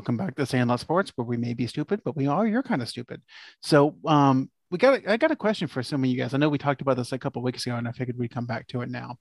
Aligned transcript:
Welcome 0.00 0.16
back 0.16 0.34
to 0.36 0.46
Sandlot 0.46 0.80
Sports, 0.80 1.12
where 1.14 1.26
we 1.26 1.36
may 1.36 1.52
be 1.52 1.66
stupid, 1.66 2.00
but 2.02 2.16
we 2.16 2.26
are 2.26 2.46
your 2.46 2.62
kind 2.62 2.80
of 2.80 2.88
stupid. 2.88 3.20
So, 3.60 3.96
um, 4.06 4.50
we 4.70 4.78
got 4.78 4.94
a, 4.94 5.12
I 5.12 5.18
got 5.18 5.30
a 5.30 5.36
question 5.36 5.68
for 5.68 5.82
some 5.82 6.02
of 6.02 6.08
you 6.08 6.16
guys. 6.16 6.32
I 6.32 6.38
know 6.38 6.48
we 6.48 6.56
talked 6.56 6.80
about 6.80 6.96
this 6.96 7.12
a 7.12 7.18
couple 7.18 7.42
weeks 7.42 7.66
ago, 7.66 7.76
and 7.76 7.86
I 7.86 7.92
figured 7.92 8.16
we'd 8.16 8.32
come 8.32 8.46
back 8.46 8.66
to 8.68 8.80
it 8.80 8.88
now. 8.88 9.16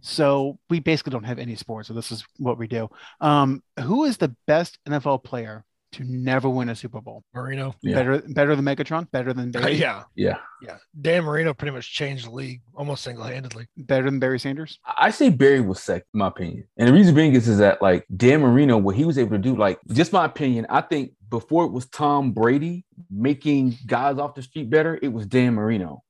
So 0.00 0.58
we 0.68 0.80
basically 0.80 1.12
don't 1.12 1.22
have 1.22 1.38
any 1.38 1.54
sports, 1.54 1.86
so 1.86 1.94
this 1.94 2.10
is 2.10 2.24
what 2.38 2.58
we 2.58 2.66
do. 2.66 2.88
Um, 3.20 3.62
who 3.78 4.02
is 4.02 4.16
the 4.16 4.34
best 4.48 4.80
NFL 4.88 5.22
player 5.22 5.64
to 5.96 6.04
never 6.04 6.48
win 6.48 6.68
a 6.68 6.74
Super 6.74 7.00
Bowl? 7.00 7.22
Marino. 7.34 7.74
Yeah. 7.82 7.94
Better, 7.96 8.22
better 8.28 8.56
than 8.56 8.64
Megatron, 8.64 9.10
better 9.10 9.32
than 9.32 9.48
Uh, 9.54 9.60
Barry, 9.60 9.74
yeah, 9.74 10.04
Yeah. 10.14 10.38
yeah. 10.62 10.76
Dan 11.00 11.24
Marino 11.24 11.52
pretty 11.54 11.72
much 11.72 11.92
changed 11.92 12.26
the 12.26 12.30
league 12.30 12.62
almost 12.74 13.04
single 13.04 13.24
handedly. 13.24 13.66
better 13.76 14.04
than 14.10 14.18
Barry 14.18 14.38
Sanders. 14.38 14.78
I 14.86 15.10
say 15.10 15.28
Barry 15.30 15.60
was 15.60 15.82
second, 15.82 16.06
in 16.14 16.18
my 16.18 16.28
opinion. 16.28 16.64
And 16.76 16.88
the 16.88 16.92
reason 16.92 17.14
being 17.14 17.34
is, 17.34 17.48
is 17.48 17.58
that 17.58 17.82
like 17.82 18.06
Dan 18.16 18.40
Marino, 18.40 18.78
what 18.78 18.96
he 18.96 19.04
was 19.04 19.18
able 19.18 19.32
to 19.32 19.38
do, 19.38 19.56
like 19.56 19.78
just 19.92 20.12
my 20.12 20.24
opinion, 20.24 20.66
I 20.70 20.80
think 20.80 21.12
before 21.28 21.64
it 21.64 21.72
was 21.72 21.86
Tom 21.88 22.32
Brady 22.32 22.84
making 23.10 23.76
guys 23.86 24.18
off 24.18 24.34
the 24.34 24.42
street 24.42 24.70
better, 24.70 24.98
it 25.02 25.08
was 25.12 25.26
Dan 25.26 25.54
Marino. 25.54 26.02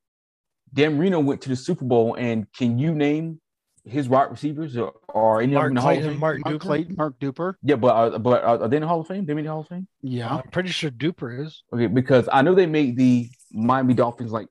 Dan 0.75 0.99
Marino 0.99 1.21
went 1.21 1.41
to 1.43 1.49
the 1.49 1.57
Super 1.57 1.85
Bowl, 1.87 2.15
and 2.19 2.47
can 2.53 2.79
you 2.79 2.95
name 2.95 3.41
his 3.87 4.09
wide 4.09 4.31
receivers 4.31 4.77
or, 4.77 4.93
or 5.09 5.41
any 5.41 5.55
of 5.55 5.59
Mark 5.59 5.69
them 5.69 5.71
in 5.71 5.75
the 5.77 5.81
Hall 5.81 5.97
of 5.97 6.05
Fame? 6.05 6.19
Mark, 6.19 6.39
Mark 6.45 6.55
Duper. 6.55 6.61
Clayton, 6.61 6.97
Mark 6.97 7.19
Duper. 7.21 7.55
Yeah, 7.63 7.77
but 7.77 7.89
uh, 7.89 8.19
but 8.19 8.43
are, 8.43 8.63
are 8.63 8.69
they 8.69 8.77
in 8.77 8.83
the 8.83 8.89
Hall 8.89 9.01
of 9.01 9.07
Fame? 9.07 9.25
They 9.25 9.33
in 9.33 9.45
the 9.45 9.51
Hall 9.51 9.61
of 9.61 9.69
Fame? 9.69 9.87
Yeah, 10.03 10.37
I'm 10.37 10.49
pretty 10.51 10.71
sure 10.71 10.91
Duper 10.91 11.45
is. 11.47 11.63
Okay, 11.73 11.87
because 11.87 12.29
I 12.33 12.43
know 12.43 12.55
they 12.55 12.67
made 12.67 12.97
the 12.97 13.31
Miami 13.53 13.95
Dolphins 13.95 14.33
like 14.33 14.49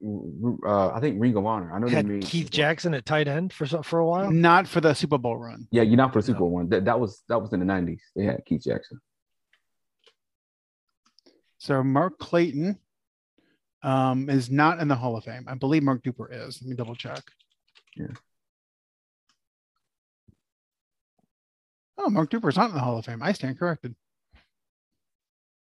uh, 0.66 0.88
I 0.90 1.00
think 1.02 1.22
Ring 1.22 1.36
of 1.36 1.46
Honor. 1.46 1.74
I 1.74 1.80
know 1.80 1.88
Had 1.88 2.06
they 2.06 2.14
made 2.14 2.24
Keith 2.24 2.50
Jackson 2.50 2.94
at 2.94 3.06
tight 3.06 3.28
end 3.28 3.52
for 3.52 3.66
so- 3.66 3.82
for 3.84 4.00
a 4.00 4.06
while. 4.06 4.32
not 4.32 4.68
for 4.68 4.80
the 4.82 4.94
Super 4.94 5.18
Bowl 5.18 5.38
run. 5.38 5.68
Yeah, 5.70 5.82
you're 5.84 5.98
not 5.98 6.14
for 6.14 6.20
the 6.20 6.26
Super 6.28 6.36
No. 6.38 6.40
Bowl 6.46 6.50
one. 6.52 6.70
That 6.70 6.86
that 6.86 7.00
was 7.00 7.22
that 7.28 7.40
was 7.42 7.52
in 7.52 7.60
the 7.60 7.66
'90s. 7.66 8.00
They 8.16 8.24
had 8.24 8.42
Keith 8.46 8.64
Jackson. 8.64 9.00
So 11.58 11.84
Mark 11.84 12.20
Clayton 12.20 12.78
um, 13.84 14.30
is 14.30 14.50
not 14.52 14.80
in 14.80 14.88
the 14.88 14.96
Hall 14.96 15.18
of 15.18 15.24
Fame. 15.24 15.46
I 15.48 15.56
believe 15.56 15.84
Mark 15.84 16.04
Duper 16.04 16.28
is. 16.32 16.62
Let 16.62 16.70
me 16.70 16.76
double 16.76 16.96
check. 16.96 17.22
Yeah. 17.96 18.08
Oh, 21.98 22.10
Mark 22.10 22.30
Duper 22.30 22.50
is 22.50 22.58
not 22.58 22.70
in 22.70 22.76
the 22.76 22.82
Hall 22.82 22.98
of 22.98 23.06
Fame. 23.06 23.24
I 23.24 23.32
stand 23.32 23.58
corrected. 23.58 23.96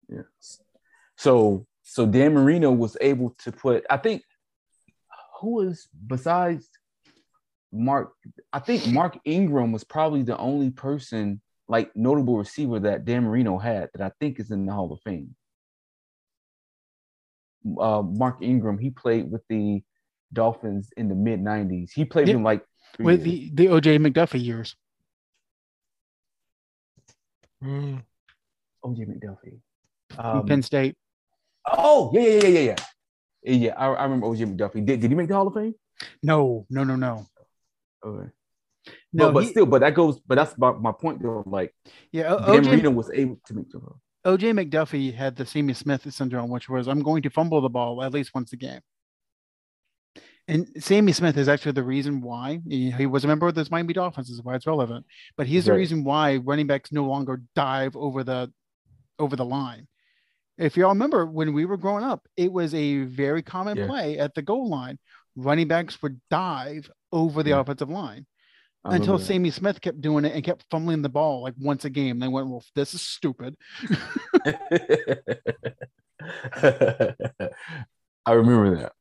Yeah. 0.09 0.21
So 1.17 1.65
so 1.83 2.05
Dan 2.05 2.33
Marino 2.33 2.71
was 2.71 2.97
able 3.01 3.35
to 3.39 3.51
put. 3.51 3.85
I 3.89 3.97
think 3.97 4.23
who 5.39 5.55
was 5.55 5.87
besides 6.05 6.67
Mark. 7.71 8.11
I 8.53 8.59
think 8.59 8.87
Mark 8.87 9.17
Ingram 9.25 9.71
was 9.71 9.83
probably 9.83 10.23
the 10.23 10.37
only 10.37 10.71
person 10.71 11.41
like 11.67 11.95
notable 11.95 12.37
receiver 12.37 12.79
that 12.81 13.05
Dan 13.05 13.23
Marino 13.23 13.57
had 13.57 13.89
that 13.93 14.01
I 14.05 14.11
think 14.19 14.39
is 14.39 14.51
in 14.51 14.65
the 14.65 14.73
Hall 14.73 14.91
of 14.93 14.99
Fame. 15.03 15.35
Uh, 17.79 18.03
Mark 18.03 18.41
Ingram, 18.41 18.77
he 18.77 18.91
played 18.91 19.31
with 19.31 19.41
the 19.49 19.81
Dolphins 20.31 20.91
in 20.97 21.07
the 21.09 21.15
mid 21.15 21.39
'90s. 21.41 21.91
He 21.93 22.05
played 22.05 22.27
Yeah. 22.27 22.35
with 22.35 22.43
like 22.43 22.63
three 22.95 23.05
With 23.05 23.25
years. 23.25 23.51
the, 23.53 23.67
the 23.67 23.71
OJ 23.71 23.97
McDuffie 24.05 24.43
years. 24.43 24.75
Mm, 27.65 28.03
OJ 28.83 29.07
McDuffie. 29.07 29.59
Um, 30.17 30.45
Penn 30.45 30.61
State. 30.61 30.95
oh 31.67 32.11
yeah, 32.13 32.21
yeah, 32.21 32.29
yeah, 32.41 32.47
yeah, 32.47 32.59
yeah. 32.59 32.75
Yeah, 33.43 33.53
yeah. 33.55 33.73
I, 33.75 33.87
I 33.93 34.03
remember 34.03 34.27
OJ 34.27 34.55
McDuffie. 34.55 34.85
Did, 34.85 34.99
did 35.01 35.09
he 35.11 35.15
make 35.15 35.27
the 35.27 35.35
Hall 35.35 35.47
of 35.47 35.53
Fame? 35.53 35.73
No, 36.21 36.65
no, 36.69 36.83
no, 36.83 36.95
no. 36.95 37.25
Okay. 38.05 38.29
No, 39.13 39.27
but, 39.27 39.33
but 39.33 39.43
he- 39.43 39.49
still, 39.49 39.65
but 39.65 39.81
that 39.81 39.95
goes. 39.95 40.19
But 40.19 40.35
that's 40.35 40.57
my, 40.57 40.71
my 40.73 40.91
point 40.91 41.21
though. 41.21 41.43
Like 41.45 41.73
yeah, 42.11 42.33
O- 42.33 42.51
Dan 42.53 42.63
OJ, 42.63 42.67
Marino 42.67 42.91
was 42.91 43.09
able 43.11 43.39
to 43.47 43.53
make 43.53 43.71
the 43.71 43.79
Hall. 43.79 43.99
OJ 44.25 44.53
McDuffie 44.53 45.13
had 45.13 45.35
the 45.35 45.45
Sammy 45.45 45.73
Smith 45.73 46.11
syndrome, 46.13 46.49
which 46.49 46.69
was 46.69 46.87
I'm 46.87 47.01
going 47.01 47.23
to 47.23 47.29
fumble 47.29 47.61
the 47.61 47.69
ball 47.69 48.03
at 48.03 48.13
least 48.13 48.33
once 48.35 48.53
a 48.53 48.57
game. 48.57 48.81
And 50.47 50.67
Sammy 50.77 51.11
Smith 51.11 51.37
is 51.37 51.47
actually 51.49 51.71
the 51.71 51.83
reason 51.83 52.21
why 52.21 52.59
he, 52.69 53.05
was 53.07 53.23
a 53.23 53.27
member 53.27 53.47
of 53.47 53.55
the 53.55 53.67
Miami 53.71 53.93
Dolphins, 53.93 54.29
is 54.29 54.43
why 54.43 54.53
it's 54.55 54.67
relevant. 54.67 55.05
But 55.37 55.47
he's 55.47 55.65
the 55.65 55.73
reason 55.73 56.03
why 56.03 56.37
running 56.37 56.67
backs 56.67 56.91
no 56.91 57.05
longer 57.05 57.41
dive 57.55 57.95
over 57.95 58.23
the 58.23 58.51
over 59.17 59.35
the 59.35 59.45
line. 59.45 59.87
If 60.57 60.77
y'all 60.77 60.89
remember 60.89 61.25
when 61.25 61.53
we 61.53 61.65
were 61.65 61.77
growing 61.77 62.03
up, 62.03 62.27
it 62.37 62.51
was 62.51 62.73
a 62.75 62.99
very 63.03 63.41
common 63.41 63.77
Yeah. 63.77 63.87
play 63.87 64.19
at 64.19 64.35
the 64.35 64.41
goal 64.43 64.69
line. 64.69 64.99
Running 65.35 65.67
backs 65.67 66.01
would 66.03 66.21
dive 66.29 66.89
over 67.11 67.41
the 67.41 67.49
Yeah. 67.51 67.61
offensive 67.61 67.89
line 67.89 68.25
until. 68.83 69.17
Sammy 69.17 69.49
Smith 69.51 69.81
kept 69.81 69.99
doing 69.99 70.25
it 70.25 70.33
and 70.35 70.43
kept 70.43 70.63
fumbling 70.69 71.01
the 71.01 71.09
ball 71.09 71.41
like 71.41 71.55
once 71.57 71.85
a 71.85 71.89
game. 71.89 72.19
They 72.19 72.27
went, 72.27 72.47
Well, 72.49 72.63
this 72.75 72.93
is 72.93 73.01
stupid. 73.01 73.55
I 78.27 78.31
remember 78.31 78.77
that. 78.77 78.91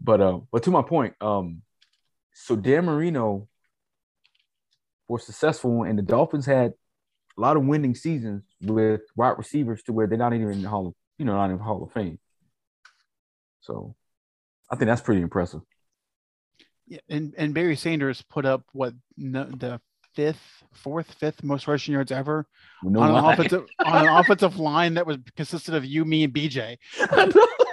But 0.00 0.20
uh, 0.20 0.40
but 0.52 0.62
to 0.64 0.70
my 0.70 0.82
point, 0.82 1.14
um, 1.20 1.62
so 2.34 2.54
Dan 2.54 2.84
Marino 2.84 3.48
was 5.08 5.24
successful, 5.24 5.84
and 5.84 5.98
the 5.98 6.02
Dolphins 6.02 6.46
had 6.46 6.74
a 7.36 7.40
lot 7.40 7.56
of 7.56 7.64
winning 7.64 7.94
seasons 7.94 8.44
with 8.60 9.02
wide 9.14 9.38
receivers 9.38 9.82
to 9.84 9.92
where 9.92 10.06
they're 10.06 10.18
not 10.18 10.34
even 10.34 10.50
in 10.50 10.62
the 10.62 10.68
Hall 10.68 10.88
of, 10.88 10.94
you 11.18 11.24
know, 11.24 11.34
not 11.34 11.56
the 11.56 11.62
Hall 11.62 11.82
of 11.82 11.92
Fame. 11.92 12.18
So, 13.60 13.94
I 14.70 14.76
think 14.76 14.88
that's 14.88 15.00
pretty 15.00 15.22
impressive. 15.22 15.60
Yeah, 16.86 17.00
and 17.08 17.34
and 17.36 17.54
Barry 17.54 17.76
Sanders 17.76 18.22
put 18.22 18.44
up 18.44 18.62
what 18.72 18.94
no, 19.16 19.44
the 19.44 19.80
fifth, 20.14 20.64
fourth, 20.72 21.12
fifth 21.14 21.42
most 21.42 21.68
rushing 21.68 21.94
yards 21.94 22.10
ever 22.10 22.46
no 22.82 23.00
on 23.00 23.10
an 23.10 23.24
offensive 23.24 23.66
on 23.84 24.06
an 24.06 24.14
offensive 24.14 24.58
line 24.58 24.94
that 24.94 25.06
was 25.06 25.18
consisted 25.36 25.74
of 25.74 25.84
you, 25.84 26.04
me, 26.04 26.24
and 26.24 26.34
BJ. 26.34 26.78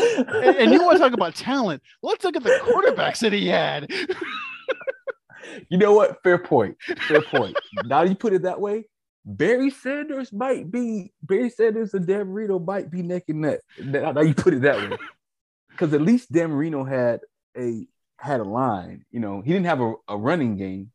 And, 0.00 0.56
and 0.56 0.72
you 0.72 0.84
want 0.84 0.98
to 0.98 1.02
talk 1.02 1.12
about 1.12 1.34
talent? 1.34 1.82
Let's 2.02 2.24
look 2.24 2.36
at 2.36 2.42
the 2.42 2.58
quarterbacks 2.62 3.20
that 3.20 3.32
he 3.32 3.48
had. 3.48 3.90
you 5.68 5.78
know 5.78 5.92
what? 5.92 6.22
Fair 6.22 6.38
point. 6.38 6.76
Fair 7.08 7.22
point. 7.22 7.56
now 7.84 8.02
you 8.02 8.14
put 8.14 8.32
it 8.32 8.42
that 8.42 8.60
way, 8.60 8.84
Barry 9.24 9.70
Sanders 9.70 10.32
might 10.32 10.70
be 10.70 11.12
Barry 11.22 11.50
Sanders 11.50 11.94
and 11.94 12.06
Dan 12.06 12.28
Marino 12.28 12.58
might 12.58 12.90
be 12.90 13.02
neck 13.02 13.24
and 13.28 13.42
neck. 13.42 13.60
Now 13.78 14.20
you 14.20 14.34
put 14.34 14.54
it 14.54 14.62
that 14.62 14.90
way, 14.90 14.96
because 15.70 15.92
at 15.92 16.00
least 16.00 16.32
Dan 16.32 16.50
Marino 16.50 16.84
had 16.84 17.20
a 17.56 17.86
had 18.18 18.40
a 18.40 18.44
line. 18.44 19.04
You 19.10 19.20
know, 19.20 19.40
he 19.40 19.52
didn't 19.52 19.66
have 19.66 19.80
a, 19.80 19.94
a 20.08 20.16
running 20.16 20.56
game, 20.56 20.90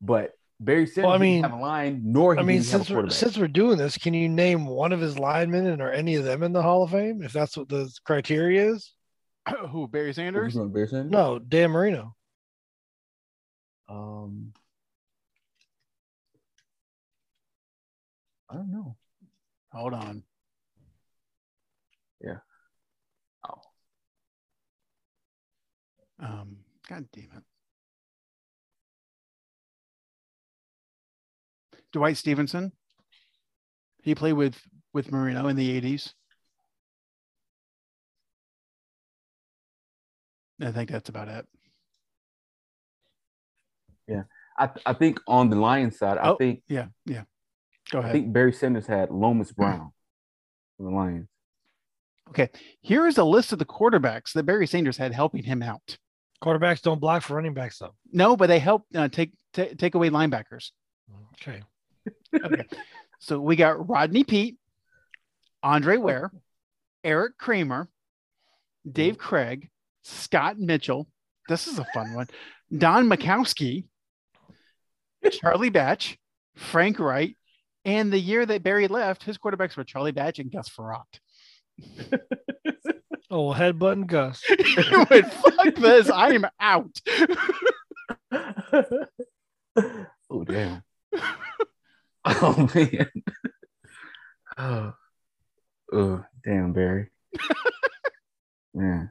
but 0.00 0.32
Barry 0.64 0.86
Sanders 0.86 1.12
I 1.12 1.18
mean- 1.18 1.42
didn't 1.42 1.50
have 1.52 1.60
a 1.60 1.62
line, 1.62 2.00
nor 2.04 2.34
he 2.34 2.40
I 2.40 2.44
mean, 2.44 2.58
didn't 2.62 2.72
have 2.72 2.80
a 2.80 2.84
since 2.84 2.96
we're, 2.96 3.10
since 3.10 3.38
we're 3.38 3.48
doing 3.48 3.76
this, 3.78 3.98
can 3.98 4.14
you 4.14 4.28
name 4.28 4.66
one 4.66 4.92
of 4.92 5.00
his 5.00 5.18
linemen 5.18 5.66
and 5.66 5.82
are 5.82 5.92
any 5.92 6.14
of 6.16 6.24
them 6.24 6.42
in 6.42 6.52
the 6.52 6.62
Hall 6.62 6.82
of 6.84 6.90
Fame? 6.90 7.22
If 7.22 7.32
that's 7.32 7.56
what 7.56 7.68
the 7.68 7.90
criteria 8.04 8.70
is. 8.72 8.92
Who? 9.70 9.86
Barry 9.88 10.14
Sanders? 10.14 10.56
on 10.56 10.70
Barry 10.72 10.88
Sanders? 10.88 11.10
No, 11.12 11.38
Dan 11.38 11.70
Marino. 11.70 12.16
Um, 13.88 14.52
I 18.50 18.54
don't 18.54 18.72
know. 18.72 18.96
Hold 19.72 19.92
on. 19.94 20.22
Yeah. 22.22 22.38
Oh, 23.46 23.60
Um, 26.18 26.56
God 26.88 27.04
damn 27.12 27.24
it. 27.24 27.42
Dwight 31.94 32.16
Stephenson. 32.16 32.72
He 34.02 34.14
played 34.16 34.32
with 34.34 34.60
with 34.92 35.10
Marino 35.12 35.46
in 35.48 35.56
the 35.56 35.80
80s. 35.80 36.12
I 40.60 40.72
think 40.72 40.90
that's 40.90 41.08
about 41.08 41.28
it. 41.28 41.46
Yeah. 44.08 44.22
I 44.58 44.70
I 44.84 44.92
think 44.92 45.20
on 45.26 45.50
the 45.50 45.56
Lions 45.56 45.96
side, 45.98 46.18
I 46.18 46.30
Oh, 46.30 46.36
think 46.36 46.62
Yeah, 46.68 46.86
yeah. 47.06 47.22
Go 47.90 48.00
ahead. 48.00 48.10
I 48.10 48.12
think 48.12 48.32
Barry 48.32 48.52
Sanders 48.52 48.86
had 48.88 49.10
Lomas 49.10 49.52
Brown 49.52 49.92
for 50.76 50.82
the 50.82 50.90
Lions. 50.90 51.28
Okay, 52.30 52.48
here 52.80 53.06
is 53.06 53.18
a 53.18 53.24
list 53.24 53.52
of 53.52 53.58
the 53.60 53.64
quarterbacks 53.66 54.32
that 54.32 54.44
Barry 54.46 54.66
Sanders 54.66 54.96
had 54.96 55.12
helping 55.12 55.44
him 55.44 55.62
out. 55.62 55.96
Quarterbacks 56.42 56.82
don't 56.82 57.00
block 57.00 57.22
for 57.22 57.34
running 57.36 57.54
backs, 57.54 57.78
though. 57.78 57.94
No, 58.12 58.36
but 58.36 58.46
they 58.48 58.58
help 58.58 58.82
uh, 58.94 59.08
take 59.08 59.32
ta- 59.52 59.74
take 59.78 59.94
away 59.94 60.08
linebackers. 60.10 60.70
Okay. 61.40 61.62
Okay, 62.34 62.64
so 63.20 63.40
we 63.40 63.56
got 63.56 63.88
Rodney 63.88 64.24
Peete, 64.24 64.56
Andre 65.62 65.96
oh. 65.96 66.00
Ware, 66.00 66.32
Eric 67.02 67.38
Kramer, 67.38 67.88
Dave 68.90 69.14
mm-hmm. 69.14 69.22
Krieg, 69.22 69.70
Scott 70.02 70.58
Mitchell. 70.58 71.08
This 71.48 71.66
is 71.66 71.78
a 71.78 71.86
fun 71.94 72.14
one. 72.14 72.28
Don 72.76 73.08
Majkowski, 73.08 73.84
Charlie 75.30 75.70
Batch, 75.70 76.18
Frank 76.56 76.98
Reich, 76.98 77.36
and 77.84 78.12
the 78.12 78.18
year 78.18 78.44
that 78.46 78.62
Barry 78.62 78.88
left, 78.88 79.22
his 79.22 79.38
quarterbacks 79.38 79.76
were 79.76 79.84
Charlie 79.84 80.12
Batch 80.12 80.38
and 80.38 80.50
Gus 80.50 80.68
Frerotte. 80.68 81.20
Oh, 83.30 83.48
well, 83.48 83.58
headbutt 83.58 83.92
and 83.92 84.06
Gus. 84.06 84.42
Went, 85.10 85.32
fuck 85.32 85.74
this, 85.74 86.08
I 86.08 86.34
am 86.34 86.46
out. 86.60 87.00
oh 90.30 90.44
damn. 90.44 90.84
Oh 92.26 92.68
man. 92.74 93.10
oh, 94.56 94.92
oh, 95.92 96.24
damn, 96.44 96.72
Barry. 96.72 97.10
man. 98.74 99.10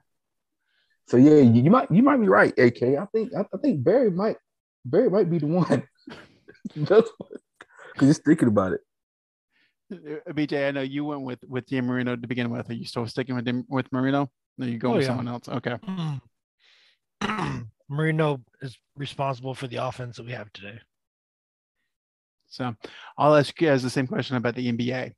So 1.08 1.18
yeah, 1.18 1.38
you, 1.38 1.64
you 1.64 1.70
might 1.70 1.92
you 1.92 2.02
might 2.02 2.18
be 2.18 2.28
right, 2.28 2.58
AK. 2.58 2.82
I 2.84 3.06
think 3.14 3.34
I, 3.38 3.42
I 3.42 3.58
think 3.62 3.84
Barry 3.84 4.10
might 4.10 4.38
Barry 4.86 5.10
might 5.10 5.30
be 5.30 5.38
the 5.40 5.48
one. 5.48 5.84
Just 6.76 7.12
because 7.94 8.08
he's 8.08 8.18
thinking 8.20 8.48
about 8.48 8.74
it. 8.74 8.82
Uh, 9.92 10.32
BJ, 10.34 10.68
I 10.68 10.72
know 10.72 10.82
you 10.82 11.06
went 11.06 11.22
with 11.22 11.40
with 11.48 11.68
Dan 11.68 11.86
Marino 11.86 12.16
to 12.16 12.28
begin 12.28 12.50
with. 12.50 12.70
Are 12.70 12.74
you 12.74 12.86
still 12.86 13.06
sticking 13.06 13.36
with 13.36 13.46
Dan, 13.46 13.66
with 13.70 13.92
Marino? 13.92 14.32
No, 14.58 14.66
you 14.66 14.78
go 14.80 14.90
Oh, 14.90 14.94
with 14.94 15.02
yeah. 15.04 15.08
someone 15.10 15.28
else. 15.28 15.48
Okay. 15.50 15.78
Marino 17.90 18.42
is 18.62 18.78
responsible 18.96 19.54
for 19.54 19.68
the 19.68 19.76
offense 19.78 20.18
that 20.18 20.26
we 20.26 20.32
have 20.32 20.52
today. 20.54 20.80
So 22.54 22.76
I'll 23.18 23.36
ask 23.36 23.60
you 23.60 23.68
guys 23.68 23.82
the 23.82 23.90
same 23.90 24.06
question 24.06 24.36
about 24.36 24.54
the 24.54 24.72
NBA. 24.72 25.14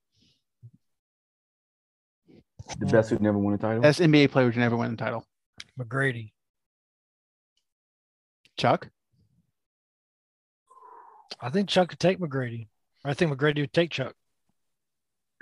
The 2.80 2.86
best 2.86 3.10
who 3.10 3.20
never 3.20 3.38
won 3.38 3.54
a 3.54 3.58
title. 3.58 3.82
Best 3.82 4.00
NBA 4.00 4.32
player 4.32 4.50
to 4.50 4.58
never 4.58 4.78
won 4.78 4.94
a 4.94 4.96
title. 4.96 5.26
McGrady. 5.78 6.32
Chuck. 8.58 8.88
I 11.42 11.50
think 11.50 11.68
Chuck 11.68 11.90
could 11.90 12.00
take 12.00 12.20
McGrady. 12.20 12.70
I 13.04 13.14
think 13.14 13.34
McGrady 13.34 13.60
would 13.60 13.74
take 13.74 13.92
Chuck. 13.92 14.14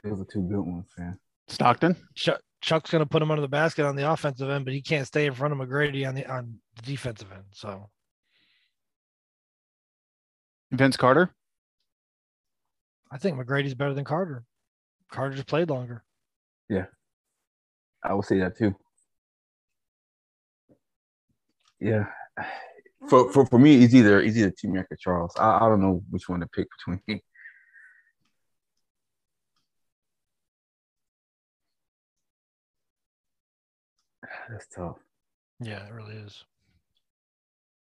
Those 0.04 0.20
are 0.20 0.26
two 0.26 0.42
good 0.42 0.62
ones, 0.62 0.88
man. 0.98 1.20
Stockton. 1.48 1.96
Chuck 2.16 2.42
Chuck's 2.62 2.90
going 2.90 3.04
to 3.04 3.10
put 3.10 3.22
him 3.22 3.30
under 3.30 3.42
the 3.42 3.48
basket 3.48 3.86
on 3.86 3.96
the 3.96 4.12
offensive 4.12 4.50
end, 4.50 4.66
but 4.66 4.74
he 4.74 4.82
can't 4.82 5.06
stay 5.06 5.28
in 5.28 5.34
front 5.34 5.54
of 5.54 5.60
McGrady 5.60 6.08
on 6.08 6.16
the 6.16 6.26
on 6.26 6.58
the 6.76 6.82
defensive 6.82 7.32
end. 7.32 7.44
So 7.52 7.92
Vince 10.72 10.98
Carter. 10.98 11.30
I 13.14 13.18
think 13.20 13.38
McGrady's 13.38 13.76
better 13.76 13.94
than 13.94 14.06
Carter. 14.06 14.44
Carter 15.12 15.36
just 15.36 15.48
played 15.48 15.70
longer. 15.70 16.04
Yeah, 16.70 16.86
I 18.04 18.14
would 18.16 18.26
say 18.26 18.40
that 18.40 18.58
too. 18.58 18.76
Yeah. 21.80 22.08
For 23.10 23.32
for, 23.32 23.46
for 23.46 23.60
me, 23.60 23.84
it's 23.84 23.94
either 23.94 24.22
it's 24.22 24.38
either 24.38 24.52
T 24.52 24.68
Mac 24.68 24.88
or 24.92 24.98
Charles. 24.98 25.34
I, 25.38 25.58
I 25.58 25.70
don't 25.70 25.82
know 25.82 26.04
which 26.10 26.28
one 26.30 26.40
to 26.40 26.48
pick 26.48 26.68
between. 26.78 27.02
That's 34.50 34.68
tough. 34.76 34.98
Yeah, 35.60 35.86
it 35.86 35.94
really 35.94 36.16
is. 36.16 36.44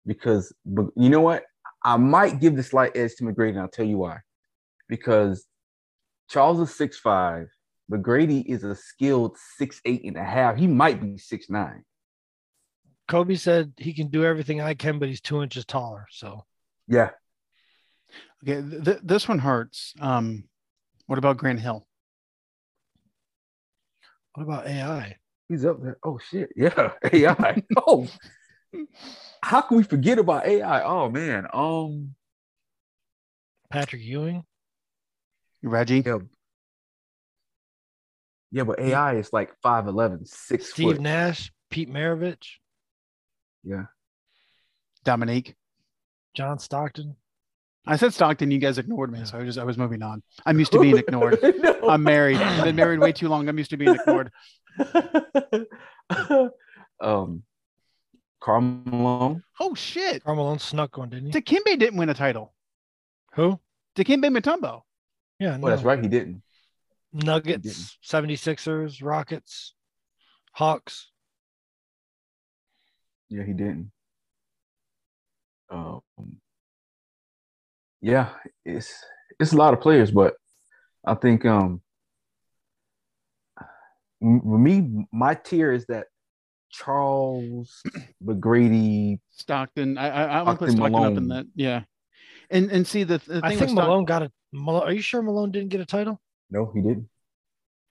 because 0.05 0.53
but 0.65 0.87
you 0.95 1.09
know 1.09 1.21
what? 1.21 1.43
I 1.83 1.97
might 1.97 2.39
give 2.39 2.55
the 2.55 2.63
slight 2.63 2.95
edge 2.95 3.15
to 3.17 3.23
McGrady, 3.23 3.51
and 3.51 3.59
I'll 3.59 3.67
tell 3.69 3.85
you 3.85 3.97
why. 3.97 4.19
Because 4.87 5.45
Charles 6.29 6.59
is 6.59 6.75
six 6.75 6.97
five, 6.97 7.47
McGrady 7.91 8.45
is 8.45 8.63
a 8.63 8.75
skilled 8.75 9.37
six 9.57 9.81
eight 9.85 10.03
and 10.05 10.17
a 10.17 10.23
half. 10.23 10.57
He 10.57 10.67
might 10.67 11.01
be 11.01 11.17
six 11.17 11.49
nine. 11.49 11.83
Kobe 13.07 13.35
said 13.35 13.73
he 13.77 13.93
can 13.93 14.07
do 14.09 14.25
everything 14.25 14.59
I 14.61 14.73
can, 14.73 14.99
but 14.99 15.07
he's 15.07 15.21
two 15.21 15.41
inches 15.41 15.63
taller. 15.65 16.05
So 16.11 16.45
Yeah, 16.87 17.11
Okay, 18.43 18.61
th- 18.69 18.83
th- 18.83 18.99
this 19.03 19.27
one 19.27 19.39
hurts. 19.39 19.93
Um, 20.01 20.43
what 21.05 21.17
about 21.17 21.37
Grant 21.37 21.59
Hill? 21.59 21.85
what 24.33 24.43
about 24.43 24.67
AI? 24.67 25.17
he's 25.49 25.65
up 25.65 25.81
there. 25.81 25.97
Oh 26.03 26.19
shit, 26.19 26.49
yeah, 26.55 26.91
AI. 27.13 27.63
oh, 27.87 28.07
how 29.41 29.61
can 29.61 29.77
we 29.77 29.83
forget 29.83 30.19
about 30.19 30.45
AI? 30.45 30.83
Oh 30.83 31.09
man, 31.09 31.47
um, 31.53 32.13
Patrick 33.71 34.01
Ewing? 34.03 34.43
Reggie. 35.63 36.03
yeah, 36.05 36.17
yeah, 38.51 38.63
but 38.63 38.79
AI 38.79 39.15
is 39.15 39.31
like 39.33 39.51
5'11", 39.63 40.27
6 40.27 40.65
Steve 40.69 40.93
foot. 40.93 41.01
Nash, 41.01 41.51
Pete 41.69 41.89
Maravich, 41.91 42.45
Yeah, 43.63 43.85
Dominique. 45.03 45.55
John 46.35 46.59
Stockton. 46.59 47.15
I 47.85 47.95
said 47.95 48.13
Stockton. 48.13 48.51
You 48.51 48.59
guys 48.59 48.77
ignored 48.77 49.11
me, 49.11 49.23
so 49.25 49.37
I 49.37 49.39
was 49.39 49.47
just 49.47 49.57
I 49.59 49.63
was 49.63 49.77
moving 49.77 50.03
on. 50.03 50.21
I'm 50.45 50.59
used 50.59 50.71
to 50.73 50.79
being 50.81 50.97
ignored. 50.97 51.39
No. 51.41 51.89
I'm 51.89 52.03
married. 52.03 52.37
I've 52.37 52.63
been 52.65 52.75
married 52.75 52.99
way 52.99 53.11
too 53.13 53.27
long. 53.29 53.47
I'm 53.49 53.57
used 53.57 53.69
to 53.71 53.77
being 53.77 53.95
ignored. 53.95 54.29
um, 57.01 57.43
Karl 58.41 58.61
Malone. 58.61 59.43
Oh 59.59 59.73
shit! 59.73 60.23
Karl 60.23 60.35
Malone 60.35 60.59
snuck 60.59 60.97
one, 60.97 61.09
didn't 61.09 61.33
he? 61.33 61.41
Dikembe 61.41 61.79
didn't 61.79 61.97
win 61.97 62.09
a 62.09 62.13
title. 62.13 62.53
Who? 63.33 63.59
Dikembe 63.95 64.25
Mutombo. 64.37 64.81
Yeah, 65.39 65.53
Oh, 65.55 65.57
no. 65.57 65.67
that's 65.69 65.83
right, 65.83 66.01
he 66.01 66.07
didn't. 66.07 66.41
Nuggets, 67.13 67.97
76ers, 68.03 69.03
Rockets, 69.03 69.73
Hawks. 70.53 71.09
Yeah, 73.29 73.43
he 73.43 73.53
didn't. 73.53 73.91
Um, 75.69 76.01
yeah, 78.01 78.29
it's 78.65 78.93
it's 79.39 79.51
a 79.53 79.57
lot 79.57 79.73
of 79.73 79.81
players, 79.81 80.11
but 80.11 80.35
I 81.05 81.15
think 81.15 81.45
um, 81.45 81.81
m- 84.21 84.41
for 84.41 84.57
me, 84.57 85.05
my 85.11 85.33
tier 85.35 85.71
is 85.73 85.85
that 85.87 86.07
Charles 86.69 87.81
McGrady. 88.23 89.19
Stockton. 89.31 89.97
I 89.97 90.09
I, 90.09 90.23
I 90.39 90.41
would 90.43 90.59
put 90.59 90.71
Stockton, 90.71 90.77
Stockton 90.93 91.03
up 91.11 91.17
in 91.17 91.27
that. 91.29 91.45
Yeah. 91.55 91.83
And 92.49 92.71
and 92.71 92.87
see 92.87 93.03
the, 93.03 93.17
the 93.17 93.41
thing 93.41 93.41
I 93.43 93.49
think 93.55 93.71
Stock- 93.71 93.85
Malone 93.87 94.05
got 94.05 94.23
a. 94.23 94.31
Malone, 94.53 94.83
are 94.83 94.93
you 94.93 95.01
sure 95.01 95.21
Malone 95.21 95.51
didn't 95.51 95.69
get 95.69 95.81
a 95.81 95.85
title? 95.85 96.21
No, 96.49 96.71
he 96.73 96.81
didn't. 96.81 97.09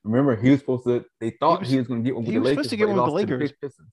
Remember, 0.05 0.35
he 0.37 0.50
was 0.50 0.61
supposed 0.61 0.85
to. 0.85 1.05
They 1.20 1.31
thought 1.31 1.61
was- 1.61 1.70
he 1.70 1.76
was, 1.79 1.87
going 1.88 2.03
to 2.03 2.08
get 2.08 2.14
one 2.14 2.25
with 2.25 2.29
he 2.32 2.35
the 2.35 2.41
was 2.41 2.47
Lakers. 2.50 2.56
supposed 2.56 2.70
to 2.70 2.76
get 2.76 2.88
one 2.88 2.97
with 2.97 3.05
the 3.06 3.11
Lakers. 3.12 3.53
Pistons. 3.61 3.88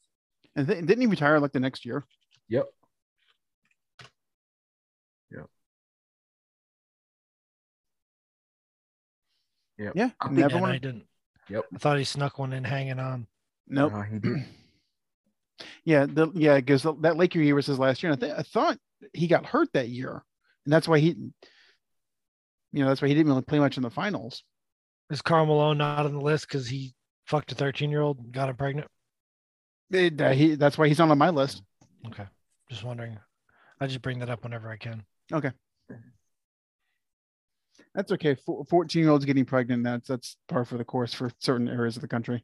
and 0.55 0.67
th- 0.67 0.85
didn't 0.85 1.01
he 1.01 1.07
retire 1.07 1.39
like 1.39 1.51
the 1.51 1.59
next 1.59 1.85
year? 1.85 2.03
Yep. 2.49 2.65
Yep. 5.31 5.45
Yep. 9.79 9.93
Yeah. 9.95 10.09
I 10.21 10.29
Never 10.29 10.39
yeah, 10.39 10.47
no, 10.55 10.61
won. 10.61 10.73
he 10.73 10.79
didn't. 10.79 11.03
Yep. 11.49 11.65
I 11.73 11.77
thought 11.77 11.97
he 11.97 12.03
snuck 12.03 12.39
one 12.39 12.53
in 12.53 12.63
hanging 12.63 12.99
on. 12.99 13.27
Nope. 13.67 13.93
He 14.11 14.19
did. 14.19 14.45
Yeah, 15.85 16.07
the, 16.07 16.29
yeah, 16.33 16.55
because 16.55 16.83
that 17.01 17.15
Laker 17.17 17.39
year 17.39 17.55
was 17.55 17.67
his 17.67 17.77
last 17.77 18.01
year. 18.01 18.11
And 18.11 18.21
I, 18.23 18.25
th- 18.27 18.39
I 18.39 18.41
thought 18.41 18.77
he 19.13 19.27
got 19.27 19.45
hurt 19.45 19.67
that 19.73 19.87
year, 19.89 20.23
and 20.65 20.73
that's 20.73 20.87
why 20.87 20.99
he, 20.99 21.09
you 22.71 22.83
know, 22.83 22.87
that's 22.87 23.01
why 23.01 23.07
he 23.07 23.13
didn't 23.13 23.29
really 23.31 23.41
play 23.41 23.59
much 23.59 23.77
in 23.77 23.83
the 23.83 23.89
finals. 23.89 24.43
Is 25.09 25.21
Karl 25.21 25.45
Malone 25.45 25.77
not 25.77 26.05
on 26.05 26.13
the 26.13 26.19
list 26.21 26.47
because 26.47 26.67
he 26.67 26.93
fucked 27.27 27.51
a 27.51 27.55
13 27.55 27.89
year 27.91 28.01
old 28.01 28.19
and 28.19 28.31
got 28.31 28.49
him 28.49 28.55
pregnant? 28.55 28.87
It- 29.91 30.19
uh, 30.19 30.31
he, 30.31 30.55
that's 30.55 30.77
why 30.77 30.87
he's 30.87 30.97
not 30.99 31.11
on 31.11 31.17
my 31.17 31.29
list. 31.29 31.61
Okay. 32.07 32.25
Just 32.69 32.83
wondering. 32.83 33.17
I 33.79 33.87
just 33.87 34.01
bring 34.01 34.19
that 34.19 34.29
up 34.29 34.43
whenever 34.43 34.69
I 34.69 34.77
can. 34.77 35.03
Okay, 35.31 35.51
that's 37.93 38.11
okay. 38.13 38.35
Fourteen 38.69 39.01
year 39.03 39.11
olds 39.11 39.25
getting 39.25 39.45
pregnant. 39.45 39.83
That's 39.83 40.07
that's 40.07 40.37
par 40.47 40.63
for 40.63 40.77
the 40.77 40.85
course 40.85 41.13
for 41.13 41.31
certain 41.39 41.67
areas 41.67 41.95
of 41.97 42.01
the 42.01 42.07
country. 42.07 42.43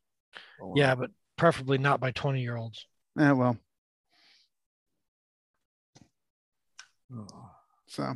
Oh, 0.61 0.73
Yeah, 0.75 0.95
but 0.95 1.11
preferably 1.37 1.77
not 1.77 1.99
by 1.99 2.11
20 2.11 2.41
year 2.41 2.57
olds. 2.57 2.85
Yeah, 3.17 3.31
well, 3.33 3.57
wow. 7.09 7.48
So 7.89 8.15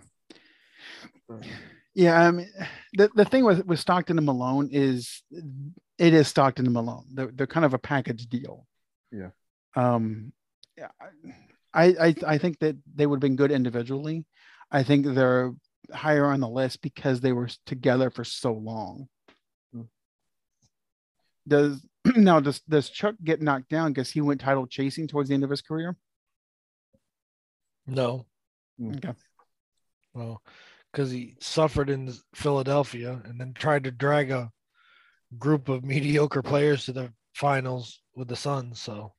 yeah. 1.94 2.20
I 2.20 2.32
mean, 2.32 2.50
the 2.94 3.10
the 3.16 3.26
thing 3.26 3.44
with 3.44 3.66
with 3.66 3.80
Stockton 3.80 4.18
and 4.18 4.26
Malone 4.26 4.70
is 4.72 5.24
it 5.98 6.14
is 6.14 6.28
Stockton 6.28 6.66
and 6.66 6.74
Malone. 6.74 7.06
They're 7.14 7.32
they're 7.34 7.48
kind 7.48 7.66
of 7.66 7.74
a 7.74 7.80
package 7.80 8.28
deal. 8.28 8.66
Yeah. 9.12 9.30
Um, 9.76 10.34
yeah, 10.78 10.90
I 11.74 11.86
I 11.86 12.16
I 12.26 12.38
think 12.38 12.60
that 12.60 12.78
they 12.96 13.06
would 13.06 13.18
have 13.18 13.22
been 13.22 13.36
good 13.36 13.52
individually. 13.52 14.26
I 14.72 14.84
think 14.84 15.06
they're 15.06 15.54
higher 15.94 16.26
on 16.26 16.40
the 16.40 16.50
list 16.50 16.82
because 16.82 17.20
they 17.22 17.34
were 17.34 17.50
together 17.66 18.10
for 18.10 18.24
so 18.24 18.54
long. 18.54 19.08
Hmm. 19.74 19.82
Does 21.48 21.86
now 22.16 22.40
does 22.40 22.60
does 22.62 22.90
Chuck 22.90 23.16
get 23.24 23.42
knocked 23.42 23.70
down 23.70 23.92
because 23.92 24.12
he 24.12 24.22
went 24.22 24.42
title 24.42 24.68
chasing 24.68 25.08
towards 25.08 25.30
the 25.30 25.36
end 25.36 25.44
of 25.44 25.50
his 25.50 25.62
career? 25.62 25.96
No. 27.86 28.26
Okay. 28.82 29.14
Well, 30.14 30.42
because 30.92 31.10
he 31.12 31.36
suffered 31.40 31.90
in 31.90 32.14
Philadelphia 32.36 33.22
and 33.26 33.40
then 33.40 33.54
tried 33.54 33.84
to 33.86 33.92
drag 33.92 34.32
a 34.32 34.52
group 35.38 35.70
of 35.70 35.84
mediocre 35.86 36.42
players 36.44 36.86
to 36.86 36.94
the 36.94 37.12
finals 37.34 38.02
with 38.16 38.28
the 38.28 38.36
Suns. 38.36 38.80
So 38.80 39.14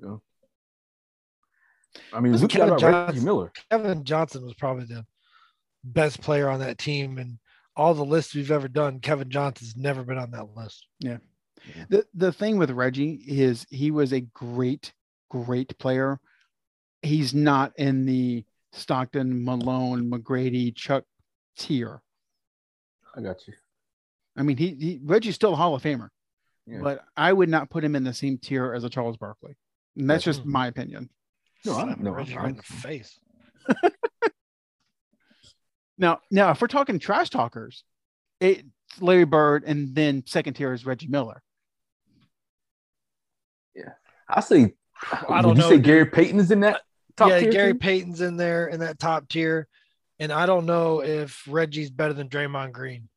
Yeah. 0.00 0.16
I 2.12 2.20
mean, 2.20 2.32
Listen, 2.32 2.46
we 2.48 2.52
forgot 2.52 2.68
Kevin 2.68 2.72
about 2.78 2.82
Reggie 2.82 3.06
Johnson- 3.12 3.24
Miller. 3.24 3.52
Kevin 3.70 4.04
Johnson 4.04 4.44
was 4.44 4.54
probably 4.54 4.84
the 4.84 5.04
best 5.84 6.20
player 6.20 6.48
on 6.48 6.60
that 6.60 6.78
team. 6.78 7.18
And 7.18 7.38
all 7.76 7.94
the 7.94 8.04
lists 8.04 8.34
we've 8.34 8.50
ever 8.50 8.68
done, 8.68 9.00
Kevin 9.00 9.30
Johnson's 9.30 9.76
never 9.76 10.04
been 10.04 10.18
on 10.18 10.30
that 10.32 10.54
list. 10.56 10.86
Yeah. 11.00 11.18
The 11.88 12.06
the 12.14 12.32
thing 12.32 12.56
with 12.56 12.70
Reggie 12.70 13.14
is 13.26 13.66
he 13.68 13.90
was 13.90 14.12
a 14.12 14.20
great, 14.20 14.92
great 15.28 15.76
player. 15.78 16.20
He's 17.02 17.34
not 17.34 17.72
in 17.76 18.04
the 18.06 18.44
Stockton, 18.72 19.44
Malone, 19.44 20.10
McGrady, 20.10 20.74
Chuck 20.74 21.04
tier. 21.56 22.00
I 23.16 23.20
got 23.20 23.46
you. 23.46 23.54
I 24.36 24.42
mean, 24.42 24.56
he, 24.56 24.68
he 24.78 25.00
Reggie's 25.02 25.34
still 25.34 25.54
a 25.54 25.56
Hall 25.56 25.74
of 25.74 25.82
Famer, 25.82 26.08
Yeah. 26.66 26.80
but 26.82 27.04
I 27.16 27.32
would 27.32 27.48
not 27.48 27.70
put 27.70 27.82
him 27.82 27.96
in 27.96 28.04
the 28.04 28.14
same 28.14 28.38
tier 28.38 28.72
as 28.72 28.84
a 28.84 28.90
Charles 28.90 29.16
Barkley. 29.16 29.56
And 29.96 30.08
that's 30.08 30.24
Yeah. 30.24 30.32
just 30.32 30.42
hmm. 30.42 30.52
my 30.52 30.66
opinion. 30.68 31.10
No, 31.64 31.72
I 31.72 31.74
Slap 31.74 31.88
don't 31.88 32.02
know. 32.02 32.10
Reggie 32.12 32.36
right 32.36 32.50
in 32.50 32.56
the 32.56 32.62
face. 32.62 33.18
Now, 35.98 36.20
now, 36.30 36.50
if 36.52 36.60
we're 36.60 36.68
talking 36.68 36.98
trash 36.98 37.28
talkers, 37.28 37.82
it's 38.40 38.62
Larry 39.00 39.24
Bird, 39.24 39.64
and 39.66 39.94
then 39.94 40.22
second 40.26 40.54
tier 40.54 40.72
is 40.72 40.86
Reggie 40.86 41.08
Miller. 41.08 41.42
Yeah, 43.74 43.92
I 44.28 44.40
say. 44.40 44.74
I 45.28 45.42
don't 45.42 45.48
would 45.50 45.56
you 45.58 45.62
know, 45.64 45.70
say. 45.70 45.78
Gary 45.78 46.06
Payton 46.06 46.38
is 46.38 46.50
in 46.50 46.60
that 46.60 46.82
top 47.18 47.28
yeah, 47.30 47.40
tier? 47.40 47.52
Gary 47.52 47.72
too? 47.72 47.78
Payton's 47.78 48.20
in 48.20 48.36
there 48.36 48.68
in 48.68 48.80
that 48.80 48.98
top 48.98 49.28
tier. 49.28 49.68
And 50.20 50.32
I 50.32 50.46
don't 50.46 50.66
know 50.66 51.00
if 51.02 51.44
Reggie's 51.48 51.90
better 51.90 52.12
than 52.14 52.28
Draymond 52.28 52.72
Green. 52.72 53.08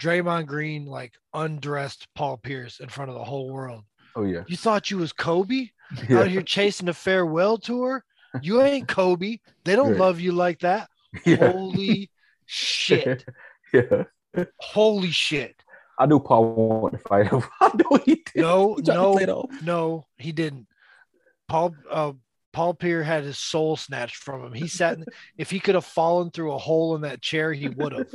Draymond 0.00 0.46
Green 0.46 0.86
like 0.86 1.12
undressed 1.32 2.08
Paul 2.14 2.38
Pierce 2.38 2.80
in 2.80 2.88
front 2.88 3.10
of 3.10 3.16
the 3.16 3.24
whole 3.24 3.50
world. 3.50 3.84
Oh 4.16 4.24
yeah. 4.24 4.42
You 4.46 4.56
thought 4.56 4.90
you 4.90 4.98
was 4.98 5.12
Kobe 5.12 5.68
Yeah. 6.08 6.20
out 6.20 6.28
here 6.28 6.42
chasing 6.42 6.88
a 6.88 6.94
farewell 6.94 7.58
tour? 7.58 8.04
You 8.42 8.62
ain't 8.62 8.88
Kobe. 8.88 9.38
They 9.64 9.76
don't 9.76 9.90
Right. 9.92 10.00
love 10.00 10.18
you 10.18 10.32
like 10.32 10.60
that. 10.60 10.88
yeah. 11.24 11.52
Holy 11.52 12.10
shit. 12.46 13.24
yeah. 13.72 14.04
Holy 14.58 15.10
shit. 15.12 15.54
I 15.96 16.06
knew 16.06 16.18
Paul 16.18 16.52
wanted 16.56 16.98
to 16.98 17.02
fight 17.04 17.28
him. 17.30 17.44
I 17.60 17.70
know 17.76 17.98
he 18.04 18.16
did. 18.16 18.42
No, 18.42 18.74
He 18.74 18.82
no, 18.82 19.12
play 19.12 19.22
it 19.22 19.28
off. 19.28 19.50
no, 19.62 20.06
he 20.18 20.32
didn't. 20.32 20.66
Paul 21.46 21.76
uh 21.88 22.12
Paul 22.54 22.72
Pierce 22.74 23.06
had 23.06 23.24
his 23.24 23.38
soul 23.38 23.76
snatched 23.76 24.16
from 24.16 24.44
him. 24.46 24.52
He 24.52 24.68
sat 24.68 24.96
in, 24.98 25.04
if 25.36 25.50
he 25.50 25.60
could 25.60 25.74
have 25.74 25.84
fallen 25.84 26.30
through 26.30 26.52
a 26.52 26.58
hole 26.58 26.94
in 26.94 27.02
that 27.02 27.20
chair, 27.20 27.52
he 27.52 27.68
would 27.68 27.92
have. 27.92 28.06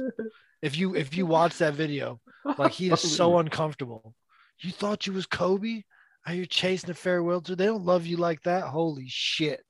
If 0.62 0.78
you 0.78 0.96
if 0.96 1.16
you 1.16 1.26
watch 1.26 1.58
that 1.60 1.76
video, 1.76 2.20
like 2.58 2.72
he 2.72 2.90
is 2.92 3.00
so 3.02 3.38
uncomfortable. 3.44 4.16
You 4.62 4.72
thought 4.72 5.06
you 5.08 5.14
was 5.14 5.26
Kobe? 5.26 5.84
Are 6.26 6.34
you 6.34 6.46
chasing 6.46 6.90
a 6.90 6.94
farewell 6.94 7.42
tour? 7.42 7.56
They 7.56 7.66
don't 7.66 7.86
love 7.86 8.06
you 8.06 8.18
like 8.18 8.42
that. 8.44 8.64
Holy 8.64 9.06
shit. 9.08 9.62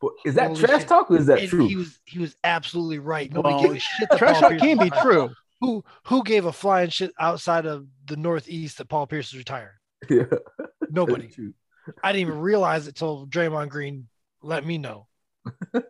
But 0.00 0.12
is 0.24 0.34
that 0.34 0.48
Holy 0.48 0.60
trash 0.60 0.80
shit. 0.80 0.88
talk 0.88 1.10
or 1.10 1.16
is 1.16 1.26
that 1.26 1.38
And 1.38 1.48
true? 1.48 1.66
he 1.66 1.76
was 1.76 1.98
he 2.04 2.18
was 2.18 2.36
absolutely 2.44 2.98
right. 2.98 3.32
Nobody 3.32 3.54
Well, 3.54 3.62
gave 3.64 3.76
a 3.76 3.78
shit. 3.78 4.08
Trash 4.16 4.40
talk 4.40 4.58
can 4.58 4.78
was 4.78 4.90
be 4.90 4.96
true. 5.00 5.30
Who 5.60 5.84
who 6.06 6.24
gave 6.24 6.44
a 6.44 6.52
flying 6.52 6.90
shit 6.90 7.12
outside 7.20 7.66
of 7.66 7.86
the 8.06 8.16
Northeast 8.16 8.78
that 8.78 8.88
Paul 8.88 9.06
Pierce 9.06 9.28
is 9.28 9.38
retired? 9.38 9.74
yeah. 10.10 10.24
Nobody. 10.90 11.30
That's 11.86 11.94
true. 11.96 12.00
I 12.02 12.12
didn't 12.12 12.28
even 12.28 12.38
realize 12.40 12.86
it 12.88 12.94
till 12.96 13.26
Draymond 13.26 13.68
Green 13.68 14.08
let 14.42 14.64
me 14.66 14.78
know. 14.78 15.06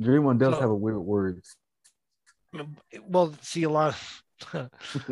Draymond 0.00 0.38
does 0.38 0.54
So- 0.54 0.60
have 0.60 0.70
a 0.70 0.74
weird 0.74 0.98
words. 0.98 1.56
Well, 3.02 3.34
see 3.42 3.64
a 3.64 3.68
lot. 3.70 3.94
Of, 4.52 4.70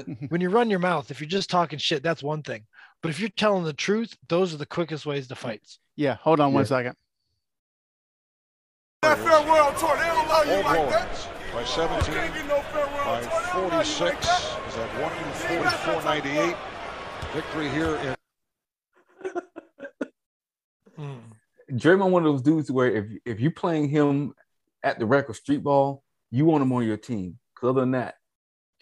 when 0.28 0.40
you 0.40 0.48
run 0.50 0.70
your 0.70 0.78
mouth, 0.78 1.10
if 1.10 1.20
you're 1.20 1.28
just 1.28 1.50
talking 1.50 1.78
shit, 1.78 2.02
that's 2.02 2.22
one 2.22 2.42
thing. 2.42 2.64
But 3.02 3.10
if 3.10 3.20
you're 3.20 3.28
telling 3.30 3.64
the 3.64 3.72
truth, 3.74 4.16
those 4.28 4.54
are 4.54 4.56
the 4.56 4.64
quickest 4.66 5.04
ways 5.04 5.28
to 5.28 5.34
fights. 5.34 5.78
Yeah, 5.96 6.14
hold 6.14 6.40
on 6.40 6.52
one 6.54 6.62
Yeah. 6.62 6.68
second. 6.68 6.96
That 9.02 9.18
farewell 9.18 9.74
tour, 9.78 9.96
they 9.96 10.04
don't 10.06 10.26
allow 10.26 10.42
you 10.42 10.52
All 10.52 10.86
like 10.86 10.90
that. 10.90 11.28
By 11.52 11.64
17, 11.64 12.14
Can't 12.14 12.48
no 12.48 12.56
by 12.56 12.72
tour. 12.72 12.86
They 12.86 13.26
don't 13.26 13.70
love 13.70 13.84
you 13.84 13.92
46 13.92 14.00
like 14.00 14.20
that. 14.22 14.62
is 14.68 14.76
at 14.76 14.90
144.98. 16.04 16.56
Victory 17.34 17.68
here 17.68 17.96
in 17.96 18.14
Mm. 20.98 21.20
Draymond 21.72 22.10
one 22.10 22.26
of 22.26 22.32
those 22.32 22.42
dudes 22.42 22.70
where 22.70 22.94
if 22.94 23.06
if 23.24 23.40
you 23.40 23.50
playing 23.50 23.88
him 23.88 24.34
at 24.82 24.98
the 24.98 25.06
record 25.06 25.34
street 25.36 25.62
ball, 25.62 26.02
you 26.30 26.44
want 26.44 26.62
him 26.62 26.72
on 26.72 26.86
your 26.86 26.96
team. 26.96 27.38
Cause 27.54 27.70
other 27.70 27.80
than 27.80 27.92
that, 27.92 28.16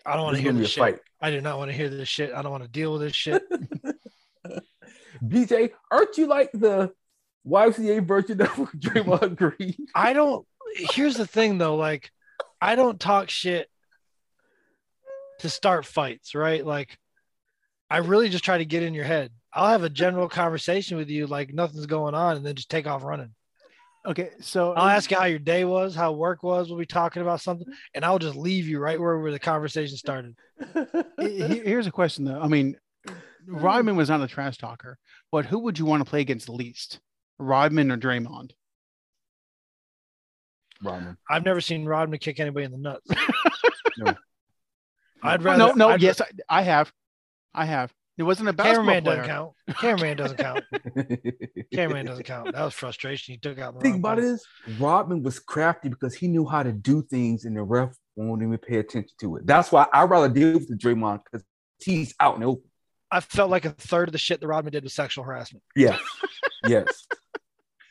I 0.05 0.15
don't 0.15 0.25
want 0.25 0.37
to 0.37 0.43
hear 0.43 0.51
gonna 0.51 0.59
be 0.59 0.63
a 0.63 0.65
this 0.65 0.73
shit. 0.73 0.81
fight. 0.81 0.99
I 1.21 1.31
do 1.31 1.41
not 1.41 1.59
want 1.59 1.71
to 1.71 1.77
hear 1.77 1.89
this 1.89 2.09
shit. 2.09 2.33
I 2.35 2.43
don't 2.43 2.51
want 2.51 2.65
to 2.65 2.69
deal 2.69 2.93
with 2.93 3.03
this 3.03 3.15
shit. 3.15 3.43
BJ, 5.25 5.71
aren't 5.91 6.19
you 6.19 6.27
like 6.27 6.51
the 6.53 6.93
YCA 7.47 8.07
version 8.07 8.41
of 8.41 8.49
Draymond 8.77 9.37
Green? 9.37 9.87
I 9.95 10.13
don't. 10.13 10.47
Here's 10.75 11.17
the 11.17 11.27
thing, 11.27 11.59
though. 11.59 11.77
Like, 11.77 12.11
I 12.61 12.75
don't 12.75 12.99
talk 12.99 13.31
shit 13.31 13.69
to 15.41 15.49
start 15.49 15.87
fights, 15.87 16.35
right? 16.35 16.65
Like, 16.65 16.99
I 17.91 17.99
really 17.99 18.29
just 18.31 18.45
try 18.45 18.59
to 18.59 18.65
get 18.65 18.83
in 18.83 18.95
your 18.95 19.05
head. 19.05 19.31
I'll 19.55 19.69
have 19.71 19.83
a 19.85 19.91
general 19.91 20.29
conversation 20.29 20.97
with 20.97 21.11
you, 21.11 21.27
like 21.27 21.53
nothing's 21.53 21.87
going 21.87 22.15
on, 22.15 22.37
and 22.37 22.47
then 22.47 22.55
just 22.55 22.71
take 22.71 22.87
off 22.87 23.05
running. 23.05 23.35
Okay, 24.05 24.31
so 24.41 24.73
I'll 24.73 24.89
ask 24.89 25.11
you 25.11 25.17
how 25.17 25.27
your 25.27 25.39
day 25.39 25.65
was, 25.65 25.95
how 25.95 26.13
work 26.13 26.43
was. 26.43 26.69
We'll 26.69 26.79
be 26.79 26.87
talking 26.87 27.23
about 27.23 27.41
something, 27.41 27.67
and 27.95 28.05
I'll 28.05 28.19
just 28.19 28.35
leave 28.35 28.67
you 28.67 28.81
right 28.81 28.99
where, 29.01 29.19
where 29.19 29.31
the 29.31 29.39
conversation 29.39 29.97
started. 29.97 30.35
he- 31.21 31.43
he- 31.47 31.61
here's 31.61 31.87
a 31.87 31.93
question 31.93 32.25
though. 32.25 32.41
I 32.41 32.49
mean, 32.49 32.77
Rodman 33.47 33.95
was 33.97 34.09
not 34.09 34.21
a 34.23 34.27
trash 34.27 34.57
talker, 34.59 34.99
but 35.31 35.45
who 35.47 35.61
would 35.61 35.79
you 35.79 35.85
want 35.87 36.03
to 36.05 36.09
play 36.11 36.21
against 36.21 36.49
least, 36.49 36.99
Rodman 37.39 37.93
or 37.93 37.97
Draymond? 37.97 38.51
Rodman. 40.83 41.17
I've 41.31 41.45
never 41.45 41.61
seen 41.61 41.85
Rodman 41.85 42.19
kick 42.19 42.41
anybody 42.41 42.65
in 42.65 42.73
the 42.73 42.79
nuts. 42.79 43.09
No. 43.99 44.15
I'd 45.23 45.43
rather. 45.43 45.59
no, 45.59 45.73
no, 45.75 45.89
I'd- 45.91 46.03
yes, 46.03 46.21
I, 46.23 46.27
I 46.49 46.63
have, 46.63 46.91
I 47.55 47.67
have. 47.67 47.93
It 48.19 48.25
wasn't 48.25 48.51
a 48.51 48.53
basketball 48.53 48.85
Cameraman 48.85 49.05
player. 49.05 49.17
doesn't 49.17 49.31
count. 49.31 49.53
Cameraman 49.81 50.17
doesn't 50.17 50.37
count. 50.37 50.65
Cameraman 51.75 52.07
doesn't 52.07 52.25
count. 52.25 52.53
That 52.53 52.65
was 52.65 52.75
frustration. 52.75 53.33
He 53.33 53.39
took 53.39 53.59
out. 53.59 53.75
The 53.75 53.81
Think 53.81 53.97
about 53.97 54.19
it 54.19 54.39
ball. 54.69 54.75
Rodman 54.79 55.23
was 55.23 55.39
crafty 55.39 55.89
because 55.89 56.15
he 56.15 56.29
knew 56.29 56.47
how 56.47 56.63
to 56.63 56.73
do 56.73 57.03
things 57.03 57.47
and 57.47 57.57
the 57.57 57.63
ref 57.63 57.97
won't 58.15 58.43
even 58.43 58.59
pay 58.59 58.77
attention 58.79 59.15
to 59.21 59.37
it. 59.37 59.47
That's 59.47 59.73
why 59.73 59.87
I'd 59.93 60.11
rather 60.11 60.29
deal 60.29 60.53
with 60.53 60.69
the 60.69 60.77
Draymond 60.77 61.21
because 61.25 61.45
he's 61.83 62.15
out 62.21 62.35
in 62.35 62.43
the 62.43 62.49
open. 62.49 62.69
I 63.11 63.21
felt 63.21 63.51
like 63.51 63.65
a 63.65 63.71
third 63.71 64.09
of 64.09 64.13
the 64.13 64.19
shit 64.19 64.41
that 64.41 64.47
Rodman 64.47 64.73
did 64.73 64.85
was 64.85 64.95
sexual 64.95 65.25
harassment. 65.25 65.63
Yes. 65.77 66.01
yes. 66.67 67.07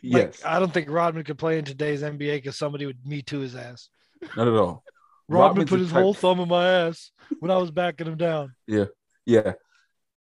Like, 0.04 0.24
yes. 0.24 0.42
I 0.44 0.58
don't 0.58 0.74
think 0.74 0.90
Rodman 0.90 1.24
could 1.26 1.38
play 1.38 1.60
in 1.60 1.64
today's 1.64 2.02
NBA 2.02 2.38
because 2.38 2.58
somebody 2.58 2.88
would 2.88 3.06
me 3.06 3.22
to 3.22 3.38
his 3.38 3.56
ass. 3.56 3.90
Not 4.36 4.48
at 4.48 4.54
all. 4.56 4.84
Rodman 5.28 5.48
Rodman's 5.50 5.70
put 5.70 5.80
his 5.80 5.92
type- 5.92 6.02
whole 6.02 6.16
thumb 6.16 6.40
in 6.40 6.50
my 6.50 6.68
ass 6.68 7.12
when 7.40 7.52
I 7.52 7.58
was 7.58 7.70
backing 7.70 8.08
him 8.08 8.18
down. 8.18 8.56
Yeah. 8.66 8.86
Yeah. 9.28 9.54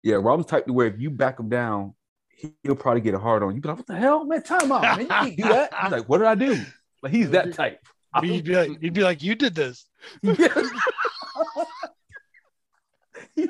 Robin's 0.05 0.45
type 0.47 0.65
to 0.67 0.73
where 0.73 0.87
if 0.87 0.99
you 0.99 1.09
back 1.09 1.39
him 1.39 1.49
down, 1.49 1.93
he- 2.29 2.53
he'll 2.63 2.75
probably 2.75 3.01
get 3.01 3.13
a 3.13 3.19
hard 3.19 3.43
on. 3.43 3.55
You 3.55 3.61
be 3.61 3.67
like, 3.69 3.77
what 3.77 3.87
the 3.87 3.95
hell? 3.95 4.25
Man, 4.25 4.43
time 4.43 4.71
out. 4.71 4.81
Man, 4.81 4.99
you 5.01 5.07
can't 5.07 5.37
do 5.37 5.43
that. 5.43 5.73
He's 5.83 5.91
like, 5.91 6.09
what 6.09 6.17
did 6.19 6.27
I 6.27 6.35
do? 6.35 6.61
Like 7.01 7.11
he's 7.13 7.29
that 7.31 7.53
type. 7.53 7.79
You'd 8.23 8.43
be 8.45 8.55
like, 8.55 8.79
he'd 8.81 8.93
be 8.93 9.01
like, 9.03 9.23
"You 9.23 9.33
did 9.33 9.55
this." 9.55 9.87
You 13.35 13.47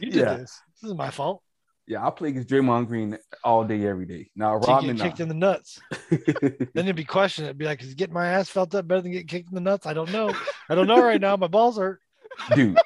did 0.00 0.14
yeah. 0.14 0.34
this. 0.36 0.60
This 0.80 0.90
is 0.90 0.94
my 0.96 1.10
fault. 1.10 1.42
Yeah, 1.86 2.06
I 2.06 2.10
play 2.10 2.28
against 2.28 2.48
Draymond 2.48 2.86
Green 2.86 3.18
all 3.42 3.64
day, 3.64 3.84
every 3.86 4.06
day. 4.06 4.30
Now 4.36 4.60
So 4.60 4.68
you 4.68 4.74
Rodman, 4.74 4.98
kicked 4.98 5.18
nah. 5.18 5.22
in 5.24 5.28
the 5.28 5.34
nuts. 5.34 5.80
Then 6.10 6.68
it'd 6.74 6.94
be 6.96 7.04
questioned. 7.04 7.46
It'd 7.46 7.58
be 7.58 7.64
like, 7.64 7.82
"Is 7.82 7.94
getting 7.94 8.14
my 8.14 8.28
ass 8.28 8.48
felt 8.48 8.74
up 8.74 8.86
better 8.86 9.00
than 9.00 9.10
getting 9.12 9.26
kicked 9.26 9.48
in 9.48 9.54
the 9.56 9.60
nuts?" 9.60 9.86
I 9.86 9.92
don't 9.92 10.12
know. 10.12 10.32
I 10.68 10.74
don't 10.76 10.86
know 10.86 11.02
right 11.02 11.20
now. 11.20 11.36
My 11.36 11.48
balls 11.48 11.76
hurt. 11.78 12.00
dude. 12.54 12.78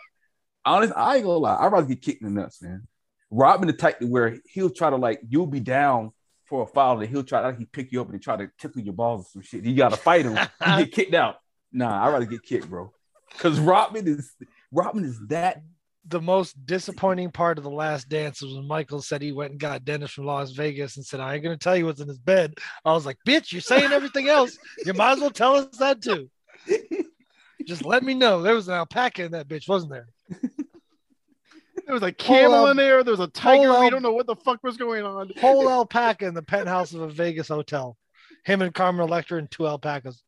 Honest, 0.66 0.92
I 0.96 1.16
ain't 1.16 1.24
gonna 1.24 1.38
lie. 1.38 1.56
I'd 1.56 1.72
rather 1.72 1.86
get 1.86 2.02
kicked 2.02 2.22
in 2.22 2.34
the 2.34 2.40
nuts, 2.40 2.60
man. 2.60 2.86
Rodman 3.30 3.68
the 3.68 3.72
type 3.72 4.00
to 4.00 4.06
where 4.06 4.38
he'll 4.46 4.70
try 4.70 4.90
to 4.90 4.96
like 4.96 5.20
you'll 5.28 5.46
be 5.46 5.60
down 5.60 6.12
for 6.44 6.62
a 6.62 6.66
foul 6.66 7.00
and 7.00 7.08
he'll 7.08 7.24
try 7.24 7.40
to 7.40 7.48
like 7.48 7.58
he 7.58 7.64
pick 7.64 7.92
you 7.92 8.00
up 8.00 8.08
and 8.08 8.16
he 8.16 8.20
try 8.20 8.36
to 8.36 8.50
tickle 8.58 8.82
your 8.82 8.94
balls 8.94 9.22
or 9.22 9.30
some 9.30 9.42
shit. 9.42 9.64
You 9.64 9.74
gotta 9.74 9.96
fight 9.96 10.24
him. 10.24 10.36
You 10.36 10.84
get 10.84 10.92
kicked 10.92 11.14
out. 11.14 11.36
Nah, 11.72 12.06
I'd 12.06 12.12
rather 12.12 12.24
get 12.24 12.42
kicked, 12.42 12.70
bro. 12.70 12.90
Cause 13.38 13.58
Rodman 13.58 14.06
is 14.06 14.32
Rodman 14.72 15.04
is 15.04 15.18
that 15.28 15.60
the 16.06 16.20
most 16.20 16.54
disappointing 16.64 17.30
part 17.32 17.58
of 17.58 17.64
the 17.64 17.70
last 17.70 18.08
dance 18.08 18.40
was 18.40 18.54
when 18.54 18.66
Michael 18.66 19.02
said 19.02 19.20
he 19.20 19.32
went 19.32 19.50
and 19.50 19.60
got 19.60 19.84
Dennis 19.84 20.12
from 20.12 20.24
Las 20.24 20.52
Vegas 20.52 20.96
and 20.96 21.04
said, 21.04 21.20
I 21.20 21.34
ain't 21.34 21.42
gonna 21.42 21.56
tell 21.56 21.76
you 21.76 21.84
what's 21.84 22.00
in 22.00 22.08
his 22.08 22.18
bed. 22.18 22.54
I 22.84 22.92
was 22.92 23.04
like, 23.04 23.18
bitch, 23.26 23.52
you're 23.52 23.60
saying 23.60 23.92
everything 23.92 24.28
else. 24.28 24.56
You 24.86 24.94
might 24.94 25.12
as 25.12 25.20
well 25.20 25.30
tell 25.30 25.56
us 25.56 25.76
that 25.78 26.00
too. 26.00 26.30
Just 27.66 27.84
let 27.84 28.04
me 28.04 28.14
know. 28.14 28.40
There 28.40 28.54
was 28.54 28.68
an 28.68 28.74
alpaca 28.74 29.24
in 29.24 29.32
that 29.32 29.48
bitch, 29.48 29.68
wasn't 29.68 29.92
there? 29.92 30.06
There 30.28 31.94
was 31.94 32.02
a 32.02 32.12
camel 32.12 32.54
al- 32.54 32.68
in 32.68 32.76
there. 32.76 33.04
There 33.04 33.12
was 33.12 33.20
a 33.20 33.28
tiger. 33.28 33.68
whole 33.68 33.84
We 33.84 33.90
don't 33.90 34.02
know 34.02 34.12
what 34.12 34.26
the 34.26 34.36
fuck 34.36 34.62
was 34.62 34.76
going 34.76 35.04
on. 35.04 35.30
Whole 35.40 35.68
alpaca 35.68 36.26
in 36.26 36.34
the 36.34 36.42
penthouse 36.42 36.92
of 36.92 37.00
a 37.00 37.08
Vegas 37.08 37.48
hotel. 37.48 37.96
Him 38.44 38.62
and 38.62 38.74
Carmen 38.74 39.02
Electra 39.02 39.38
and 39.38 39.50
two 39.50 39.66
alpacas. 39.66 40.22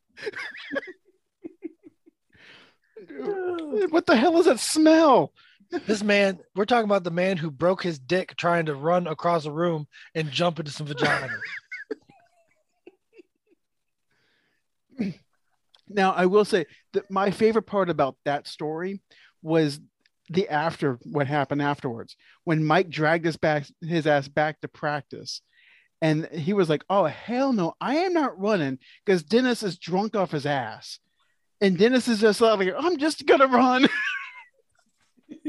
What 3.90 4.06
the 4.06 4.16
hell 4.16 4.38
is 4.38 4.46
that 4.46 4.60
smell? 4.60 5.32
This 5.86 6.02
man, 6.02 6.38
we're 6.54 6.64
talking 6.64 6.84
about 6.86 7.04
the 7.04 7.10
man 7.10 7.36
who 7.36 7.50
broke 7.50 7.82
his 7.82 7.98
dick 7.98 8.36
trying 8.36 8.66
to 8.66 8.74
run 8.74 9.06
across 9.06 9.44
a 9.44 9.52
room 9.52 9.86
and 10.14 10.30
jump 10.30 10.58
into 10.58 10.70
some 10.70 10.86
vagina. 10.86 11.28
Now, 15.90 16.12
I 16.12 16.26
will 16.26 16.44
say 16.44 16.66
that 16.92 17.10
my 17.10 17.30
favorite 17.30 17.62
part 17.62 17.88
about 17.88 18.16
that 18.26 18.46
story 18.46 19.00
was 19.42 19.80
the 20.30 20.48
after 20.48 20.98
what 21.04 21.26
happened 21.26 21.62
afterwards 21.62 22.16
when 22.44 22.64
Mike 22.64 22.90
dragged 22.90 23.24
his 23.24 23.36
back 23.36 23.66
his 23.80 24.06
ass 24.06 24.28
back 24.28 24.60
to 24.60 24.68
practice, 24.68 25.40
And 26.00 26.26
he 26.28 26.52
was 26.52 26.68
like, 26.68 26.84
Oh, 26.90 27.04
hell 27.04 27.52
no, 27.52 27.74
I 27.80 27.96
am 27.96 28.12
not 28.12 28.38
running 28.38 28.78
because 29.04 29.22
Dennis 29.22 29.62
is 29.62 29.78
drunk 29.78 30.14
off 30.16 30.32
his 30.32 30.46
ass. 30.46 30.98
And 31.60 31.76
Dennis 31.76 32.06
is 32.06 32.20
just 32.20 32.40
like, 32.40 32.72
I'm 32.78 32.98
just 32.98 33.26
to 33.26 33.46
run. 33.46 33.88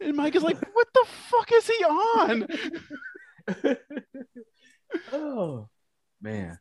and 0.00 0.16
Mike 0.16 0.34
is 0.34 0.42
like, 0.42 0.58
What 0.74 0.88
the 0.94 1.04
fuck 1.30 1.52
is 1.52 1.66
he 1.66 1.84
on? 1.84 2.48
oh 5.12 5.68
man. 6.20 6.58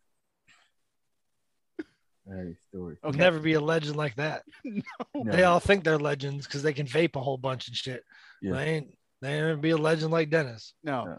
Hey, 2.27 2.55
story. 2.70 2.98
Will 3.03 3.10
Okay. 3.10 3.17
never 3.20 3.39
be 3.39 3.53
a 3.53 3.62
legend 3.62 3.96
like 3.96 4.15
that. 4.15 4.44
No. 5.13 5.32
They 5.32 5.44
all 5.44 5.60
think 5.62 5.84
they're 5.84 5.98
legends 5.98 6.46
because 6.46 6.62
they 6.62 6.74
can 6.74 6.88
vape 6.88 7.15
a 7.15 7.22
whole 7.22 7.38
bunch 7.38 7.67
and 7.70 7.75
shit. 7.77 8.03
Yeah. 8.41 8.53
They 8.53 8.65
ain't 8.65 8.98
they 9.22 9.34
ain't 9.34 9.44
gonna 9.44 9.58
be 9.58 9.70
a 9.72 9.77
legend 9.77 10.12
like 10.12 10.29
Dennis. 10.29 10.74
No. 10.84 11.17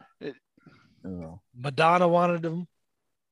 Oh, 1.04 1.40
Madonna 1.56 2.06
wanted 2.06 2.44
him. 2.44 2.66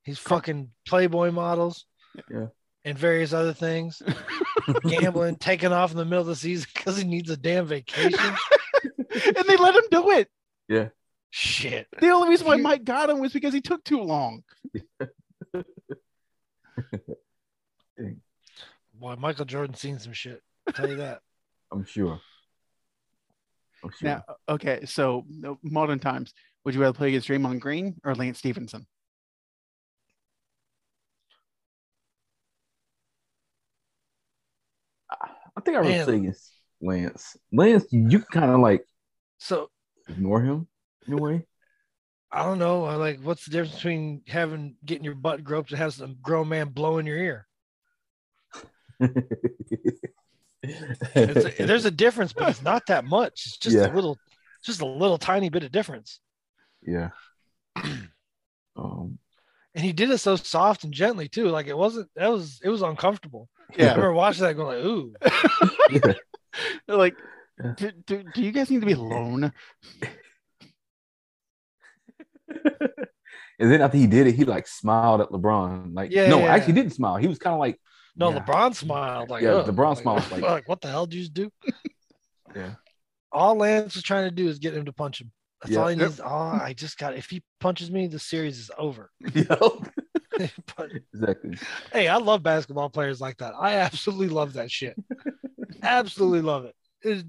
He's 0.03 0.17
fucking 0.17 0.71
Playboy 0.87 1.31
models. 1.31 1.85
Yeah. 2.31 2.47
And 2.83 2.97
various 2.97 3.31
other 3.33 3.53
things. 3.53 4.01
Gambling, 4.87 5.35
taking 5.37 5.71
off 5.71 5.91
in 5.91 5.97
the 5.97 6.05
middle 6.05 6.21
of 6.21 6.27
the 6.27 6.35
season 6.35 6.67
because 6.73 6.97
he 6.97 7.03
needs 7.03 7.29
a 7.29 7.37
damn 7.37 7.65
vacation. 7.67 8.19
and 8.97 9.45
they 9.47 9.57
let 9.57 9.75
him 9.75 9.83
do 9.91 10.09
it. 10.11 10.27
yeah. 10.67 10.89
Shit. 11.29 11.87
The 11.99 12.09
only 12.09 12.29
reason 12.29 12.47
why 12.47 12.55
You- 12.55 12.63
Mike 12.63 12.85
got 12.85 13.09
him 13.09 13.19
was 13.19 13.33
because 13.33 13.53
he 13.53 13.61
took 13.61 13.83
too 13.83 14.01
long. 14.01 14.43
Boy, 19.05 19.15
Michael 19.19 19.45
Jordan 19.45 19.75
seen 19.75 19.99
some 19.99 20.13
shit. 20.13 20.41
I'll 20.65 20.73
tell 20.73 20.89
you 20.89 20.95
that. 20.95 21.19
I'm 21.71 21.85
sure. 21.85 22.19
I'm 23.83 23.91
sure. 23.91 24.09
Now, 24.09 24.23
okay, 24.49 24.83
so 24.85 25.23
modern 25.61 25.99
times, 25.99 26.33
would 26.63 26.73
you 26.73 26.81
rather 26.81 26.97
play 26.97 27.09
against 27.09 27.27
Draymond 27.27 27.59
Green 27.59 28.01
or 28.03 28.15
Lance 28.15 28.39
Stephenson? 28.39 28.87
I 35.11 35.61
think 35.63 35.77
I 35.77 35.81
would 35.81 35.89
Man. 35.89 36.05
say 36.07 36.15
against 36.15 36.51
Lance. 36.81 37.37
Lance, 37.53 37.85
you 37.91 38.21
kind 38.21 38.49
of 38.49 38.59
like 38.59 38.87
So 39.37 39.69
ignore 40.09 40.41
him 40.41 40.67
in 41.05 41.13
a 41.13 41.17
way. 41.17 41.45
I 42.31 42.41
don't 42.41 42.57
know. 42.57 42.85
I 42.85 42.95
like 42.95 43.19
what's 43.21 43.45
the 43.45 43.51
difference 43.51 43.75
between 43.75 44.23
having 44.27 44.77
getting 44.83 45.03
your 45.03 45.13
butt 45.13 45.43
groped 45.43 45.69
and 45.69 45.77
having 45.77 45.91
some 45.91 46.17
grown 46.23 46.49
man 46.49 46.69
blow 46.69 46.97
in 46.97 47.05
your 47.05 47.19
ear? 47.19 47.47
It's 50.67 51.59
a, 51.59 51.65
there's 51.65 51.85
a 51.85 51.91
difference, 51.91 52.33
but 52.33 52.49
it's 52.49 52.61
not 52.63 52.87
that 52.87 53.05
much. 53.05 53.43
It's 53.45 53.57
just 53.57 53.75
Yeah. 53.75 53.91
a 53.91 53.93
little, 53.93 54.17
just 54.63 54.81
a 54.81 54.85
little 54.85 55.17
tiny 55.17 55.49
bit 55.49 55.63
of 55.63 55.71
difference. 55.71 56.19
yeah. 56.85 57.09
Um, 58.77 59.19
And 59.73 59.85
he 59.85 59.93
did 59.93 60.09
it 60.09 60.17
so 60.17 60.35
soft 60.35 60.83
and 60.83 60.93
gently 60.93 61.29
too. 61.29 61.47
Like 61.49 61.67
it 61.67 61.77
wasn't. 61.77 62.09
That 62.15 62.29
was 62.29 62.59
it 62.63 62.69
was 62.69 62.81
uncomfortable. 62.81 63.47
Yeah, 63.69 63.75
I 63.75 63.83
Yeah. 63.83 63.89
remember 63.95 64.13
watching 64.13 64.43
that 64.43 64.55
going 64.55 64.77
like, 64.77 64.85
ooh. 64.85 65.13
yeah. 65.91 66.13
Like, 66.87 67.15
Yeah. 67.63 67.73
do, 67.77 67.91
do, 68.05 68.23
do 68.23 68.43
you 68.43 68.51
guys 68.51 68.69
need 68.69 68.81
to 68.81 68.85
be 68.85 68.93
alone? 68.93 69.53
and 73.59 73.71
then 73.71 73.81
after 73.81 73.97
he 73.97 74.07
did 74.07 74.27
it, 74.27 74.35
he 74.35 74.45
like 74.45 74.67
smiled 74.67 75.21
at 75.21 75.29
LeBron. 75.29 75.95
Like, 75.95 76.11
Yeah, 76.11 76.29
no, 76.29 76.39
yeah, 76.39 76.53
actually 76.53 76.73
yeah. 76.73 76.83
didn't 76.83 76.93
smile. 76.93 77.17
He 77.17 77.27
was 77.27 77.39
kind 77.39 77.53
of 77.53 77.59
like, 77.59 77.79
No, 78.15 78.29
Yeah. 78.31 78.39
LeBron 78.39 78.75
smiled 78.75 79.29
like, 79.29 79.43
Yeah, 79.43 79.55
"Ugh." 79.55 79.67
LeBron 79.67 79.97
smiled 79.97 80.23
like- 80.31 80.41
like, 80.41 80.69
what 80.69 80.81
the 80.81 80.87
hell 80.89 81.05
did 81.05 81.17
you 81.19 81.29
do? 81.29 81.51
Yeah. 82.55 82.75
All 83.33 83.55
Lance 83.55 83.95
was 83.95 84.03
trying 84.03 84.29
to 84.29 84.33
do 84.35 84.47
is 84.47 84.59
get 84.59 84.73
him 84.73 84.85
to 84.85 84.93
punch 84.93 85.19
him. 85.19 85.29
That's 85.61 85.73
Yeah. 85.73 85.79
all 85.81 85.87
he 85.89 85.97
Yep. 85.97 86.07
needs. 86.07 86.21
Oh, 86.23 86.27
I 86.63 86.73
just 86.73 86.97
got. 86.97 87.17
If 87.17 87.25
he 87.29 87.43
punches 87.59 87.91
me, 87.91 88.07
the 88.07 88.19
series 88.19 88.57
is 88.59 88.71
over. 88.77 89.11
yeah, 89.33 89.45
But, 90.77 90.91
exactly. 91.13 91.57
hey, 91.91 92.07
I 92.07 92.15
love 92.17 92.43
basketball 92.43 92.89
players 92.89 93.19
like 93.19 93.37
that. 93.37 93.53
I 93.59 93.73
absolutely 93.75 94.29
love 94.29 94.53
that 94.53 94.71
shit. 94.71 94.95
absolutely 95.83 96.41
love 96.41 96.65
it. 96.65 96.75
It- 97.01 97.25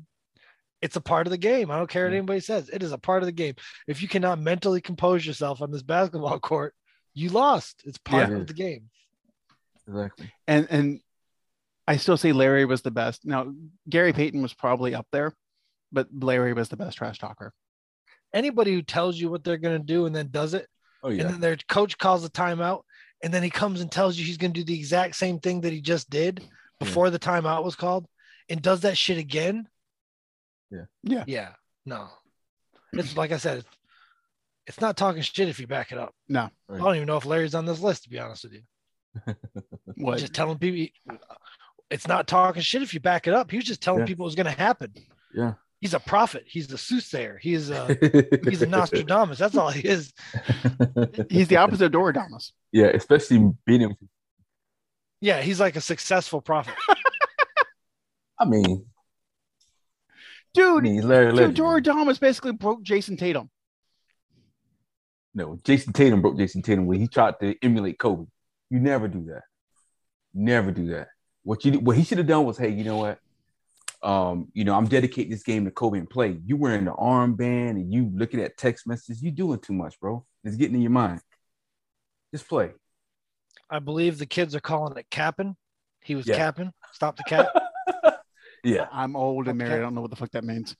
It's 0.82 0.94
a 0.96 1.00
part 1.00 1.26
of 1.26 1.30
the 1.32 1.38
game. 1.38 1.70
I 1.70 1.78
don't 1.78 1.88
care 1.90 2.04
what 2.04 2.12
Yeah. 2.12 2.18
anybody 2.18 2.38
says. 2.40 2.68
It 2.68 2.82
is 2.82 2.92
a 2.92 2.98
part 2.98 3.22
of 3.22 3.26
the 3.26 3.32
game. 3.32 3.54
If 3.88 4.02
you 4.02 4.08
cannot 4.08 4.38
mentally 4.38 4.80
compose 4.82 5.26
yourself 5.26 5.60
on 5.62 5.72
this 5.72 5.82
basketball 5.82 6.38
court, 6.38 6.74
you 7.14 7.30
lost. 7.30 7.82
It's 7.84 7.98
part 7.98 8.28
Yeah. 8.30 8.36
of 8.36 8.46
the 8.46 8.52
game. 8.54 8.90
Exactly. 9.88 10.32
And 10.46 10.66
and 10.70 11.00
I 11.86 11.96
still 11.96 12.16
say 12.16 12.32
Larry 12.32 12.64
was 12.64 12.82
the 12.82 12.90
best. 12.90 13.24
Now 13.24 13.52
Gary 13.88 14.12
Payton 14.12 14.42
was 14.42 14.54
probably 14.54 14.94
up 14.94 15.06
there, 15.12 15.34
but 15.92 16.08
Larry 16.12 16.52
was 16.52 16.68
the 16.68 16.76
best 16.76 16.98
trash 16.98 17.18
talker. 17.18 17.52
Anybody 18.32 18.72
who 18.74 18.82
tells 18.82 19.16
you 19.16 19.30
what 19.30 19.44
they're 19.44 19.56
going 19.56 19.78
to 19.78 19.84
do 19.84 20.06
and 20.06 20.14
then 20.14 20.28
does 20.30 20.54
it, 20.54 20.66
Oh 21.02 21.10
yeah, 21.10 21.22
and 21.22 21.30
then 21.34 21.40
their 21.40 21.56
coach 21.68 21.96
calls 21.96 22.24
a 22.24 22.30
timeout, 22.30 22.82
and 23.22 23.32
then 23.32 23.42
he 23.42 23.50
comes 23.50 23.80
and 23.80 23.90
tells 23.90 24.16
you 24.16 24.24
he's 24.24 24.36
going 24.36 24.52
to 24.52 24.60
do 24.60 24.64
the 24.64 24.78
exact 24.78 25.16
same 25.16 25.38
thing 25.38 25.60
that 25.62 25.72
he 25.72 25.80
just 25.80 26.10
did 26.10 26.42
before 26.80 27.10
the 27.10 27.18
timeout 27.18 27.64
was 27.64 27.76
called, 27.76 28.06
and 28.48 28.60
does 28.60 28.80
that 28.80 28.98
shit 28.98 29.18
again. 29.18 29.68
Yeah. 30.70 30.84
Yeah. 31.02 31.24
Yeah. 31.26 31.48
No. 31.84 32.08
It's 32.92 33.16
like 33.16 33.30
I 33.30 33.36
said, 33.36 33.58
it's, 33.58 33.68
it's 34.66 34.80
not 34.80 34.96
talking 34.96 35.22
shit 35.22 35.48
if 35.48 35.60
you 35.60 35.66
back 35.66 35.92
it 35.92 35.98
up. 35.98 36.14
No. 36.28 36.50
I 36.68 36.78
don't 36.78 36.96
even 36.96 37.06
know 37.06 37.16
if 37.16 37.24
Larry's 37.26 37.54
on 37.54 37.66
this 37.66 37.80
list, 37.80 38.04
to 38.04 38.10
be 38.10 38.18
honest 38.18 38.44
with 38.44 38.54
you. 38.54 38.62
What? 39.96 40.18
Just 40.18 40.34
telling 40.34 40.58
people 40.58 40.86
it's 41.90 42.06
not 42.08 42.26
talking 42.26 42.60
shit 42.62 42.82
if 42.82 42.92
you 42.92 43.00
back 43.00 43.26
it 43.26 43.34
up. 43.34 43.50
He 43.50 43.56
was 43.56 43.64
just 43.66 43.80
telling 43.82 44.00
Yeah. 44.00 44.06
people 44.06 44.24
it 44.24 44.28
was 44.28 44.34
going 44.34 44.46
to 44.46 44.52
happen. 44.52 44.92
Yeah. 45.34 45.54
He's 45.80 45.94
a 45.94 46.00
prophet. 46.00 46.44
He's 46.46 46.70
a 46.72 46.78
soothsayer. 46.78 47.38
He's 47.40 47.70
uh, 47.70 47.94
a 48.02 48.38
he's 48.50 48.62
a 48.62 48.66
Nostradamus. 48.66 49.38
That's 49.38 49.56
all 49.56 49.70
he 49.70 49.86
is. 49.86 50.12
He's 51.30 51.48
the 51.48 51.56
opposite 51.58 51.86
of 51.86 51.92
Doradamus. 51.92 52.52
yeah, 52.72 52.86
especially 52.86 53.52
being 53.66 53.82
able 53.82 53.94
to. 53.94 54.08
Yeah, 55.20 55.40
he's 55.42 55.60
like 55.60 55.76
a 55.76 55.80
successful 55.80 56.40
prophet. 56.40 56.74
I 58.38 58.44
mean, 58.46 58.84
I 58.86 60.10
Dude, 60.54 60.82
mean, 60.82 60.94
he's 60.96 61.04
Larry 61.04 61.32
dude 61.32 61.54
Doradamus 61.56 62.18
basically 62.20 62.52
broke 62.52 62.82
Jayson 62.82 63.16
Tatum. 63.18 63.50
No, 65.34 65.56
Jayson 65.64 65.92
Tatum 65.92 66.22
broke 66.22 66.36
Jayson 66.38 66.62
Tatum 66.62 66.86
when 66.86 67.00
he 67.00 67.08
tried 67.08 67.38
to 67.40 67.54
emulate 67.62 67.98
Kobe. 67.98 68.24
You 68.70 68.80
never 68.80 69.08
do 69.08 69.24
that. 69.26 69.42
Never 70.34 70.70
do 70.70 70.88
that. 70.88 71.08
What 71.42 71.64
you 71.64 71.72
what 71.78 71.96
he 71.96 72.04
should 72.04 72.18
have 72.18 72.26
done 72.26 72.44
was, 72.44 72.58
hey, 72.58 72.70
you 72.70 72.84
know 72.84 72.96
what? 72.98 73.18
Um, 74.02 74.48
you 74.52 74.64
know, 74.64 74.74
I'm 74.74 74.86
dedicating 74.86 75.30
this 75.30 75.42
game 75.42 75.64
to 75.64 75.70
Kobe 75.70 75.98
and 75.98 76.08
play. 76.08 76.38
You 76.44 76.56
wearing 76.56 76.84
the 76.84 76.92
armband 76.92 77.70
and 77.70 77.92
you 77.92 78.10
looking 78.14 78.40
at 78.40 78.56
text 78.56 78.86
messages. 78.86 79.22
You 79.22 79.30
doing 79.30 79.58
too 79.60 79.72
much, 79.72 79.98
bro. 80.00 80.24
It's 80.44 80.56
getting 80.56 80.74
in 80.76 80.82
your 80.82 80.90
mind. 80.90 81.20
Just 82.32 82.48
play. 82.48 82.72
I 83.70 83.78
believe 83.78 84.18
the 84.18 84.26
kids 84.26 84.54
are 84.54 84.60
calling 84.60 84.96
it 84.96 85.06
capping. 85.10 85.56
He 86.04 86.14
was 86.14 86.26
Yeah. 86.26 86.36
capping. 86.36 86.72
Stop 86.92 87.16
the 87.16 87.24
cap. 87.24 87.46
Yeah. 88.64 88.88
I'm 88.90 89.14
old 89.14 89.46
and 89.46 89.58
married. 89.58 89.74
I 89.74 89.78
don't 89.78 89.94
know 89.94 90.00
what 90.00 90.10
the 90.10 90.16
fuck 90.16 90.32
that 90.32 90.42
means. 90.42 90.74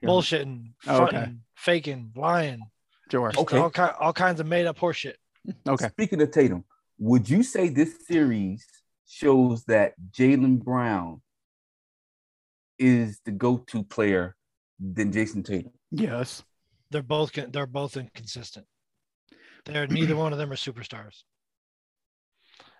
Yeah. 0.00 0.08
Bullshitting, 0.10 0.74
Oh, 0.86 0.96
fronting, 0.98 1.18
okay. 1.18 1.32
faking, 1.56 2.12
lying. 2.14 2.60
Sure. 3.10 3.32
Okay. 3.36 3.58
all, 3.58 3.68
ki- 3.70 3.82
all 4.00 4.12
kinds 4.12 4.38
of 4.38 4.46
made 4.46 4.66
up 4.66 4.78
horseshit. 4.78 5.14
Okay. 5.66 5.88
Speaking 5.88 6.22
of 6.22 6.30
Tatum, 6.30 6.62
would 7.02 7.28
you 7.28 7.42
say 7.42 7.68
this 7.68 8.06
series 8.06 8.64
shows 9.08 9.64
that 9.64 9.94
Jaylen 10.12 10.62
Brown 10.62 11.20
is 12.78 13.18
the 13.24 13.32
go-to 13.32 13.82
player 13.82 14.36
than 14.78 15.10
Jayson 15.10 15.42
Tatum? 15.44 15.72
Yes. 15.90 16.44
They're 16.92 17.02
both 17.02 17.32
they're 17.32 17.66
both 17.66 17.96
inconsistent. 17.96 18.66
They're 19.64 19.88
neither 19.88 20.14
one 20.14 20.32
of 20.32 20.38
them 20.38 20.52
are 20.52 20.56
superstars. 20.56 21.24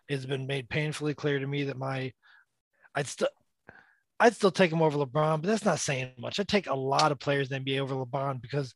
It's 0.08 0.26
been 0.26 0.46
made 0.46 0.68
painfully 0.68 1.14
clear 1.14 1.40
to 1.40 1.46
me 1.46 1.64
that 1.64 1.76
my 1.76 2.12
I'd 2.94 3.08
still 3.08 3.28
I'd 4.20 4.36
still 4.36 4.52
take 4.52 4.70
him 4.70 4.82
over 4.82 4.98
LeBron, 4.98 5.40
but 5.40 5.48
that's 5.48 5.64
not 5.64 5.80
saying 5.80 6.12
much. 6.16 6.38
I 6.38 6.44
take 6.44 6.68
a 6.68 6.74
lot 6.74 7.10
of 7.10 7.18
players 7.18 7.50
in 7.50 7.64
the 7.64 7.72
NBA 7.72 7.80
over 7.80 7.96
LeBron 7.96 8.40
because 8.40 8.72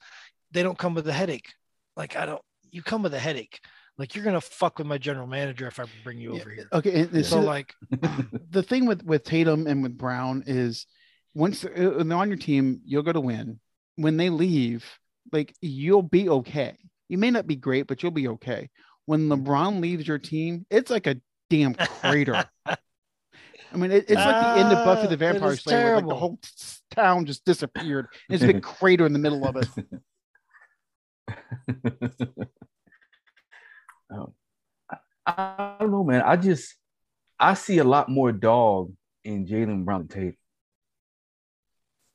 they 0.51 0.65
don't 0.65 0.79
come 0.79 0.95
with 0.95 1.07
a 1.07 1.13
headache. 1.13 1.53
Like 1.97 2.17
I 2.17 2.27
don't 2.27 2.43
you 2.73 2.83
come 2.83 3.05
with 3.05 3.15
a 3.15 3.21
headache. 3.21 3.61
Like 3.99 4.15
you're 4.15 4.25
gonna 4.25 4.41
fuck 4.41 4.79
with 4.79 4.87
my 4.87 4.99
general 4.99 5.27
manager 5.27 5.67
if 5.67 5.81
I 5.81 5.85
bring 6.05 6.19
you 6.19 6.35
Yeah. 6.35 6.41
over 6.41 6.51
here. 6.51 6.69
Okay. 6.73 7.01
And, 7.03 7.13
and 7.13 7.27
So 7.27 7.41
like 7.41 7.75
the 8.51 8.63
thing 8.63 8.87
with 8.87 9.03
with 9.05 9.25
Tatum 9.25 9.67
and 9.67 9.83
with 9.83 9.97
Brown 9.97 10.45
is 10.47 10.87
once 11.35 11.65
uh, 11.65 11.69
uh, 11.99 12.03
they're 12.03 12.17
on 12.17 12.29
your 12.29 12.39
team, 12.39 12.81
you'll 12.85 13.03
go 13.03 13.13
to 13.13 13.21
win. 13.21 13.61
When 13.97 14.17
they 14.17 14.29
leave, 14.31 14.85
like 15.33 15.55
you'll 15.61 16.03
be 16.03 16.29
okay. 16.29 16.77
You 17.09 17.19
may 17.19 17.31
not 17.31 17.47
be 17.47 17.57
great, 17.57 17.87
but 17.87 18.03
you'll 18.03 18.13
be 18.13 18.29
okay. 18.29 18.69
When 19.07 19.29
LeBron 19.29 19.81
leaves 19.81 20.07
your 20.09 20.19
team, 20.19 20.67
it's 20.69 20.91
like 20.91 21.07
a 21.07 21.17
damn 21.49 21.75
crater. 21.75 22.45
I 22.67 23.77
mean, 23.77 23.91
it, 23.91 24.05
it's 24.09 24.25
like 24.25 24.41
the 24.41 24.61
end 24.61 24.73
of 24.73 24.85
Buffy 24.85 25.07
Ah, 25.07 25.11
the 25.11 25.17
Vampire 25.17 25.57
Slayer. 25.57 25.97
Like 25.97 26.09
the 26.09 26.15
whole 26.15 26.39
town 26.91 27.27
just 27.27 27.45
disappeared. 27.45 28.07
It's 28.29 28.43
a 28.43 28.47
big 28.47 28.63
crater 28.65 29.07
in 29.07 29.13
the 29.13 29.19
middle 29.19 29.47
of 29.47 29.57
it. 29.57 29.69
Um, 34.11 34.33
I, 34.91 34.97
I 35.27 35.77
don't 35.81 35.91
know, 35.91 36.05
man. 36.05 36.23
I 36.23 36.37
just 36.37 36.75
I 37.39 37.55
see 37.55 37.79
a 37.79 37.85
lot 37.85 38.09
more 38.09 38.33
dog 38.33 38.93
in 39.25 39.47
Jaylen 39.47 39.85
Brown 39.85 40.09
Tatum. 40.09 40.37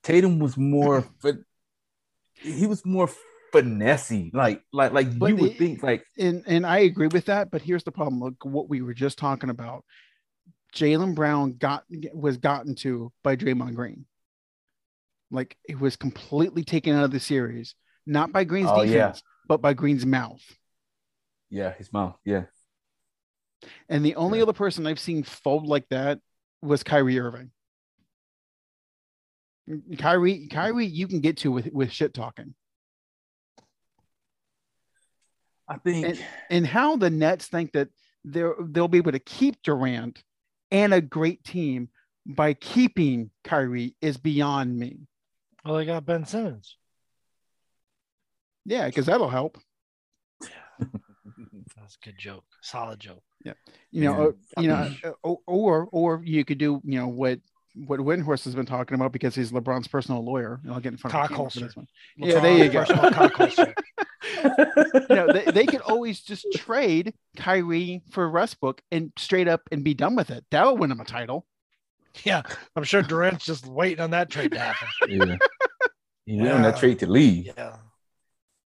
Tatum 0.03 0.39
was 0.39 0.57
more, 0.57 1.05
he 2.33 2.65
was 2.65 2.85
more 2.85 3.09
finessey. 3.53 4.33
Like 4.33 4.63
like 4.73 4.93
like 4.93 5.17
But 5.19 5.27
you 5.27 5.35
would 5.35 5.51
the- 5.51 5.57
think 5.57 5.83
like 5.83 6.03
and 6.17 6.43
and 6.47 6.65
I 6.65 6.79
agree 6.79 7.07
with 7.07 7.25
that. 7.25 7.51
But 7.51 7.61
here's 7.61 7.83
the 7.83 7.91
problem: 7.91 8.19
look 8.21 8.43
what 8.43 8.69
we 8.69 8.81
were 8.81 8.93
just 8.93 9.17
talking 9.17 9.49
about. 9.49 9.83
Jaylen 10.73 11.13
Brown 11.15 11.53
got 11.53 11.83
was 12.13 12.37
gotten 12.37 12.75
to 12.75 13.11
by 13.23 13.35
Draymond 13.35 13.75
Green. 13.75 14.05
Like 15.29 15.57
it 15.67 15.79
was 15.79 15.95
completely 15.95 16.63
taken 16.63 16.95
out 16.95 17.03
of 17.05 17.11
the 17.11 17.19
series, 17.19 17.75
not 18.05 18.31
by 18.31 18.43
Green's 18.43 18.69
Oh, 18.71 18.81
yeah. 18.81 18.93
defense, 19.07 19.23
but 19.47 19.61
by 19.61 19.73
Green's 19.73 20.05
mouth. 20.05 20.41
Yeah, 21.51 21.73
his 21.73 21.93
mouth. 21.93 22.17
Yeah. 22.25 22.45
And 23.89 24.03
the 24.03 24.15
only 24.15 24.39
Yeah. 24.39 24.43
other 24.43 24.53
person 24.53 24.87
I've 24.87 24.99
seen 24.99 25.21
fold 25.21 25.67
like 25.67 25.87
that 25.89 26.19
was 26.63 26.81
Kyrie 26.81 27.19
Irving. 27.19 27.51
Kyrie, 29.99 30.47
Kyrie, 30.47 30.87
you 30.87 31.07
can 31.07 31.19
get 31.19 31.37
to 31.37 31.51
with 31.51 31.69
with 31.71 31.91
shit 31.91 32.13
talking. 32.15 32.55
I 35.67 35.77
think 35.77 36.05
And, 36.05 36.25
and 36.49 36.67
how 36.67 36.95
the 36.97 37.09
Nets 37.09 37.47
think 37.47 37.73
that 37.73 37.89
they're 38.25 38.55
they'll 38.59 38.87
be 38.87 38.97
able 38.97 39.13
to 39.13 39.19
keep 39.19 39.61
Durant 39.61 40.23
and 40.71 40.93
a 40.93 41.01
great 41.01 41.43
team 41.43 41.89
by 42.25 42.53
keeping 42.53 43.31
Kyrie 43.43 43.95
is 44.01 44.17
beyond 44.17 44.77
me. 44.77 44.99
Well, 45.63 45.75
they 45.75 45.85
got 45.85 46.05
Ben 46.05 46.25
Simmons. 46.25 46.77
Yeah, 48.65 48.87
because 48.87 49.05
that'll 49.05 49.29
help. 49.29 49.57
That's 51.91 51.97
a 52.01 52.09
good 52.09 52.17
joke. 52.17 52.45
Solid 52.61 52.99
joke. 52.99 53.21
Yeah. 53.43 53.53
You 53.91 54.03
know, 54.05 54.33
Yeah. 54.57 54.57
uh, 54.57 54.61
you 54.61 54.67
know, 54.67 54.91
uh, 55.03 55.11
or, 55.23 55.39
or 55.47 55.87
or 55.91 56.21
you 56.23 56.45
could 56.45 56.57
do 56.57 56.81
you 56.85 56.99
know 56.99 57.07
what 57.07 57.39
what 57.75 57.99
Windhorst 57.99 58.45
has 58.45 58.55
been 58.55 58.65
talking 58.65 58.95
about 58.95 59.11
because 59.11 59.35
he's 59.35 59.51
LeBron's 59.51 59.87
personal 59.87 60.23
lawyer. 60.23 60.59
And 60.63 60.73
I'll 60.73 60.79
get 60.79 60.91
in 60.93 60.97
front 60.97 61.15
of 61.15 61.29
the 61.29 61.49
for 61.49 61.59
this 61.65 61.75
one. 61.75 61.87
Yeah, 62.17 62.39
there 62.39 62.57
you 62.57 62.69
go. 62.69 62.83
Personal 62.85 63.31
you 64.39 64.45
know, 65.15 65.33
they, 65.33 65.51
they 65.51 65.65
could 65.65 65.81
always 65.81 66.21
just 66.21 66.45
trade 66.55 67.13
Kyrie 67.37 68.03
for 68.11 68.29
Westbrook 68.29 68.81
and 68.91 69.11
straight 69.17 69.47
up 69.47 69.61
and 69.71 69.83
be 69.83 69.93
done 69.93 70.15
with 70.15 70.29
it. 70.31 70.45
That'll 70.51 70.77
win 70.77 70.91
him 70.91 70.99
a 70.99 71.05
title. 71.05 71.45
Yeah, 72.25 72.41
I'm 72.75 72.83
sure 72.83 73.01
Durant's 73.01 73.45
just 73.45 73.65
waiting 73.65 74.01
on 74.01 74.11
that 74.11 74.29
trade 74.29 74.51
to 74.51 74.59
happen. 74.59 74.87
yeah. 75.09 75.37
You 76.27 76.45
yeah. 76.45 76.53
on 76.53 76.61
that 76.61 76.77
trade 76.77 76.99
to 76.99 77.07
leave. 77.07 77.47
Yeah. 77.57 77.77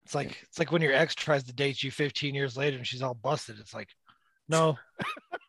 It's 0.05 0.15
like 0.15 0.39
it's 0.49 0.59
like 0.59 0.73
when 0.73 0.83
your 0.83 0.93
ex 0.93 1.15
tries 1.15 1.45
to 1.45 1.53
date 1.53 1.83
you 1.83 1.91
15 1.91 2.35
years 2.35 2.57
later 2.57 2.77
and 2.77 2.87
she's 2.87 3.03
all 3.03 3.15
busted. 3.15 3.59
It's 3.61 3.75
like, 3.75 3.89
no, 4.49 4.79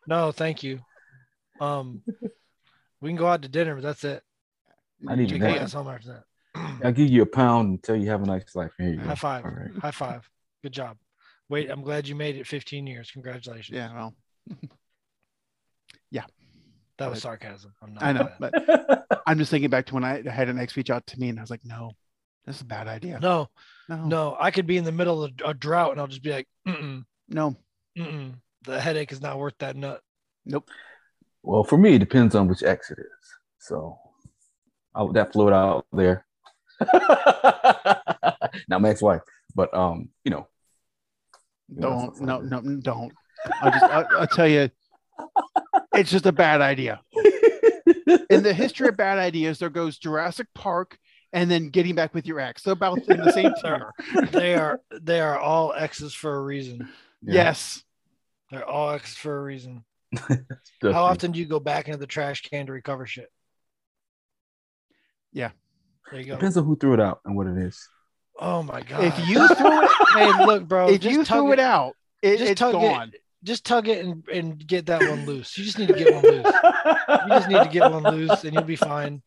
no, 0.06 0.32
thank 0.32 0.62
you. 0.62 0.80
Um, 1.60 2.02
we 3.00 3.10
can 3.10 3.16
go 3.16 3.26
out 3.26 3.42
to 3.42 3.48
dinner, 3.48 3.74
but 3.74 3.82
that's 3.82 4.04
it. 4.04 4.22
I 5.08 5.16
need 5.16 5.30
You 5.30 5.38
that. 5.38 5.44
can 5.44 5.54
get 5.54 5.62
us 5.62 5.72
home 5.72 5.88
after 5.88 6.08
that. 6.08 6.24
I'll 6.84 6.92
give 6.92 7.08
you 7.10 7.22
a 7.22 7.26
pound 7.26 7.70
until 7.70 7.96
you 7.96 8.08
have 8.10 8.22
a 8.22 8.26
nice 8.26 8.54
life. 8.54 8.70
Here 8.78 8.90
you 8.90 8.96
go. 8.96 9.04
High 9.06 9.14
five. 9.16 9.44
All 9.44 9.50
right. 9.50 9.70
High 9.80 9.90
five. 9.90 10.28
Good 10.62 10.72
job. 10.72 10.96
Wait, 11.48 11.68
I'm 11.70 11.82
glad 11.82 12.06
you 12.08 12.14
made 12.14 12.36
it 12.36 12.46
15 12.46 12.86
years. 12.86 13.10
Congratulations. 13.10 13.76
Yeah, 13.76 13.92
well, 13.92 14.14
yeah. 16.10 16.24
That 16.98 17.10
was 17.10 17.22
sarcasm. 17.22 17.74
I'm 17.82 17.94
not. 17.94 18.02
I 18.02 18.12
know, 18.12 18.28
but 18.38 19.04
I'm 19.26 19.36
just 19.38 19.50
thinking 19.50 19.68
back 19.68 19.86
to 19.86 19.94
when 19.94 20.04
I 20.04 20.22
had 20.28 20.48
an 20.48 20.58
ex 20.58 20.76
reach 20.76 20.90
out 20.90 21.06
to 21.08 21.18
me 21.20 21.28
and 21.28 21.38
I 21.38 21.42
was 21.42 21.50
like, 21.50 21.64
no, 21.64 21.90
this 22.46 22.56
is 22.56 22.62
a 22.62 22.66
bad 22.66 22.86
idea. 22.86 23.18
No, 23.20 23.48
no, 23.88 24.04
no, 24.06 24.36
I 24.38 24.50
could 24.50 24.66
be 24.66 24.76
in 24.76 24.84
the 24.84 24.92
middle 24.92 25.24
of 25.24 25.32
a 25.44 25.54
drought 25.54 25.92
and 25.92 26.00
I'll 26.00 26.06
just 26.06 26.22
be 26.22 26.32
like, 26.32 26.48
mm-mm, 26.66 27.04
no. 27.28 27.56
mm-mm. 27.98 28.34
the 28.64 28.80
headache 28.80 29.12
is 29.12 29.20
not 29.20 29.38
worth 29.38 29.58
that 29.58 29.76
nut. 29.76 30.00
Nope. 30.46 30.68
Well, 31.42 31.64
for 31.64 31.76
me, 31.76 31.94
it 31.94 31.98
depends 31.98 32.34
on 32.34 32.48
which 32.48 32.62
ex 32.62 32.90
it 32.90 32.98
is. 32.98 33.28
So 33.58 33.98
I'll 34.94 35.12
that 35.12 35.32
float 35.32 35.52
out 35.52 35.86
there. 35.92 36.26
now 38.68 38.78
my 38.78 38.88
ex-wife, 38.90 39.22
but 39.54 39.72
um, 39.74 40.08
you 40.24 40.30
know, 40.30 40.48
Yeah, 41.68 41.80
Don't, 41.82 42.06
that's 42.06 42.20
no, 42.20 42.40
no, 42.40 42.80
don't. 42.80 43.12
I'll 43.60 43.70
just, 43.70 43.84
I'll, 43.84 44.06
I'll 44.20 44.26
tell 44.26 44.48
you, 44.48 44.70
it's 45.94 46.10
just 46.10 46.26
a 46.26 46.32
bad 46.32 46.60
idea. 46.60 47.00
In 48.30 48.42
the 48.42 48.54
history 48.54 48.88
of 48.88 48.96
bad 48.96 49.18
ideas, 49.18 49.58
there 49.58 49.70
goes 49.70 49.98
Jurassic 49.98 50.46
Park 50.54 50.98
and 51.34 51.50
then 51.50 51.68
getting 51.68 51.96
back 51.96 52.14
with 52.14 52.26
your 52.26 52.40
ex. 52.40 52.62
They're 52.62 52.72
about 52.72 53.06
in 53.08 53.18
the 53.18 53.32
same 53.32 53.52
tier. 53.62 53.90
They 54.30 54.54
are 54.54 54.80
they 55.02 55.20
are 55.20 55.38
all 55.38 55.74
X's 55.74 56.14
for 56.14 56.34
a 56.36 56.40
reason. 56.40 56.88
Yeah. 57.22 57.34
Yes. 57.34 57.82
They're 58.50 58.64
all 58.64 58.90
X's 58.92 59.16
for 59.16 59.36
a 59.36 59.42
reason. 59.42 59.84
How 60.82 61.04
often 61.04 61.32
do 61.32 61.40
you 61.40 61.46
go 61.46 61.58
back 61.58 61.88
into 61.88 61.98
the 61.98 62.06
trash 62.06 62.42
can 62.42 62.66
to 62.66 62.72
recover 62.72 63.04
shit? 63.04 63.30
Yeah. 65.32 65.50
There 66.10 66.20
you 66.20 66.26
go. 66.26 66.34
Depends 66.34 66.56
on 66.56 66.64
who 66.64 66.76
threw 66.76 66.94
it 66.94 67.00
out 67.00 67.20
and 67.24 67.36
what 67.36 67.48
it 67.48 67.58
is. 67.58 67.88
Oh 68.38 68.62
my 68.62 68.82
god. 68.82 69.04
If 69.04 69.28
you 69.28 69.48
threw 69.48 69.82
it, 69.82 69.90
hey, 70.14 70.46
look, 70.46 70.68
bro. 70.68 70.88
if 70.88 71.00
just 71.00 71.12
you 71.12 71.24
tug 71.24 71.38
threw 71.38 71.52
it 71.52 71.58
out, 71.58 71.94
it, 72.22 72.38
just 72.38 72.50
it's 72.52 72.60
tug 72.60 72.74
it. 72.76 72.80
gone. 72.80 73.12
just 73.42 73.64
tug 73.64 73.88
it 73.88 74.04
and, 74.04 74.22
and 74.28 74.64
get 74.64 74.86
that 74.86 75.00
one 75.00 75.26
loose. 75.26 75.58
You 75.58 75.64
just 75.64 75.78
need 75.78 75.88
to 75.88 75.94
get 75.94 76.14
one 76.14 76.22
loose. 76.22 76.46
You 76.46 77.28
just 77.28 77.48
need 77.48 77.62
to 77.62 77.68
get 77.68 77.90
one 77.90 78.04
loose 78.04 78.44
and 78.44 78.54
you'll 78.54 78.62
be 78.62 78.76
fine. 78.76 79.20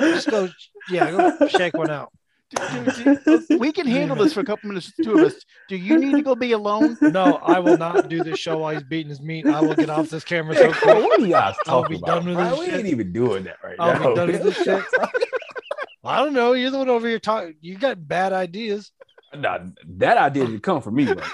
Just 0.00 0.28
go, 0.30 0.48
yeah, 0.90 1.10
go 1.10 1.48
shake 1.48 1.74
one 1.74 1.90
out. 1.90 2.10
Do- 2.50 2.84
do- 3.24 3.46
do- 3.48 3.58
we 3.58 3.72
can 3.72 3.86
handle 3.86 4.16
this 4.16 4.32
for 4.32 4.40
a 4.40 4.44
couple 4.44 4.68
minutes, 4.68 4.92
two 5.02 5.14
of 5.18 5.24
us. 5.24 5.34
Do 5.68 5.76
you 5.76 5.98
need 5.98 6.12
to 6.12 6.22
go 6.22 6.34
be 6.36 6.52
alone? 6.52 6.96
No, 7.00 7.36
I 7.36 7.58
will 7.58 7.78
not 7.78 8.08
do 8.08 8.22
this 8.22 8.38
show 8.38 8.58
while 8.58 8.72
he's 8.74 8.82
beating 8.84 9.08
his 9.08 9.20
meat. 9.20 9.46
I 9.46 9.60
will 9.60 9.74
get 9.74 9.90
off 9.90 10.08
this 10.10 10.22
camera 10.24 10.54
so 10.54 10.70
Hey, 10.70 10.78
quick. 10.80 10.94
what 11.04 11.20
are 11.20 11.22
you 11.24 11.30
guys 11.32 11.54
I'll 11.66 11.82
talking 11.82 11.96
be 11.96 12.02
about? 12.02 12.06
done 12.24 12.26
with 12.26 12.34
bro? 12.36 12.50
this 12.50 12.58
we 12.60 12.64
shit. 12.66 12.74
ain't 12.74 12.86
even 12.88 13.12
doing 13.12 13.44
that 13.44 13.56
right 13.64 13.76
I'll 13.78 13.98
now. 13.98 14.08
be 14.10 14.14
done 14.14 14.32
with 14.32 14.42
this 14.42 14.56
shit. 14.56 14.84
I 16.04 16.18
don't 16.22 16.34
know. 16.34 16.52
You're 16.52 16.70
the 16.70 16.78
one 16.78 16.88
over 16.90 17.08
here 17.08 17.18
talking. 17.18 17.54
You 17.60 17.78
got 17.78 18.06
bad 18.06 18.32
ideas. 18.32 18.92
Nah, 19.34 19.58
that 19.96 20.18
idea 20.18 20.44
didn't 20.46 20.62
come 20.62 20.80
from 20.82 20.94
me. 20.96 21.06
Bro. 21.06 21.24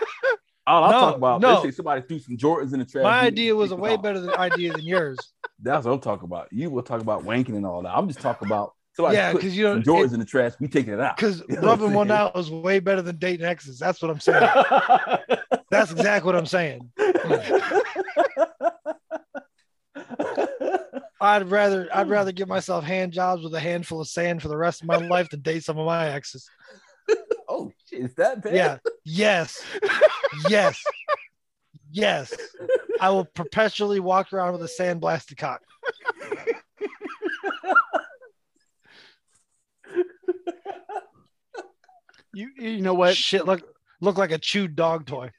All 0.66 0.84
I'm 0.84 0.90
No, 0.92 1.00
talking 1.00 1.16
about, 1.18 1.40
no. 1.40 1.48
let's 1.54 1.62
say 1.64 1.70
somebody 1.72 2.02
threw 2.02 2.18
some 2.20 2.36
Jordans 2.36 2.72
in 2.72 2.78
the 2.78 2.84
trash. 2.84 3.02
My 3.02 3.20
idea 3.20 3.54
was 3.56 3.72
a 3.72 3.76
way 3.76 3.96
better 3.96 4.20
than 4.20 4.30
idea 4.36 4.72
than 4.72 4.82
yours. 4.84 5.18
That's 5.62 5.86
what 5.86 5.92
I'm 5.92 6.00
talking 6.00 6.24
about. 6.24 6.48
You 6.52 6.70
will 6.70 6.82
talk 6.82 7.00
about 7.00 7.24
wanking 7.24 7.56
and 7.56 7.66
all 7.66 7.82
that. 7.82 7.96
I'm 7.96 8.08
just 8.08 8.20
talking 8.20 8.46
about 8.46 8.72
somebody 8.94 9.16
Yeah, 9.16 9.32
because 9.32 9.56
you 9.56 9.64
know, 9.64 9.80
Jordans 9.80 10.14
in 10.14 10.20
the 10.20 10.26
trash. 10.26 10.52
We 10.60 10.68
taking 10.68 10.94
it 10.94 11.00
out. 11.00 11.16
because 11.18 11.42
You 11.48 11.56
know 11.56 11.62
rubbing 11.62 11.92
one 11.92 12.10
out 12.10 12.34
was 12.34 12.50
way 12.50 12.80
better 12.80 13.02
than 13.02 13.18
dating 13.18 13.46
exes. 13.46 13.78
That's 13.78 14.00
what 14.02 14.10
I'm 14.10 14.20
saying. 14.20 14.40
That's 15.70 15.92
exactly 15.92 16.26
what 16.26 16.36
I'm 16.36 16.46
saying. 16.46 16.90
I'd 21.20 21.50
rather 21.50 21.88
I'd 21.92 22.08
rather 22.08 22.32
give 22.32 22.48
myself 22.48 22.82
hand 22.82 23.12
jobs 23.12 23.42
with 23.44 23.54
a 23.54 23.60
handful 23.60 24.00
of 24.00 24.08
sand 24.08 24.40
for 24.40 24.48
the 24.48 24.56
rest 24.56 24.80
of 24.80 24.88
my 24.88 24.96
life 24.96 25.28
than 25.28 25.40
date 25.42 25.64
some 25.64 25.78
of 25.78 25.84
my 25.84 26.08
exes. 26.08 26.48
oh 27.48 27.70
shit, 27.86 28.00
is 28.00 28.14
that 28.14 28.42
bad? 28.42 28.54
Yeah. 28.54 28.78
Yes. 29.04 29.62
Yes. 30.48 30.82
Yes. 31.90 32.32
I 33.00 33.10
will 33.10 33.24
perpetually 33.24 33.98
walk 33.98 34.32
around 34.32 34.52
with 34.52 34.62
a 34.62 34.82
sandblasted 34.82 35.38
cock. 35.38 35.62
You, 42.32 42.50
you 42.56 42.80
know 42.80 42.94
what? 42.94 43.16
Shit 43.16 43.44
look 43.44 43.62
look 44.00 44.16
like 44.16 44.30
a 44.30 44.38
chewed 44.38 44.76
dog 44.76 45.06
toy. 45.06 45.30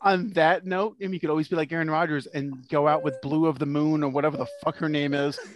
On 0.00 0.30
that 0.30 0.66
note, 0.66 0.96
I 1.00 1.04
mean, 1.04 1.12
you 1.14 1.20
could 1.20 1.30
always 1.30 1.46
be 1.46 1.54
like 1.54 1.70
Aaron 1.70 1.88
Rodgers 1.88 2.26
and 2.26 2.68
go 2.68 2.88
out 2.88 3.04
with 3.04 3.20
Blue 3.22 3.46
of 3.46 3.60
the 3.60 3.66
Moon 3.66 4.02
or 4.02 4.10
whatever 4.10 4.36
the 4.36 4.48
fuck 4.64 4.76
her 4.78 4.88
name 4.88 5.14
is. 5.14 5.38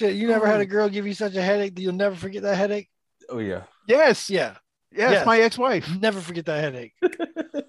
Shit, 0.00 0.16
you 0.16 0.28
never 0.28 0.46
had 0.46 0.60
a 0.60 0.62
oh. 0.62 0.66
girl 0.66 0.88
give 0.88 1.06
you 1.06 1.12
such 1.12 1.34
a 1.34 1.42
headache 1.42 1.74
that 1.74 1.82
you'll 1.82 1.92
never 1.92 2.16
forget 2.16 2.42
that 2.44 2.56
headache? 2.56 2.88
oh 3.28 3.36
yeah. 3.36 3.64
Yes. 3.86 4.30
Yeah. 4.30 4.56
Yes, 4.90 5.12
Yes. 5.12 5.26
my 5.26 5.38
ex-wife. 5.40 5.86
Never 6.00 6.22
forget 6.22 6.46
that 6.46 6.64
headache. 6.64 6.94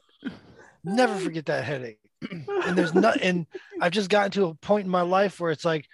never 0.86 1.20
forget 1.20 1.48
that 1.48 1.66
headache. 1.66 2.00
And 2.32 2.78
there's 2.78 2.94
not 2.94 3.22
and 3.22 3.48
I've 3.82 3.92
just 3.92 4.10
gotten 4.10 4.32
to 4.32 4.46
a 4.46 4.56
point 4.56 4.86
in 4.86 4.90
my 4.90 5.02
life 5.02 5.42
where 5.42 5.52
it's 5.52 5.66
like 5.66 5.90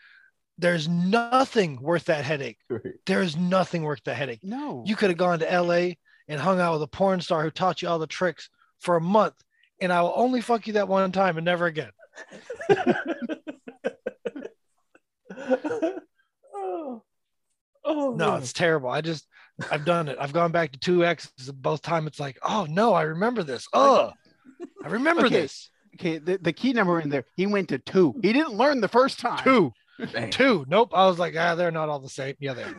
there's 0.60 0.88
nothing 0.88 1.82
worth 1.82 2.06
that 2.06 2.24
headache. 2.24 2.60
There's 3.08 3.36
nothing 3.36 3.82
worth 3.82 4.04
that 4.04 4.16
headache. 4.16 4.44
No. 4.44 4.84
You 4.86 4.96
could 4.96 5.10
have 5.10 5.18
gone 5.18 5.40
to 5.40 5.62
LA 5.62 5.94
and 6.28 6.40
hung 6.40 6.60
out 6.60 6.74
with 6.74 6.84
a 6.84 6.88
porn 6.88 7.20
star 7.20 7.42
who 7.42 7.50
taught 7.50 7.82
you 7.82 7.88
all 7.88 7.98
the 7.98 8.06
tricks 8.06 8.52
for 8.78 8.96
a 8.96 9.02
month, 9.02 9.34
and 9.82 9.92
I 9.92 10.04
will 10.04 10.14
only 10.16 10.42
fuck 10.42 10.68
you 10.68 10.74
that 10.74 10.88
one 10.88 11.12
time 11.12 11.38
and 11.38 11.46
never 11.46 11.66
again. 11.66 11.90
oh, 17.88 18.12
No, 18.16 18.32
man. 18.34 18.42
it's 18.42 18.54
terrible. 18.54 18.90
I 18.90 19.02
just 19.02 19.28
I've 19.72 19.86
done 19.86 20.08
it. 20.08 20.18
I've 20.20 20.34
gone 20.34 20.52
back 20.52 20.72
to 20.74 20.80
two 20.80 21.04
exes. 21.04 21.48
and 21.50 21.62
Both 21.62 21.82
time 21.82 22.06
it's 22.08 22.20
like, 22.20 22.38
oh 22.44 22.68
no, 22.70 22.94
I 22.94 23.04
remember 23.04 23.42
this. 23.44 23.68
Oh, 23.74 24.12
I 24.84 24.88
remember 24.90 25.26
Okay. 25.26 25.42
this. 25.42 25.70
okay. 25.96 26.18
The, 26.20 26.38
the 26.38 26.54
key 26.54 26.74
number 26.74 27.00
in 27.00 27.10
there. 27.10 27.26
He 27.36 27.48
went 27.48 27.70
to 27.70 27.80
two. 27.80 28.14
He 28.22 28.34
didn't 28.34 28.54
learn 28.54 28.82
the 28.82 28.88
first 28.88 29.20
time. 29.20 29.44
Two, 29.44 29.72
Dang. 30.12 30.30
two. 30.30 30.66
Nope. 30.68 30.92
I 30.94 31.08
was 31.08 31.18
like, 31.18 31.36
ah, 31.38 31.56
they're 31.56 31.72
not 31.72 31.90
all 31.90 32.00
the 32.00 32.10
same. 32.10 32.36
Yeah, 32.40 32.54
they 32.54 32.64
are. 32.64 32.76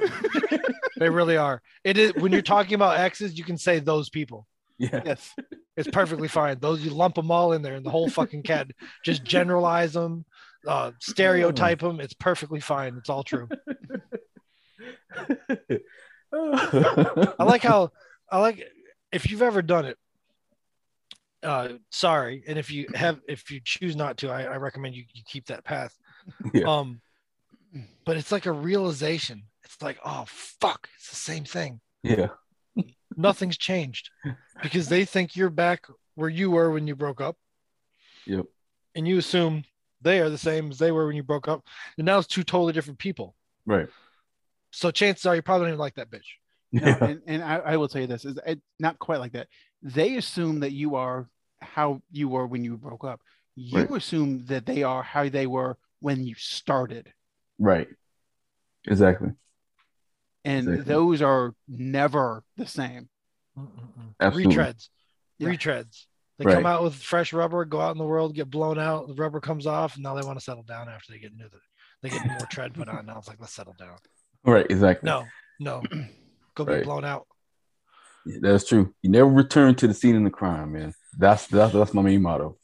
they 0.98 1.08
really 1.10 1.36
are. 1.36 1.60
It 1.84 1.98
is 1.98 2.12
when 2.14 2.30
you're 2.32 2.42
talking 2.42 2.74
about 2.74 2.98
X's, 3.00 3.36
you 3.36 3.44
can 3.44 3.58
say 3.58 3.78
those 3.80 4.08
people. 4.08 4.46
Yeah. 4.78 5.02
Yes. 5.04 5.34
It's 5.76 5.88
perfectly 5.88 6.28
fine. 6.28 6.58
Those 6.60 6.84
you 6.84 6.90
lump 6.90 7.14
them 7.16 7.30
all 7.32 7.52
in 7.52 7.62
there, 7.62 7.74
and 7.74 7.84
the 7.86 7.90
whole 7.90 8.08
fucking 8.10 8.42
cat 8.44 8.68
just 9.04 9.22
generalize 9.24 9.92
them, 9.92 10.24
uh, 10.66 10.90
stereotype 11.00 11.80
them. 11.80 11.98
It's 12.00 12.14
perfectly 12.14 12.58
fine. 12.60 12.96
It's 12.96 13.08
all 13.10 13.22
true. 13.24 13.48
I 16.33 17.44
like 17.44 17.62
how 17.62 17.90
I 18.31 18.38
like 18.40 18.66
if 19.12 19.31
you've 19.31 19.42
ever 19.42 19.62
done 19.62 19.87
it. 19.87 19.96
Uh, 21.42 21.68
sorry, 21.90 22.42
and 22.48 22.59
if 22.59 22.70
you 22.70 22.88
have, 22.94 23.20
if 23.28 23.48
you 23.50 23.61
choose 23.64 23.94
not 23.94 24.16
to, 24.18 24.28
I, 24.28 24.42
I 24.42 24.57
recommend 24.57 24.96
you, 24.96 25.04
you 25.12 25.22
keep 25.24 25.46
that 25.46 25.64
path. 25.64 25.96
Yeah. 26.52 26.64
Um, 26.66 27.00
but 28.04 28.16
it's 28.16 28.33
like 28.33 28.46
a 28.46 28.52
realization. 28.52 29.44
It's 29.64 29.81
like, 29.81 29.98
oh 30.04 30.24
fuck, 30.26 30.88
it's 30.96 31.11
the 31.11 31.16
same 31.16 31.44
thing. 31.44 31.81
yeah. 32.02 32.28
Nothing's 33.16 33.57
changed 33.59 34.11
because 34.62 34.88
they 34.88 35.04
think 35.04 35.35
you're 35.35 35.50
back 35.50 35.87
where 36.14 36.28
you 36.28 36.50
were 36.50 36.70
when 36.70 36.87
you 36.87 36.94
broke 36.94 37.20
up, 37.20 37.37
Yep. 38.26 38.46
and 38.94 39.09
you 39.09 39.18
assume 39.18 39.64
they 40.02 40.20
are 40.20 40.28
the 40.31 40.38
same 40.38 40.70
as 40.70 40.78
they 40.78 40.92
were 40.92 41.07
when 41.07 41.16
you 41.16 41.22
broke 41.24 41.48
up, 41.48 41.64
and 41.96 42.04
now 42.04 42.18
it's 42.18 42.28
two 42.28 42.44
totally 42.44 42.72
different 42.72 42.98
people. 42.98 43.35
Right. 43.66 43.88
So 44.70 44.90
chances 44.90 45.26
are 45.26 45.35
you 45.35 45.42
probably 45.42 45.66
don't 45.66 45.70
even 45.74 45.78
like 45.81 45.94
that 45.94 46.11
bitch. 46.11 46.26
No, 46.72 46.87
Yeah. 46.87 47.04
and, 47.04 47.22
and 47.26 47.42
I, 47.42 47.57
I 47.57 47.76
will 47.76 47.88
tell 47.88 48.00
you 48.02 48.07
this 48.07 48.24
is 48.24 48.38
it, 48.46 48.61
not 48.78 48.98
quite 48.98 49.20
like 49.20 49.33
that. 49.33 49.48
They 49.83 50.16
assume 50.16 50.61
that 50.61 50.72
you 50.72 50.96
are 50.96 51.28
how 51.61 52.02
you 52.12 52.28
were 52.28 52.46
when 52.46 52.64
you 52.64 52.76
broke 52.76 53.04
up. 53.04 53.20
You 53.57 53.78
Right. 53.81 53.90
assume 53.90 54.44
that 54.46 54.66
they 54.66 54.83
are 54.83 55.02
how 55.02 55.28
they 55.28 55.46
were 55.46 55.78
when 56.00 56.24
you 56.24 56.35
started. 56.37 57.12
Right. 57.59 57.88
Exactly. 58.87 59.31
And 60.44 60.68
Exactly. 60.68 60.85
those 60.85 61.22
are 61.22 61.54
never 61.66 62.44
the 62.57 62.66
same. 62.66 63.09
Absolutely. 64.20 64.54
Retreads, 64.54 64.88
Yeah. 65.38 65.48
retreads. 65.48 66.07
They 66.38 66.44
Right. 66.44 66.54
come 66.54 66.66
out 66.66 66.85
with 66.85 66.94
fresh 66.94 67.33
rubber, 67.33 67.64
go 67.64 67.81
out 67.81 67.92
in 67.92 67.98
the 67.98 68.04
world, 68.04 68.35
get 68.35 68.48
blown 68.48 68.78
out. 68.78 69.09
The 69.09 69.14
rubber 69.14 69.40
comes 69.40 69.66
off, 69.66 69.94
and 69.96 70.04
now 70.04 70.14
they 70.14 70.24
want 70.24 70.38
to 70.38 70.44
settle 70.44 70.62
down 70.62 70.88
after 70.88 71.12
they 71.12 71.18
get 71.18 71.35
new. 71.35 71.48
They 72.02 72.11
get 72.11 72.24
more 72.26 72.46
tread 72.50 72.74
put 72.74 72.88
on. 72.88 73.07
Now 73.07 73.18
it's 73.18 73.26
like 73.26 73.40
let's 73.40 73.52
settle 73.54 73.74
down. 73.74 73.96
Right. 74.48 74.66
Exactly. 74.68 75.06
No, 75.08 75.24
no, 75.61 75.82
go 76.54 76.64
be 76.64 76.80
blown 76.82 77.04
out. 77.04 77.26
Yeah, 78.26 78.38
That's 78.42 78.66
true. 78.68 78.94
You 79.02 79.11
never 79.11 79.28
return 79.28 79.74
to 79.76 79.87
the 79.88 79.94
scene 79.94 80.16
of 80.16 80.24
the 80.24 80.30
crime, 80.30 80.72
man. 80.72 80.94
That's 81.16 81.46
that's 81.46 81.72
that's 81.72 81.94
my 81.94 82.02
main 82.02 82.22
motto. 82.22 82.56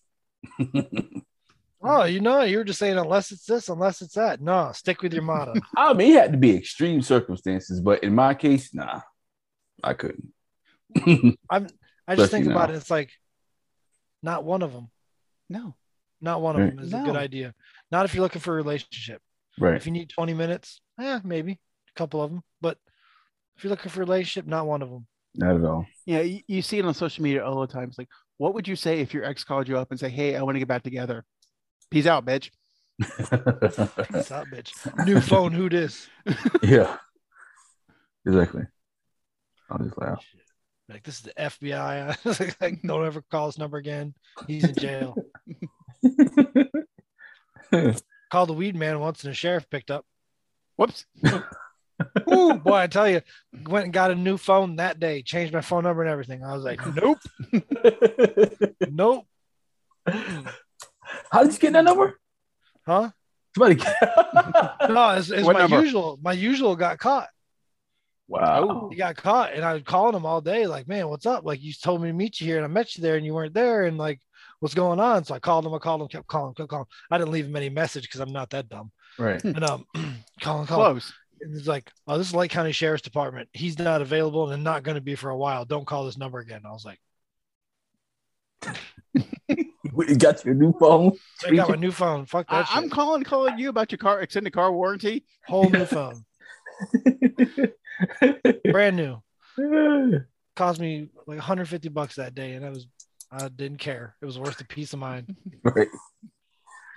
Oh, 1.87 2.05
you 2.05 2.21
know, 2.21 2.41
you 2.43 2.57
were 2.59 2.65
just 2.65 2.79
saying 2.79 2.97
unless 2.97 3.31
it's 3.31 3.45
this, 3.45 3.69
unless 3.69 4.01
it's 4.01 4.15
that. 4.15 4.41
No, 4.41 4.73
stick 4.73 5.03
with 5.03 5.13
your 5.13 5.23
motto. 5.23 5.53
I 5.77 5.93
mean, 5.93 6.17
it 6.17 6.21
had 6.21 6.33
to 6.33 6.39
be 6.39 6.57
extreme 6.57 7.03
circumstances, 7.03 7.79
but 7.81 8.03
in 8.03 8.15
my 8.15 8.33
case, 8.33 8.73
nah, 8.73 9.03
I 9.83 9.93
couldn't. 9.93 10.33
I'm. 11.51 11.67
I 12.07 12.17
just 12.17 12.27
Especially 12.27 12.29
think 12.45 12.47
about 12.53 12.71
it. 12.71 12.77
It's 12.77 12.91
like 12.91 13.11
not 14.23 14.45
one 14.45 14.63
of 14.63 14.73
them. 14.73 14.91
No. 15.51 15.75
Not 16.21 16.41
one 16.41 16.57
of 16.57 16.63
Right. 16.63 16.77
them 16.77 16.85
is 16.85 16.93
a 16.95 16.99
good 16.99 17.17
idea. 17.17 17.55
Not 17.91 18.07
if 18.07 18.15
you're 18.15 18.23
looking 18.23 18.41
for 18.41 18.53
a 18.53 18.57
relationship. 18.57 19.21
right. 19.59 19.75
If 19.75 19.85
you 19.85 19.93
need 19.93 20.09
20 20.09 20.33
minutes, 20.33 20.81
yeah, 20.99 21.21
maybe 21.23 21.61
a 21.95 21.99
couple 21.99 22.23
of 22.23 22.31
them. 22.31 22.43
But 22.61 22.79
if 23.57 23.65
you're 23.65 23.71
looking 23.71 23.91
for 23.91 24.03
a 24.03 24.07
relationship, 24.07 24.49
not 24.49 24.67
one 24.67 24.83
of 24.83 24.91
them. 24.91 25.07
Not 25.35 25.57
at 25.57 25.65
all. 25.65 25.87
Yeah, 26.07 26.21
you, 26.21 26.41
you 26.47 26.63
see 26.63 26.79
it 26.79 26.85
on 26.85 26.95
social 26.95 27.23
media 27.23 27.45
all 27.45 27.61
the 27.61 27.67
time. 27.67 27.89
It's 27.89 27.99
like, 27.99 28.09
what 28.37 28.55
would 28.55 28.69
you 28.69 28.77
say 28.77 29.01
if 29.01 29.13
your 29.13 29.25
ex 29.25 29.45
called 29.45 29.69
you 29.69 29.79
up 29.79 29.91
and 29.91 29.99
say, 29.99 30.09
Hey, 30.09 30.37
I 30.37 30.43
want 30.43 30.55
to 30.55 30.59
get 30.59 30.69
back 30.69 30.83
together? 30.83 31.25
Peace 31.91 32.07
out, 32.07 32.25
bitch. 32.25 32.51
Peace 33.01 34.31
out, 34.31 34.47
bitch. 34.53 35.07
New 35.07 35.21
phone, 35.21 35.53
who 35.53 35.69
this? 35.69 36.09
yeah. 36.63 36.97
Exactly. 38.27 38.63
I'll 39.71 39.79
just 39.79 39.99
laugh. 39.99 40.25
Like 40.89 41.03
this 41.03 41.17
is 41.17 41.23
the 41.23 41.33
FBI. 41.37 42.61
like, 42.61 42.83
don't 42.83 43.07
ever 43.07 43.23
call 43.31 43.47
this 43.47 43.59
number 43.59 43.79
again. 43.79 44.15
He's 44.47 44.65
in 44.65 44.75
jail. 44.75 45.17
Called 48.31 48.49
the 48.49 48.55
weed 48.55 48.77
man 48.77 49.01
once 49.01 49.25
and 49.25 49.31
the 49.31 49.35
sheriff 49.35 49.69
picked 49.71 49.91
up. 49.91 50.05
Whoops. 50.77 51.07
Ooh, 52.33 52.55
boy, 52.55 52.77
I 52.77 52.87
tell 52.87 53.09
you, 53.09 53.21
went 53.67 53.85
and 53.85 53.93
got 53.93 54.11
a 54.11 54.15
new 54.15 54.37
phone 54.37 54.77
that 54.77 54.99
day, 55.01 55.23
changed 55.23 55.53
my 55.53 55.61
phone 55.61 55.85
number 55.85 56.03
and 56.03 56.11
everything. 56.11 56.45
I 56.45 56.55
was 56.55 56.65
like, 56.65 56.81
nope, 56.95 57.19
nope. 58.91 59.27
How 60.07 61.43
did 61.45 61.53
you 61.53 61.59
get 61.59 61.73
that 61.75 61.85
number? 61.85 62.19
Huh? 62.87 63.11
Somebody. 63.57 63.83
No, 64.89 65.11
it's, 65.11 65.31
it's 65.31 65.47
my 65.47 65.53
number? 65.53 65.81
usual. 65.81 66.19
My 66.23 66.33
usual 66.33 66.77
got 66.77 66.99
caught. 66.99 67.29
wow. 68.29 68.89
He 68.91 68.97
got 68.97 69.17
caught, 69.17 69.55
and 69.55 69.65
I 69.65 69.75
was 69.75 69.83
calling 69.83 70.15
him 70.15 70.27
all 70.27 70.41
day, 70.41 70.67
like, 70.67 70.87
man, 70.87 71.09
what's 71.09 71.25
up? 71.27 71.45
Like, 71.45 71.63
you 71.63 71.73
told 71.73 72.03
me 72.03 72.09
to 72.09 72.13
meet 72.15 72.41
you 72.41 72.47
here, 72.47 72.57
and 72.57 72.65
I 72.65 72.69
met 72.69 72.97
you 72.97 73.03
there, 73.03 73.17
and 73.17 73.25
you 73.25 73.33
weren't 73.33 73.55
there, 73.55 73.85
and 73.85 73.97
like, 73.97 74.21
what's 74.61 74.75
going 74.75 75.01
on? 75.01 75.25
So 75.25 75.35
I 75.35 75.39
called 75.39 75.65
him, 75.67 75.75
I 75.75 75.79
called 75.79 76.03
him, 76.03 76.09
kept 76.09 76.27
calling, 76.27 76.55
kept 76.55 76.69
calling. 76.69 76.87
I 77.11 77.19
didn't 77.19 77.33
leave 77.33 77.47
him 77.47 77.57
any 77.57 77.71
message 77.71 78.03
because 78.05 78.21
I'm 78.21 78.33
not 78.33 78.51
that 78.51 78.69
dumb. 78.69 78.91
Right. 79.19 79.43
And 79.43 79.65
um, 79.65 79.85
calling, 80.41 80.67
calling. 80.67 80.67
Close. 80.67 81.13
And 81.45 81.55
it's 81.55 81.69
like, 81.69 81.93
oh, 82.09 82.17
this 82.17 82.29
is 82.29 82.35
Lake 82.35 82.51
County 82.51 82.73
Sheriff's 82.73 83.03
Department. 83.03 83.51
He's 83.53 83.79
not 83.79 84.01
available 84.01 84.51
and 84.51 84.65
not 84.65 84.83
going 84.83 84.95
to 84.95 85.03
be 85.03 85.15
for 85.15 85.29
a 85.29 85.37
while. 85.37 85.67
Don't 85.67 85.87
call 85.87 86.07
this 86.07 86.17
number 86.17 86.39
again. 86.39 86.63
I 86.65 86.71
was 86.73 86.87
like, 86.87 86.99
You 90.09 90.17
got 90.17 90.43
your 90.45 90.55
new 90.55 90.73
phone. 90.73 91.13
I 91.47 91.55
got 91.55 91.69
my 91.69 91.77
new 91.77 91.93
phone. 91.93 92.25
Fuck 92.25 92.47
I, 92.49 92.61
that 92.61 92.69
I'm 92.71 92.89
calling 92.89 93.23
calling 93.23 93.59
you 93.59 93.69
about 93.69 93.93
your 93.93 93.99
car 93.99 94.23
extended 94.23 94.55
car 94.55 94.73
warranty. 94.73 95.25
Whole 95.47 95.69
new 95.69 95.85
phone, 95.85 96.25
brand 98.73 98.97
new. 98.97 99.23
Cost 100.57 100.81
me 100.81 101.11
like 101.27 101.39
150 101.39 101.89
bucks 101.91 102.17
that 102.17 102.35
day, 102.35 102.55
and 102.55 102.65
I 102.65 102.71
was, 102.71 102.87
I 103.31 103.49
didn't 103.49 103.79
care. 103.79 104.17
It 104.21 104.25
was 104.25 104.39
worth 104.39 104.57
the 104.57 104.65
peace 104.65 104.95
of 104.95 104.99
mind. 104.99 105.37
right. 105.63 105.89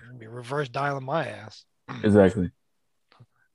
I'd 0.09 0.19
be 0.19 0.27
reverse 0.27 0.69
dialing 0.69 1.05
my 1.05 1.27
ass. 1.27 1.65
Exactly. 2.03 2.49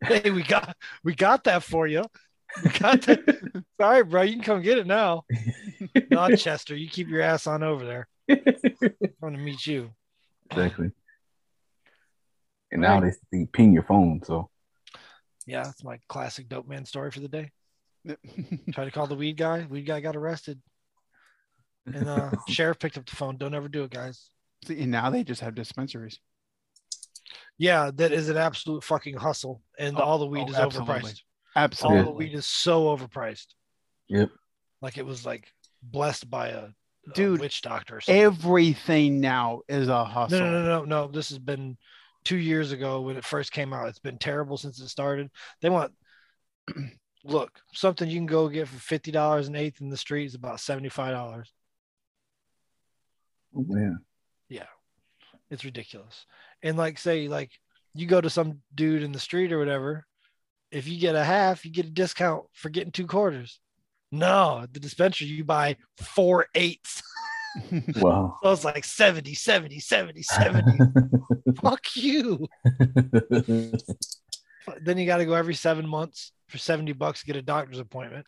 Hey, 0.03 0.31
we 0.31 0.43
got, 0.43 0.77
we 1.05 1.15
got 1.15 1.45
that 1.45 1.63
for 1.63 1.87
you. 1.87 2.05
We 2.63 2.71
got 2.71 3.03
that. 3.03 3.65
Sorry, 3.81 4.05
bro. 4.05 4.23
You 4.23 4.35
can 4.35 4.43
come 4.43 4.63
get 4.63 4.79
it 4.79 4.87
now. 4.87 5.25
Not 6.11 6.37
Chester. 6.39 6.77
You 6.77 6.89
keep 6.89 7.09
your 7.09 7.23
ass 7.23 7.47
on 7.47 7.63
over 7.63 7.85
there. 7.85 8.09
I 8.29 8.39
want 9.21 9.37
to 9.37 9.41
meet 9.41 9.67
you. 9.67 9.91
Exactly. 10.51 10.91
And 12.71 12.83
now 12.83 13.01
they, 13.01 13.13
they 13.31 13.47
ping 13.47 13.73
your 13.73 13.83
phone. 13.83 14.23
So 14.25 14.49
Yeah, 15.47 15.65
that's 15.65 15.85
my 15.85 15.99
classic 16.09 16.49
dope 16.49 16.69
man 16.69 16.85
story 16.85 17.11
for 17.11 17.21
the 17.21 17.29
day. 17.29 17.51
Tried 18.73 18.87
to 18.87 18.91
call 18.91 19.07
the 19.07 19.15
weed 19.15 19.37
guy. 19.37 19.67
Weed 19.69 19.83
guy 19.83 20.01
got 20.01 20.17
arrested. 20.17 20.61
And 21.87 22.09
uh 22.09 22.31
sheriff 22.49 22.79
picked 22.79 22.97
up 22.97 23.07
the 23.07 23.17
phone. 23.17 23.37
Don't 23.37 23.55
ever 23.55 23.69
do 23.69 23.85
it, 23.85 23.91
guys. 23.91 24.29
See, 24.67 24.81
and 24.81 24.93
now 24.93 25.11
they 25.11 25.25
just 25.25 25.41
have 25.41 25.55
dispensaries. 25.55 26.19
Yeah, 27.63 27.93
that 27.95 28.11
is 28.11 28.29
an 28.29 28.37
absolute 28.37 28.83
fucking 28.83 29.15
hustle. 29.15 29.63
And 29.79 29.97
Oh, 29.97 30.01
all 30.01 30.19
the 30.19 30.27
weed 30.27 30.47
oh, 30.49 30.51
is 30.51 30.57
absolutely. 30.57 30.95
overpriced. 30.97 31.21
Absolutely, 31.55 31.99
all 32.01 32.05
the 32.07 32.11
weed 32.11 32.35
is 32.35 32.45
so 32.45 32.87
overpriced. 32.87 33.55
Yep. 34.09 34.31
Like 34.81 34.99
it 34.99 35.07
was 35.07 35.25
like 35.25 35.47
blessed 35.81 36.29
by 36.29 36.49
a, 36.49 36.65
a 36.65 37.13
Dude, 37.15 37.39
witch 37.39 37.63
doctor 37.63 37.99
or 37.99 38.01
something. 38.01 38.21
Everything 38.21 39.21
now 39.21 39.61
is 39.69 39.87
a 39.87 40.05
hustle. 40.05 40.41
No, 40.41 40.51
no, 40.51 40.63
no, 40.65 40.79
no, 40.81 40.85
no. 40.85 41.07
This 41.07 41.29
has 41.29 41.39
been 41.39 41.77
two 42.25 42.37
years 42.37 42.73
ago 42.73 43.01
when 43.03 43.17
it 43.17 43.25
first 43.25 43.53
came 43.53 43.73
out. 43.73 43.87
It's 43.87 44.01
been 44.01 44.19
terrible 44.19 44.57
since 44.57 44.81
it 44.81 44.89
started. 44.89 45.31
They 45.61 45.71
want 45.71 45.93
look 47.25 47.61
something 47.75 48.11
you 48.11 48.17
can 48.19 48.27
go 48.27 48.49
get 48.49 48.67
for 48.67 48.81
fifty 48.81 49.13
dollars 49.13 49.47
an 49.47 49.55
eighth 49.55 49.81
in 49.81 49.89
the 49.89 49.97
street 49.97 50.25
is 50.25 50.35
about 50.35 50.59
seventy 50.59 50.89
five 50.89 51.13
dollars. 51.13 51.53
oh, 53.57 53.65
man. 53.69 54.01
Yeah. 54.49 54.67
It's 55.49 55.65
ridiculous. 55.65 56.27
And 56.63 56.77
like 56.77 56.99
say 56.99 57.29
like 57.29 57.51
you 57.95 58.07
go 58.07 58.21
to 58.21 58.31
some 58.31 58.61
dude 58.75 59.03
in 59.03 59.13
the 59.13 59.19
street 59.19 59.53
or 59.53 59.59
whatever, 59.59 60.07
if 60.71 60.87
you 60.89 60.99
get 60.99 61.15
a 61.15 61.25
half, 61.25 61.65
you 61.65 61.71
get 61.71 61.87
a 61.87 61.91
discount 61.91 62.45
for 62.53 62.69
getting 62.71 62.93
two 62.93 63.07
quarters. 63.07 63.61
No, 64.11 64.61
at 64.63 64.73
the 64.75 64.81
dispensary 64.81 65.29
you 65.29 65.45
buy 65.45 65.77
four 65.99 66.47
eighths. 66.55 67.03
Wow. 67.97 68.39
So 68.43 68.51
it's 68.53 68.65
like 68.65 68.83
70, 68.83 69.35
70, 69.35 69.79
70, 69.79 70.23
70. 70.23 70.79
Fuck 71.63 71.85
you. 71.97 72.49
Then 74.81 74.97
you 74.97 75.05
got 75.07 75.19
to 75.19 75.27
go 75.27 75.35
every 75.35 75.55
seven 75.55 75.87
months 75.87 76.33
for 76.49 76.57
70 76.57 76.93
bucks 76.93 77.21
to 77.21 77.27
get 77.27 77.37
a 77.37 77.43
doctor's 77.43 77.79
appointment. 77.79 78.25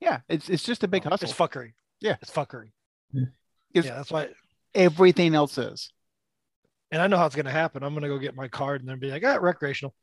yeah, 0.00 0.20
it's 0.28 0.50
it's 0.50 0.64
just 0.64 0.82
a 0.84 0.88
big 0.88 1.04
hustle. 1.04 1.28
It's 1.30 1.38
fuckery. 1.38 1.72
Yeah. 2.00 2.16
It's 2.20 2.30
fuckery. 2.30 2.72
It's- 3.14 3.86
yeah, 3.86 3.94
that's 3.94 4.10
why. 4.10 4.28
Everything 4.74 5.34
else 5.34 5.56
is. 5.56 5.90
And 6.90 7.02
I 7.02 7.06
know 7.06 7.16
how 7.16 7.26
it's 7.26 7.34
going 7.34 7.46
to 7.46 7.52
happen. 7.52 7.82
I'm 7.82 7.92
going 7.92 8.02
to 8.02 8.08
go 8.08 8.18
get 8.18 8.36
my 8.36 8.48
card 8.48 8.80
and 8.80 8.88
then 8.88 8.98
be 8.98 9.10
like, 9.10 9.24
ah, 9.24 9.38
recreational. 9.40 9.94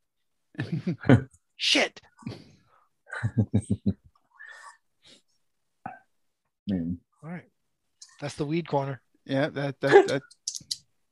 Shit. 1.55 2.01
Man. 6.67 6.99
All 7.23 7.29
right. 7.29 7.45
That's 8.19 8.35
the 8.35 8.45
weed 8.45 8.67
corner. 8.67 9.01
Yeah, 9.25 9.49
that 9.49 9.79
that 9.81 10.07
that 10.07 10.21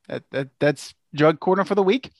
that, 0.07 0.23
that 0.31 0.49
that's 0.59 0.93
drug 1.13 1.39
corner 1.39 1.63
for 1.63 1.75
the 1.75 1.83
week. 1.83 2.11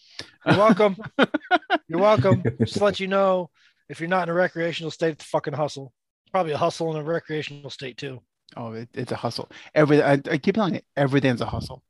You're 0.46 0.58
welcome. 0.58 0.98
You're 1.88 2.00
welcome. 2.00 2.44
Just 2.60 2.76
to 2.76 2.84
let 2.84 3.00
you 3.00 3.08
know, 3.08 3.50
if 3.88 4.00
you're 4.00 4.10
not 4.10 4.24
in 4.24 4.30
a 4.30 4.34
recreational 4.34 4.92
state, 4.92 5.14
it's 5.14 5.26
a 5.26 5.28
fucking 5.28 5.54
hustle. 5.54 5.94
It's 6.24 6.32
probably 6.32 6.54
a 6.54 6.58
hustle 6.58 6.92
in 6.96 7.02
a 7.02 7.04
recreational 7.04 7.70
state 7.70 7.98
too. 7.98 8.22
Oh, 8.56 8.74
it, 8.74 8.90
it's 8.94 9.12
a 9.12 9.16
hustle. 9.16 9.50
Every 9.76 10.02
I, 10.02 10.14
I 10.14 10.38
keep 10.38 10.56
telling 10.56 10.76
you, 10.76 10.82
everything's 10.96 11.42
a 11.42 11.46
hustle. 11.46 11.84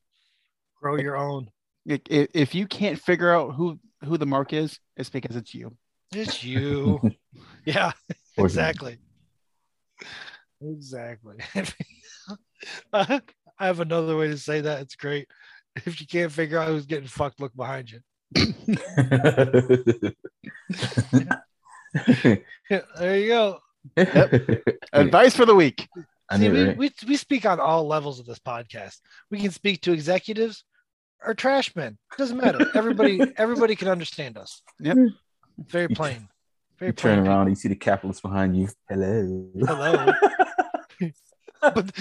Grow 0.81 0.95
your 0.97 1.17
own. 1.17 1.49
I- 1.89 2.01
i- 2.11 2.27
If 2.33 2.53
you 2.55 2.67
can't 2.67 2.99
figure 2.99 3.31
out 3.33 3.55
who 3.55 3.79
who 4.03 4.17
the 4.17 4.25
mark 4.25 4.53
is, 4.53 4.79
it's 4.95 5.09
because 5.09 5.35
it's 5.35 5.53
you. 5.53 5.75
It's 6.13 6.43
you. 6.43 6.99
yeah, 7.65 7.91
exactly. 8.37 8.97
Exactly. 10.61 11.35
I 12.93 13.21
have 13.59 13.79
another 13.81 14.15
way 14.17 14.27
to 14.29 14.37
say 14.37 14.61
that. 14.61 14.81
It's 14.81 14.95
great. 14.95 15.27
If 15.85 15.99
you 16.01 16.07
can't 16.07 16.31
figure 16.31 16.57
out 16.59 16.67
who's 16.69 16.85
getting 16.85 17.07
fucked, 17.07 17.39
look 17.41 17.55
behind 17.55 17.91
you. 17.91 17.99
Yeah, 22.69 22.81
there 22.99 23.17
you 23.19 23.27
go. 23.27 23.59
Advice 24.93 25.35
for 25.35 25.45
the 25.45 25.55
week. 25.55 25.87
See, 26.37 26.49
we, 26.49 26.73
we, 26.75 26.91
we 27.07 27.17
speak 27.17 27.45
on 27.45 27.59
all 27.59 27.87
levels 27.87 28.19
of 28.19 28.25
this 28.25 28.39
podcast. 28.39 28.99
We 29.31 29.39
can 29.39 29.51
speak 29.51 29.81
to 29.81 29.91
executives 29.93 30.63
or 31.25 31.33
trash 31.33 31.75
men. 31.75 31.97
Doesn't 32.17 32.37
matter. 32.37 32.69
Everybody 32.75 33.21
everybody 33.37 33.75
can 33.75 33.87
understand 33.87 34.37
us. 34.37 34.61
Yep. 34.79 34.97
Very 35.67 35.87
plain. 35.89 36.27
Very 36.79 36.89
You 36.89 36.93
turn 36.93 37.19
plain. 37.19 37.27
around, 37.31 37.49
you 37.49 37.55
see 37.55 37.67
the 37.67 37.75
capitalists 37.75 38.21
behind 38.21 38.55
you. 38.57 38.69
Hello. 38.87 39.47
Hello. 39.67 40.13
but 41.61 41.91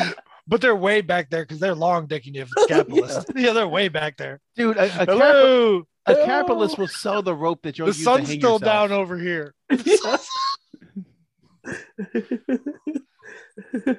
but 0.46 0.60
they're 0.60 0.76
way 0.76 1.00
back 1.00 1.30
there 1.30 1.42
because 1.42 1.58
they're 1.58 1.74
long 1.74 2.06
dicking 2.06 2.34
you 2.34 2.42
if 2.42 2.50
it's 2.56 2.66
capitalist. 2.68 3.30
yeah. 3.34 3.52
they're 3.52 3.68
way 3.68 3.88
back 3.88 4.16
there. 4.16 4.40
Dude, 4.56 4.76
a, 4.76 4.84
a, 4.84 4.88
capi- 4.88 5.12
Hello. 5.12 5.82
a 6.06 6.14
capitalist 6.24 6.78
will 6.78 6.86
sell 6.88 7.22
the 7.22 7.34
rope 7.34 7.62
that 7.62 7.76
you'll 7.78 7.86
The 7.88 7.90
use 7.92 7.98
to 7.98 8.04
sun's 8.04 8.28
hang 8.28 8.38
still 8.38 8.52
yourself. 8.54 8.62
down 8.62 8.92
over 8.92 9.18
here. 9.18 9.54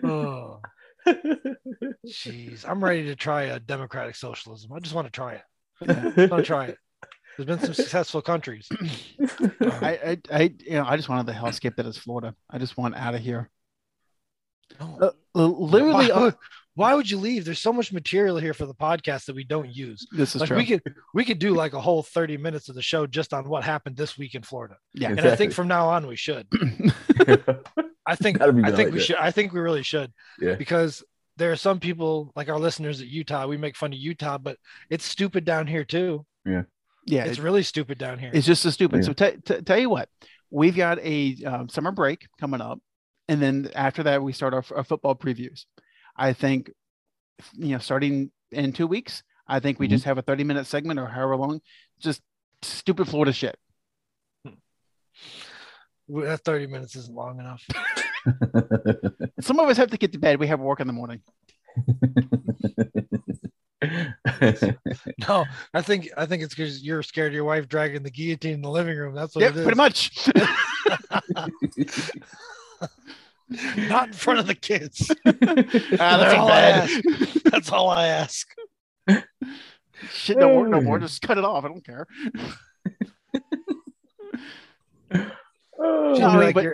Oh, 0.04 0.60
jeez. 2.08 2.66
I'm 2.68 2.84
ready 2.84 3.06
to 3.06 3.16
try 3.16 3.44
a 3.44 3.60
democratic 3.60 4.16
socialism. 4.16 4.72
I 4.74 4.80
just 4.80 4.96
want 4.96 5.08
to 5.08 5.12
try 5.12 5.34
it. 5.34 5.44
I 5.88 6.28
want 6.28 6.42
to 6.42 6.44
try 6.44 6.66
it. 6.66 6.78
There's 7.38 7.48
been 7.48 7.60
some 7.60 7.74
successful 7.74 8.22
countries. 8.22 8.68
I, 9.62 9.90
I, 10.06 10.18
I, 10.32 10.54
you 10.60 10.72
know, 10.72 10.86
I 10.86 10.98
just 10.98 11.08
wanted 11.08 11.26
the 11.26 11.32
hellscape 11.32 11.76
that 11.78 11.86
is 11.86 11.98
Florida. 11.98 12.36
I 12.50 12.58
just 12.58 12.78
want 12.78 12.96
out 12.96 13.16
of 13.16 13.22
here. 13.22 13.50
No. 14.80 14.98
Uh, 15.02 15.12
li- 15.36 15.56
literally, 15.58 16.12
why, 16.12 16.34
why 16.80 16.94
would 16.96 17.10
you 17.12 17.18
leave? 17.18 17.44
There's 17.44 17.60
so 17.60 17.74
much 17.74 17.92
material 17.92 18.38
here 18.38 18.54
for 18.54 18.66
the 18.66 18.74
podcast 18.74 19.26
that 19.26 19.36
we 19.36 19.44
don't 19.44 19.70
use. 19.76 20.08
this 20.12 20.34
is 20.34 20.40
Like 20.40 20.48
true. 20.48 20.58
we 20.58 20.66
could 20.66 20.82
we 21.14 21.26
could 21.26 21.38
do 21.40 21.54
like 21.54 21.74
a 21.74 21.82
whole 21.82 22.04
30 22.04 22.38
minutes 22.38 22.70
of 22.70 22.76
the 22.76 22.82
show 22.82 23.06
just 23.06 23.34
on 23.34 23.50
what 23.50 23.64
happened 23.66 23.98
this 23.98 24.18
week 24.18 24.34
in 24.34 24.44
Florida. 24.44 24.78
yeah, 24.94 25.10
And 25.10 25.20
I 25.22 25.36
think 25.36 25.52
from 25.52 25.68
now 25.68 25.90
on 25.90 26.08
we 26.08 26.16
should. 26.16 26.48
I 28.06 28.16
think 28.16 28.42
I 28.42 28.46
think 28.52 28.78
like 28.78 28.86
we 28.88 28.92
that. 28.94 29.02
should 29.02 29.16
I 29.18 29.32
think 29.32 29.52
we 29.54 29.60
really 29.60 29.84
should 29.84 30.12
Yeah. 30.40 30.56
because 30.56 31.04
there 31.38 31.52
are 31.52 31.56
some 31.58 31.80
people 31.80 32.32
like 32.36 32.50
our 32.50 32.60
listeners 32.60 33.02
at 33.02 33.08
Utah. 33.08 33.46
We 33.48 33.58
make 33.58 33.76
fun 33.76 33.94
of 33.94 34.00
Utah, 34.00 34.38
but 34.38 34.58
it's 34.90 35.06
stupid 35.06 35.46
down 35.46 35.68
here 35.68 35.84
too. 35.84 36.26
yeah, 36.46 36.64
yeah, 37.06 37.26
It's 37.26 37.38
it- 37.40 37.44
really 37.44 37.64
stupid 37.64 37.98
down 37.98 38.20
here. 38.20 38.32
it's 38.34 38.48
just 38.48 38.62
so 38.64 38.70
stupid. 38.70 38.98
Yeah. 39.02 39.06
So 39.08 39.14
t- 39.14 39.38
t- 39.46 39.62
tell 39.62 39.78
you 39.80 39.90
what, 39.90 40.10
we've 40.50 40.76
got 40.76 41.00
a 41.00 41.36
um, 41.46 41.70
summer 41.70 41.92
break 41.92 42.28
coming 42.40 42.62
up, 42.62 42.80
and 43.28 43.42
then 43.42 43.70
after 43.76 44.04
that 44.04 44.24
we 44.24 44.34
start 44.34 44.54
our, 44.54 44.64
our 44.76 44.84
football 44.84 45.16
previews. 45.16 45.66
I 46.20 46.34
think, 46.34 46.70
you 47.54 47.70
know, 47.70 47.78
starting 47.80 48.30
in 48.52 48.74
two 48.74 48.86
weeks, 48.88 49.24
I 49.48 49.60
think 49.62 49.80
we 49.80 49.88
Mhm. 49.88 49.92
just 49.92 50.04
have 50.04 50.18
a 50.18 50.22
thirty 50.22 50.44
minute 50.44 50.68
segment 50.68 51.00
or 51.00 51.08
however 51.08 51.38
long, 51.38 51.62
just 52.00 52.22
stupid 52.62 53.08
Florida 53.08 53.32
shit. 53.32 53.58
That 56.10 56.42
30 56.44 56.68
minutes 56.68 56.96
isn't 56.96 57.16
long 57.16 57.40
enough. 57.40 57.64
Some 59.42 59.60
of 59.60 59.70
us 59.70 59.78
have 59.78 59.92
to 59.92 59.98
get 59.98 60.12
to 60.14 60.20
bed. 60.20 60.40
We 60.40 60.48
have 60.48 60.60
work 60.60 60.80
in 60.82 60.88
the 60.88 60.94
morning. 60.94 61.22
No, 65.30 65.46
I 65.74 65.82
think 65.82 66.10
I 66.18 66.26
think 66.26 66.44
it's 66.44 66.54
because 66.56 66.84
you're 66.84 67.04
scared 67.04 67.32
of 67.32 67.36
your 67.36 67.44
wife 67.46 67.68
dragging 67.70 68.04
the 68.04 68.12
guillotine 68.12 68.56
in 68.56 68.62
the 68.62 68.70
living 68.72 68.98
room. 68.98 69.14
That's 69.16 69.36
what 69.36 69.44
Yeah, 69.44 69.50
it 69.50 69.56
is. 69.58 69.64
pretty 69.64 69.78
much. 69.78 70.30
Not 73.90 74.08
in 74.08 74.14
front 74.14 74.40
of 74.40 74.48
the 74.48 74.56
kids. 74.56 75.10
Ah, 75.26 76.18
That's 76.18 76.30
that's 76.30 76.34
all 76.38 76.50
I 76.50 76.62
ask. 76.62 77.02
That's 77.46 77.72
all 77.72 77.90
I 77.90 78.08
ask. 78.08 78.48
Shit 80.12 80.40
don't 80.40 80.56
work 80.56 80.70
no 80.70 80.82
more. 80.82 81.00
Just 81.00 81.22
cut 81.22 81.38
it 81.38 81.44
off. 81.44 81.66
I 81.66 81.68
don't 81.68 81.84
care. 81.86 82.08
Oh, 85.82 86.16
No, 86.18 86.28
I 86.28 86.34
mean, 86.34 86.44
Like 86.44 86.56
but- 86.56 86.66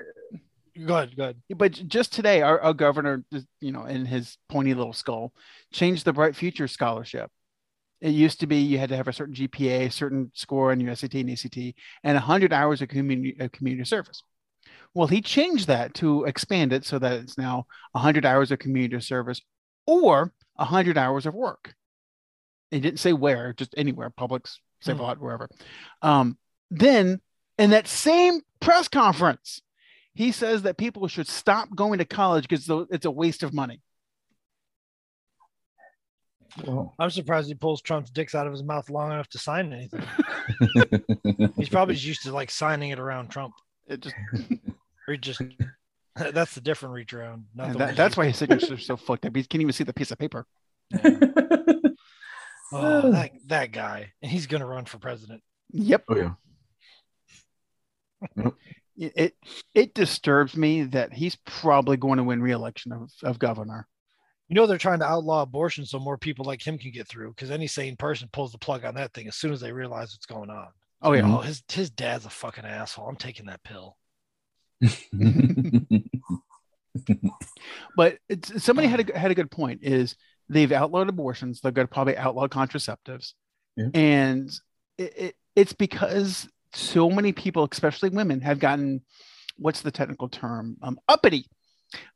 Go 0.85 0.97
ahead, 0.97 1.15
go 1.15 1.23
ahead. 1.23 1.37
But 1.55 1.71
just 1.87 2.11
today, 2.11 2.41
our, 2.41 2.59
our 2.59 2.73
governor, 2.73 3.23
you 3.61 3.71
know, 3.71 3.85
in 3.85 4.05
his 4.05 4.37
pointy 4.49 4.73
little 4.73 4.91
skull, 4.91 5.31
changed 5.71 6.03
the 6.03 6.11
Bright 6.11 6.35
Future 6.35 6.67
Scholarship. 6.67 7.31
It 8.01 8.09
used 8.09 8.41
to 8.41 8.47
be 8.47 8.57
you 8.57 8.77
had 8.77 8.89
to 8.89 8.97
have 8.97 9.07
a 9.07 9.13
certain 9.13 9.33
GPA, 9.33 9.85
a 9.85 9.89
certain 9.89 10.31
score 10.33 10.71
on 10.71 10.81
your 10.81 10.93
SAT 10.93 11.13
and 11.13 11.29
ACT, 11.31 11.55
and 12.03 12.15
100 12.15 12.51
hours 12.51 12.81
of 12.81 12.89
community, 12.89 13.37
of 13.39 13.53
community 13.53 13.85
service. 13.85 14.21
Well, 14.95 15.07
he 15.07 15.21
changed 15.21 15.67
that 15.67 15.93
to 15.95 16.23
expand 16.23 16.71
it 16.71 16.85
so 16.85 16.97
that 16.99 17.19
it's 17.19 17.37
now 17.37 17.67
100 17.91 18.25
hours 18.25 18.49
of 18.51 18.59
community 18.59 18.99
service 19.01 19.41
or 19.85 20.33
100 20.55 20.97
hours 20.97 21.25
of 21.25 21.35
work. 21.35 21.75
He 22.71 22.79
didn't 22.79 22.99
say 22.99 23.11
where, 23.11 23.53
just 23.53 23.75
anywhere, 23.77 24.09
Publix, 24.09 24.57
Save 24.79 24.99
a. 24.99 25.03
Lot, 25.03 25.19
wherever. 25.19 25.49
Um, 26.01 26.37
then 26.71 27.19
in 27.57 27.71
that 27.71 27.87
same 27.87 28.39
press 28.61 28.87
conference, 28.87 29.61
he 30.13 30.31
says 30.31 30.61
that 30.61 30.77
people 30.77 31.07
should 31.09 31.27
stop 31.27 31.75
going 31.75 31.99
to 31.99 32.05
college 32.05 32.47
because 32.47 32.69
it's 32.89 33.05
a 33.05 33.11
waste 33.11 33.43
of 33.43 33.53
money. 33.53 33.81
Well, 36.63 36.95
I'm 36.97 37.09
surprised 37.09 37.49
he 37.49 37.53
pulls 37.53 37.81
Trump's 37.81 38.11
dicks 38.11 38.33
out 38.33 38.47
of 38.47 38.53
his 38.53 38.63
mouth 38.63 38.89
long 38.89 39.11
enough 39.11 39.27
to 39.29 39.37
sign 39.37 39.73
anything. 39.73 40.03
He's 41.57 41.67
probably 41.67 41.95
just 41.95 42.07
used 42.07 42.23
to 42.23 42.31
like 42.31 42.49
signing 42.49 42.91
it 42.91 42.99
around 42.99 43.27
Trump. 43.27 43.55
It 43.87 43.99
just 43.99 44.15
Or 45.07 45.15
just 45.17 45.41
that's 46.15 46.55
the 46.55 46.61
different 46.61 46.95
reach 46.95 47.13
around. 47.13 47.45
Not 47.53 47.73
the 47.73 47.77
that, 47.79 47.95
that's 47.95 48.15
he's- 48.15 48.17
why 48.17 48.27
his 48.27 48.37
signature 48.37 48.75
is 48.75 48.85
so 48.85 48.97
fucked 48.97 49.25
up. 49.25 49.35
He 49.35 49.43
can't 49.43 49.61
even 49.61 49.73
see 49.73 49.83
the 49.83 49.93
piece 49.93 50.11
of 50.11 50.17
paper. 50.17 50.45
Oh, 52.71 53.11
that 53.11 53.31
that 53.47 53.71
guy, 53.71 54.11
and 54.21 54.31
he's 54.31 54.47
gonna 54.47 54.65
run 54.65 54.85
for 54.85 54.97
president. 54.97 55.41
Yep. 55.71 56.03
oh 56.09 56.15
yeah. 56.15 56.31
It 58.97 59.13
it, 59.15 59.33
it 59.73 59.93
disturbs 59.93 60.55
me 60.55 60.83
that 60.83 61.13
he's 61.13 61.35
probably 61.45 61.97
going 61.97 62.17
to 62.17 62.23
win 62.23 62.41
re-election 62.41 62.93
of, 62.93 63.11
of 63.23 63.39
governor. 63.39 63.87
You 64.47 64.55
know 64.55 64.67
they're 64.67 64.77
trying 64.77 64.99
to 64.99 65.05
outlaw 65.05 65.41
abortion 65.41 65.85
so 65.85 65.99
more 65.99 66.17
people 66.17 66.45
like 66.45 66.65
him 66.65 66.77
can 66.77 66.91
get 66.91 67.07
through 67.07 67.31
because 67.31 67.51
any 67.51 67.67
sane 67.67 67.97
person 67.97 68.29
pulls 68.31 68.51
the 68.51 68.57
plug 68.57 68.85
on 68.85 68.95
that 68.95 69.13
thing 69.13 69.27
as 69.27 69.35
soon 69.35 69.51
as 69.51 69.59
they 69.59 69.71
realize 69.71 70.13
what's 70.13 70.25
going 70.27 70.49
on. 70.49 70.67
Oh 71.01 71.11
yeah. 71.13 71.23
Oh, 71.25 71.41
his 71.41 71.61
his 71.69 71.89
dad's 71.89 72.25
a 72.25 72.29
fucking 72.29 72.65
asshole. 72.65 73.07
I'm 73.07 73.15
taking 73.17 73.47
that 73.47 73.63
pill. 73.63 73.97
But 77.97 78.19
it's, 78.29 78.63
somebody 78.63 78.87
had 78.87 79.09
a 79.09 79.17
had 79.19 79.31
a 79.31 79.35
good 79.35 79.51
point. 79.51 79.81
Is 79.83 80.15
they've 80.47 80.71
outlawed 80.71 81.09
abortions. 81.09 81.59
They're 81.59 81.71
going 81.73 81.87
to 81.87 81.93
probably 81.93 82.15
outlaw 82.15 82.47
contraceptives, 82.47 83.33
Yeah. 83.75 83.87
and 83.93 84.49
it, 84.97 85.13
it, 85.17 85.35
it's 85.57 85.73
because 85.73 86.47
so 86.73 87.09
many 87.09 87.33
people, 87.33 87.67
especially 87.69 88.09
women, 88.09 88.39
have 88.41 88.59
gotten 88.59 89.01
what's 89.57 89.81
the 89.81 89.91
technical 89.91 90.29
term? 90.29 90.77
Um, 90.81 90.97
uppity. 91.09 91.47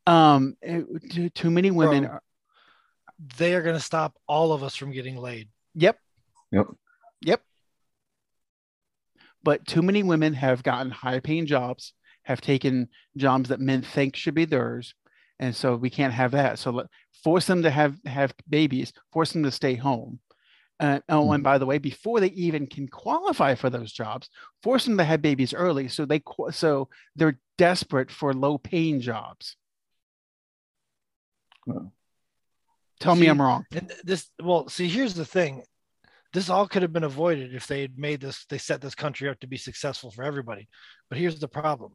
Um, 0.08 0.56
it- 0.62 0.86
too, 1.12 1.30
too 1.30 1.52
many 1.52 1.72
women. 1.72 2.04
Bro. 2.04 2.14
Are, 2.14 2.24
They 3.38 3.54
are 3.56 3.62
gonna 3.62 3.80
stop 3.82 4.16
all 4.28 4.54
of 4.54 4.64
us 4.64 4.76
from 4.78 4.92
getting 4.92 5.18
laid. 5.18 5.50
yep. 5.76 5.98
Yep. 6.52 6.68
Yep. 7.22 7.42
But 9.44 9.66
too 9.68 9.82
many 9.82 10.04
women 10.04 10.34
have 10.34 10.64
gotten 10.64 10.90
high 10.92 11.20
paying 11.20 11.46
jobs, 11.46 11.94
have 12.30 12.40
taken 12.40 12.88
jobs 13.18 13.50
that 13.50 13.60
men 13.60 13.82
think 13.82 14.16
should 14.16 14.36
be 14.36 14.46
theirs. 14.46 14.94
And 15.40 15.56
so 15.56 15.76
we 15.76 15.90
can't 15.90 16.14
have 16.14 16.32
that. 16.32 16.60
So 16.60 16.72
let, 16.72 16.86
force 17.24 17.46
them 17.48 17.64
to 17.64 17.72
have, 17.72 17.98
have 18.06 18.34
babies, 18.48 18.94
force 19.12 19.34
them 19.34 19.44
to 19.44 19.52
stay 19.52 19.76
home. 19.76 20.20
Uh, 20.80 21.00
oh, 21.10 21.32
and 21.34 21.44
by 21.44 21.58
the 21.58 21.66
way, 21.66 21.78
before 21.78 22.22
they 22.22 22.28
even 22.28 22.68
can 22.68 22.88
qualify 22.88 23.56
for 23.56 23.70
those 23.70 23.92
jobs, 23.92 24.30
force 24.64 24.86
them 24.86 24.98
to 24.98 25.04
have 25.04 25.22
babies 25.22 25.54
early. 25.54 25.90
So 25.90 26.06
they 26.06 26.22
so 26.52 26.88
they're 27.18 27.38
desperate 27.58 28.10
for 28.10 28.34
low 28.34 28.58
paying 28.58 29.02
jobs. 29.02 29.58
Well. 31.68 31.92
Tell 33.00 33.16
me 33.16 33.28
I'm 33.28 33.42
wrong. 33.42 33.66
And 33.72 33.92
this, 34.04 34.30
well, 34.42 34.68
see, 34.70 34.88
here's 34.88 35.14
the 35.14 35.26
thing. 35.26 35.64
This 36.32 36.50
all 36.50 36.68
could 36.68 36.82
have 36.82 36.94
been 36.94 37.04
avoided 37.04 37.56
if 37.56 37.66
they 37.66 37.82
had 37.82 37.98
made 37.98 38.22
this, 38.22 38.46
they 38.50 38.58
set 38.58 38.82
this 38.82 38.94
country 38.94 39.30
up 39.30 39.40
to 39.40 39.48
be 39.48 39.58
successful 39.58 40.12
for 40.12 40.24
everybody. 40.24 40.68
But 41.10 41.18
here's 41.18 41.40
the 41.40 41.48
problem 41.48 41.94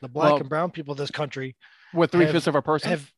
the 0.00 0.08
black 0.08 0.32
Well, 0.32 0.40
and 0.40 0.48
brown 0.48 0.70
people 0.70 0.92
of 0.92 0.98
this 0.98 1.10
country 1.10 1.56
We're 1.92 2.06
three 2.06 2.24
have- 2.24 2.32
fifths 2.32 2.46
of 2.46 2.54
a 2.54 2.62
person. 2.62 2.90
have 2.90 3.10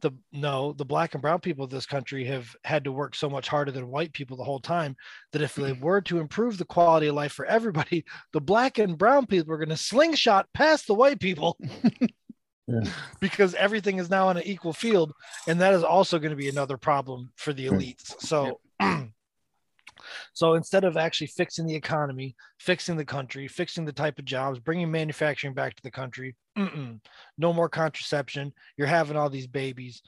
the 0.00 0.12
no, 0.32 0.72
the 0.72 0.84
black 0.84 1.14
and 1.14 1.22
brown 1.22 1.40
people 1.40 1.64
of 1.64 1.70
this 1.70 1.86
country 1.86 2.24
have 2.24 2.54
had 2.64 2.84
to 2.84 2.92
work 2.92 3.14
so 3.14 3.28
much 3.28 3.48
harder 3.48 3.72
than 3.72 3.88
white 3.88 4.12
people 4.12 4.36
the 4.36 4.44
whole 4.44 4.60
time 4.60 4.96
that 5.32 5.42
if 5.42 5.54
they 5.54 5.72
mm-hmm. 5.72 5.84
were 5.84 6.00
to 6.02 6.20
improve 6.20 6.58
the 6.58 6.64
quality 6.64 7.08
of 7.08 7.14
life 7.14 7.32
for 7.32 7.44
everybody, 7.46 8.04
the 8.32 8.40
black 8.40 8.78
and 8.78 8.98
brown 8.98 9.26
people 9.26 9.52
are 9.52 9.58
going 9.58 9.68
to 9.68 9.76
slingshot 9.76 10.46
past 10.54 10.86
the 10.86 10.94
white 10.94 11.20
people. 11.20 11.58
Yeah. 12.70 12.82
because 13.18 13.54
everything 13.54 13.96
is 13.96 14.10
now 14.10 14.28
on 14.28 14.36
an 14.36 14.42
equal 14.42 14.74
field, 14.74 15.14
and 15.46 15.58
that 15.62 15.72
is 15.72 15.82
also 15.82 16.18
going 16.18 16.32
to 16.32 16.36
be 16.36 16.50
another 16.50 16.76
problem 16.76 17.32
for 17.34 17.54
the 17.54 17.64
elites. 17.64 18.20
So. 18.20 18.60
So 20.34 20.54
instead 20.54 20.84
of 20.84 20.96
actually 20.96 21.28
fixing 21.28 21.66
the 21.66 21.74
economy, 21.74 22.34
fixing 22.58 22.96
the 22.96 23.04
country, 23.04 23.48
fixing 23.48 23.84
the 23.84 23.92
type 23.92 24.18
of 24.18 24.24
jobs, 24.24 24.58
bringing 24.58 24.90
manufacturing 24.90 25.54
back 25.54 25.74
to 25.76 25.82
the 25.82 25.90
country, 25.90 26.36
mm-mm, 26.56 27.00
no 27.36 27.52
more 27.52 27.68
contraception. 27.68 28.52
You're 28.76 28.86
having 28.86 29.16
all 29.16 29.30
these 29.30 29.46
babies. 29.46 30.02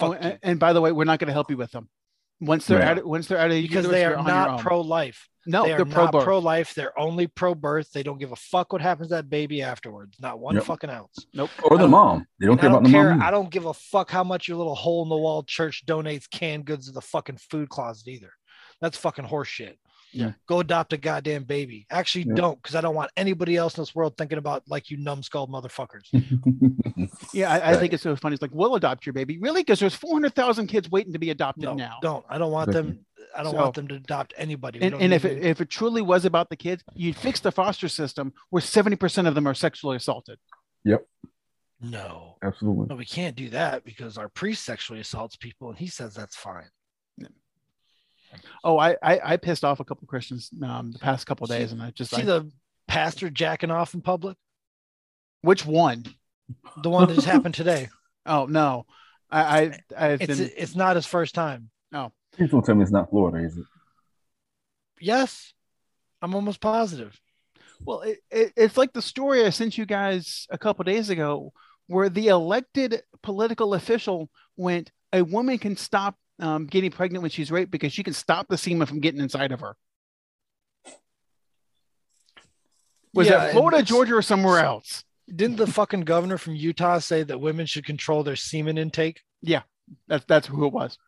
Oh, 0.00 0.12
Fuck 0.12 0.22
you. 0.22 0.28
and, 0.30 0.38
and 0.42 0.60
by 0.60 0.72
the 0.72 0.80
way, 0.80 0.92
we're 0.92 1.04
not 1.04 1.18
going 1.18 1.28
to 1.28 1.32
help 1.32 1.50
you 1.50 1.56
with 1.56 1.70
them. 1.70 1.88
Once 2.40 2.66
they're 2.66 2.78
Right. 2.78 2.98
out, 2.98 3.04
once 3.04 3.26
they're 3.26 3.38
out 3.38 3.48
of 3.50 3.52
the 3.52 3.62
because 3.62 3.86
they 3.88 4.00
you're 4.00 4.12
are 4.14 4.16
on 4.16 4.24
your 4.26 4.34
not 4.34 4.60
pro-life. 4.60 5.28
No, 5.46 5.64
they 5.64 5.72
are 5.72 5.76
they're 5.76 5.84
pro 5.86 6.04
not 6.04 6.12
birth. 6.12 6.24
pro-life. 6.24 6.74
They're 6.74 6.98
only 6.98 7.26
pro-birth. 7.26 7.90
They 7.92 8.02
don't 8.02 8.18
give 8.18 8.32
a 8.32 8.36
fuck 8.36 8.72
what 8.72 8.80
happens 8.82 9.08
to 9.08 9.14
that 9.16 9.28
baby 9.30 9.62
afterwards. 9.62 10.16
Not 10.20 10.38
one 10.38 10.54
Yep. 10.54 10.64
fucking 10.64 10.90
ounce. 10.90 11.26
Nope. 11.34 11.50
Or 11.62 11.76
the 11.78 11.86
mom. 11.88 12.26
They 12.38 12.46
don't 12.46 12.56
care 12.58 12.68
don't 12.70 12.78
about 12.78 12.90
the 12.90 12.96
mom. 12.96 13.22
I 13.22 13.30
don't 13.30 13.50
give 13.50 13.66
a 13.66 13.74
fuck 13.74 14.10
how 14.10 14.24
much 14.24 14.48
your 14.48 14.56
little 14.58 14.74
hole 14.74 15.02
in 15.02 15.08
the 15.10 15.16
wall 15.16 15.42
church 15.42 15.84
donates 15.86 16.28
canned 16.30 16.64
goods 16.66 16.86
to 16.86 16.92
the 16.92 17.00
fucking 17.02 17.38
food 17.50 17.68
closet 17.68 18.08
either. 18.08 18.32
That's 18.80 18.96
fucking 18.96 19.24
horse 19.26 19.48
shit. 19.48 19.78
Yeah. 20.12 20.32
Go 20.48 20.58
adopt 20.58 20.92
a 20.92 20.96
goddamn 20.96 21.44
baby. 21.44 21.86
Actually, 21.90 22.24
Yeah. 22.28 22.34
don't, 22.34 22.60
because 22.60 22.74
I 22.74 22.80
don't 22.80 22.96
want 22.96 23.12
anybody 23.16 23.56
else 23.56 23.76
in 23.78 23.82
this 23.82 23.94
world 23.94 24.16
thinking 24.18 24.38
about 24.38 24.64
like 24.66 24.90
you 24.90 24.96
numbskull 24.96 25.46
motherfuckers. 25.48 26.08
Yeah, 27.32 27.50
I, 27.52 27.58
I 27.58 27.70
Right. 27.72 27.80
think 27.80 27.92
it's 27.92 28.02
so 28.02 28.14
funny. 28.16 28.34
It's 28.34 28.42
like 28.42 28.50
we'll 28.52 28.74
adopt 28.74 29.06
your 29.06 29.12
baby, 29.12 29.38
really, 29.38 29.62
because 29.62 29.78
there's 29.80 29.94
400,000 29.94 30.66
kids 30.66 30.90
waiting 30.90 31.12
to 31.12 31.18
be 31.18 31.30
adopted 31.30 31.64
No, 31.64 31.74
now. 31.74 31.98
don't. 32.02 32.24
I 32.28 32.38
don't 32.38 32.50
want 32.52 32.72
them. 32.72 33.04
I 33.36 33.42
don't 33.42 33.52
So- 33.52 33.58
want 33.58 33.74
them 33.74 33.88
to 33.88 33.94
adopt 33.94 34.34
anybody. 34.36 34.80
We 34.80 34.86
And, 34.86 34.94
and 34.96 35.12
if 35.14 35.24
it, 35.24 35.42
if 35.44 35.60
it 35.60 35.70
truly 35.70 36.02
was 36.02 36.24
about 36.24 36.50
the 36.50 36.56
kids, 36.56 36.82
you'd 36.94 37.16
fix 37.16 37.40
the 37.40 37.52
foster 37.52 37.88
system 37.88 38.32
where 38.50 38.60
70% 38.62 39.26
of 39.28 39.34
them 39.34 39.46
are 39.46 39.54
sexually 39.54 39.96
assaulted. 39.96 40.38
Yep. 40.84 41.06
No, 41.80 42.36
Absolutely. 42.42 42.86
no, 42.88 42.96
we 42.96 43.06
can't 43.06 43.36
do 43.36 43.48
that 43.50 43.84
because 43.84 44.18
our 44.18 44.28
priest 44.28 44.64
sexually 44.64 45.00
assaults 45.00 45.36
people, 45.36 45.70
and 45.70 45.78
he 45.78 45.86
says 45.86 46.14
that's 46.14 46.36
fine. 46.36 46.68
Oh, 48.64 48.78
I 48.78 48.96
I, 49.02 49.20
I 49.32 49.36
pissed 49.36 49.64
off 49.64 49.80
a 49.80 49.84
couple 49.84 50.04
of 50.04 50.08
Christians 50.08 50.50
um, 50.62 50.92
the 50.92 50.98
past 50.98 51.26
couple 51.26 51.46
See- 51.46 51.58
days, 51.58 51.72
and 51.72 51.82
I 51.82 51.90
just 51.90 52.10
See 52.14 52.22
I, 52.22 52.24
the 52.24 52.50
pastor 52.88 53.30
jacking 53.30 53.70
off 53.70 53.94
in 53.94 54.00
public? 54.02 54.36
which 55.42 55.64
one? 55.64 56.04
The 56.82 56.90
one 56.90 57.08
that 57.08 57.14
just 57.14 57.26
happened 57.26 57.54
today. 57.54 57.88
Oh 58.26 58.44
no, 58.44 58.84
I 59.30 59.40
I 59.42 59.80
I've 59.96 60.20
It's 60.20 60.38
been 60.38 60.50
it's 60.56 60.76
not 60.76 60.94
his 60.96 61.06
first 61.06 61.34
time. 61.34 61.70
No, 61.90 62.12
please 62.32 62.50
don't 62.50 62.62
tell 62.64 62.74
me 62.74 62.82
it's 62.82 62.92
not 62.92 63.08
Florida, 63.08 63.38
is 63.46 63.56
it? 63.56 63.64
Yes, 65.00 65.54
I'm 66.20 66.34
almost 66.34 66.60
positive. 66.60 67.18
well. 67.80 68.02
It, 68.02 68.18
it, 68.30 68.52
it's 68.56 68.76
like 68.76 68.92
the 68.92 69.00
story 69.02 69.44
I 69.46 69.50
sent 69.50 69.78
you 69.78 69.86
guys 69.86 70.46
a 70.50 70.58
couple 70.58 70.84
days 70.84 71.08
ago, 71.08 71.52
where 71.86 72.10
the 72.10 72.28
elected 72.28 73.02
political 73.22 73.72
official 73.74 74.28
went, 74.56 74.92
a 75.14 75.22
woman 75.22 75.56
can 75.58 75.76
stop 75.76 76.16
um, 76.40 76.66
getting 76.66 76.90
pregnant 76.90 77.22
when 77.22 77.30
she's 77.30 77.50
raped 77.50 77.70
because 77.70 77.92
she 77.92 78.02
can 78.02 78.14
stop 78.14 78.48
the 78.48 78.58
semen 78.58 78.86
from 78.86 79.00
getting 79.00 79.20
inside 79.20 79.52
of 79.52 79.60
her. 79.60 79.76
Was 83.12 83.26
Yeah, 83.26 83.38
that 83.38 83.52
Florida, 83.52 83.82
Georgia, 83.82 84.14
or 84.16 84.22
somewhere 84.22 84.64
else? 84.64 85.04
Didn't 85.34 85.56
the 85.56 85.66
fucking 85.66 86.02
governor 86.02 86.38
from 86.38 86.54
Utah 86.54 86.98
say 86.98 87.22
that 87.22 87.40
women 87.40 87.66
should 87.66 87.84
control 87.84 88.22
their 88.22 88.36
semen 88.36 88.78
intake? 88.78 89.22
Yeah, 89.42 89.62
that's 90.08 90.24
that's 90.26 90.46
who 90.46 90.66
it 90.66 90.72
was. 90.72 90.98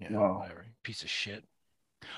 Yeah, 0.00 0.12
Wow. 0.12 0.46
Piece 0.82 1.02
of 1.02 1.10
shit. 1.10 1.44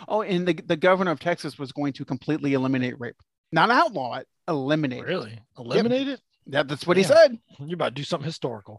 Oh, 0.08 0.22
and 0.22 0.48
the, 0.48 0.54
the 0.54 0.76
governor 0.76 1.10
of 1.10 1.20
Texas 1.20 1.58
was 1.58 1.70
going 1.70 1.92
to 1.94 2.04
completely 2.04 2.54
eliminate 2.54 2.98
rape, 2.98 3.16
not 3.52 3.70
outlaw 3.70 4.14
it, 4.14 4.26
eliminate. 4.48 5.00
it. 5.00 5.06
Really? 5.06 5.38
Eliminate 5.58 6.08
it? 6.08 6.20
That, 6.46 6.68
that's 6.68 6.86
what 6.86 6.96
he 6.96 7.02
said. 7.02 7.38
You're 7.58 7.74
about 7.74 7.90
to 7.90 7.94
do 7.94 8.04
something 8.04 8.26
historical. 8.26 8.78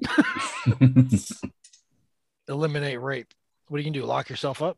Eliminate 2.48 3.02
rape. 3.02 3.34
What 3.68 3.78
are 3.78 3.80
you 3.82 3.86
gonna 3.92 4.02
do? 4.02 4.06
Lock 4.06 4.30
yourself 4.30 4.62
up? 4.62 4.78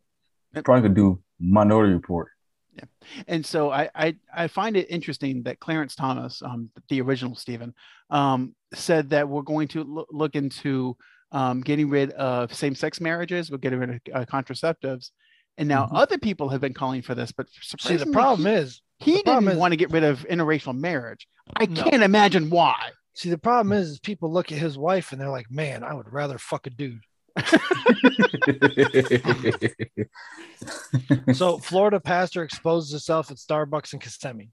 Probably 0.64 0.82
could 0.82 0.96
do 0.96 1.22
Minority 1.40 1.94
Report. 1.94 2.30
Yeah, 2.76 2.84
and 3.28 3.46
so 3.46 3.72
I, 3.72 3.90
I 3.96 4.16
I 4.36 4.48
find 4.48 4.78
it 4.78 4.88
interesting 4.90 5.44
that 5.44 5.60
Clarence 5.60 5.96
Thomas, 5.96 6.42
um, 6.42 6.70
the 6.90 7.02
original 7.02 7.36
Stephen, 7.36 7.74
um, 8.10 8.56
said 8.74 9.10
that 9.12 9.28
we're 9.28 9.42
going 9.42 9.68
to 9.70 9.84
loo- 9.84 10.06
look 10.12 10.36
into 10.36 10.96
um, 11.32 11.62
getting 11.62 11.90
rid 11.90 12.12
of 12.12 12.54
same-sex 12.54 13.02
marriages, 13.02 13.52
we're 13.52 13.58
getting 13.58 13.80
rid 13.80 13.90
of 13.90 14.00
uh, 14.14 14.26
contraceptives, 14.26 15.10
and 15.58 15.68
now 15.68 15.86
Mhm. 15.88 15.90
other 15.96 16.18
people 16.18 16.48
have 16.50 16.62
been 16.62 16.74
calling 16.74 17.02
for 17.02 17.16
this. 17.16 17.32
But 17.34 17.48
See, 17.80 17.98
the 17.98 18.06
problem 18.08 18.48
is, 18.48 18.82
he, 19.00 19.16
he 19.16 19.24
problem 19.24 19.46
didn't 19.46 19.58
is- 19.58 19.60
want 19.60 19.72
to 19.74 19.78
get 19.78 19.92
rid 19.92 20.04
of 20.04 20.26
interracial 20.30 20.78
marriage. 20.78 21.28
I 21.56 21.66
No. 21.66 21.84
can't 21.84 22.04
imagine 22.04 22.50
why. 22.50 22.92
see, 23.14 23.30
the 23.32 23.38
problem 23.38 23.72
is, 23.74 23.90
is 23.90 24.00
people 24.00 24.32
look 24.32 24.52
at 24.52 24.60
his 24.60 24.78
wife 24.78 25.12
and 25.12 25.20
they're 25.20 25.30
like, 25.32 25.50
man, 25.50 25.84
I 25.84 25.94
would 25.96 26.14
rather 26.14 26.38
fuck 26.38 26.68
a 26.68 26.70
dude. 26.70 27.02
So 31.34 31.58
Florida 31.60 32.00
pastor 32.00 32.44
exposes 32.44 32.92
himself 32.92 33.32
at 33.32 33.38
Starbucks 33.38 33.94
in 33.94 34.00
Kissimmee. 34.00 34.52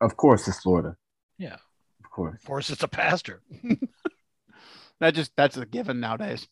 of 0.00 0.16
course, 0.16 0.48
it's 0.48 0.60
Florida. 0.60 0.96
Yeah. 1.38 1.56
Of 2.04 2.10
course. 2.10 2.40
Of 2.40 2.46
course, 2.46 2.70
it's 2.70 2.82
a 2.82 2.88
pastor. 2.88 3.42
That 5.00 5.14
just 5.14 5.32
that's 5.36 5.56
a 5.58 5.66
given 5.66 6.00
nowadays. 6.00 6.48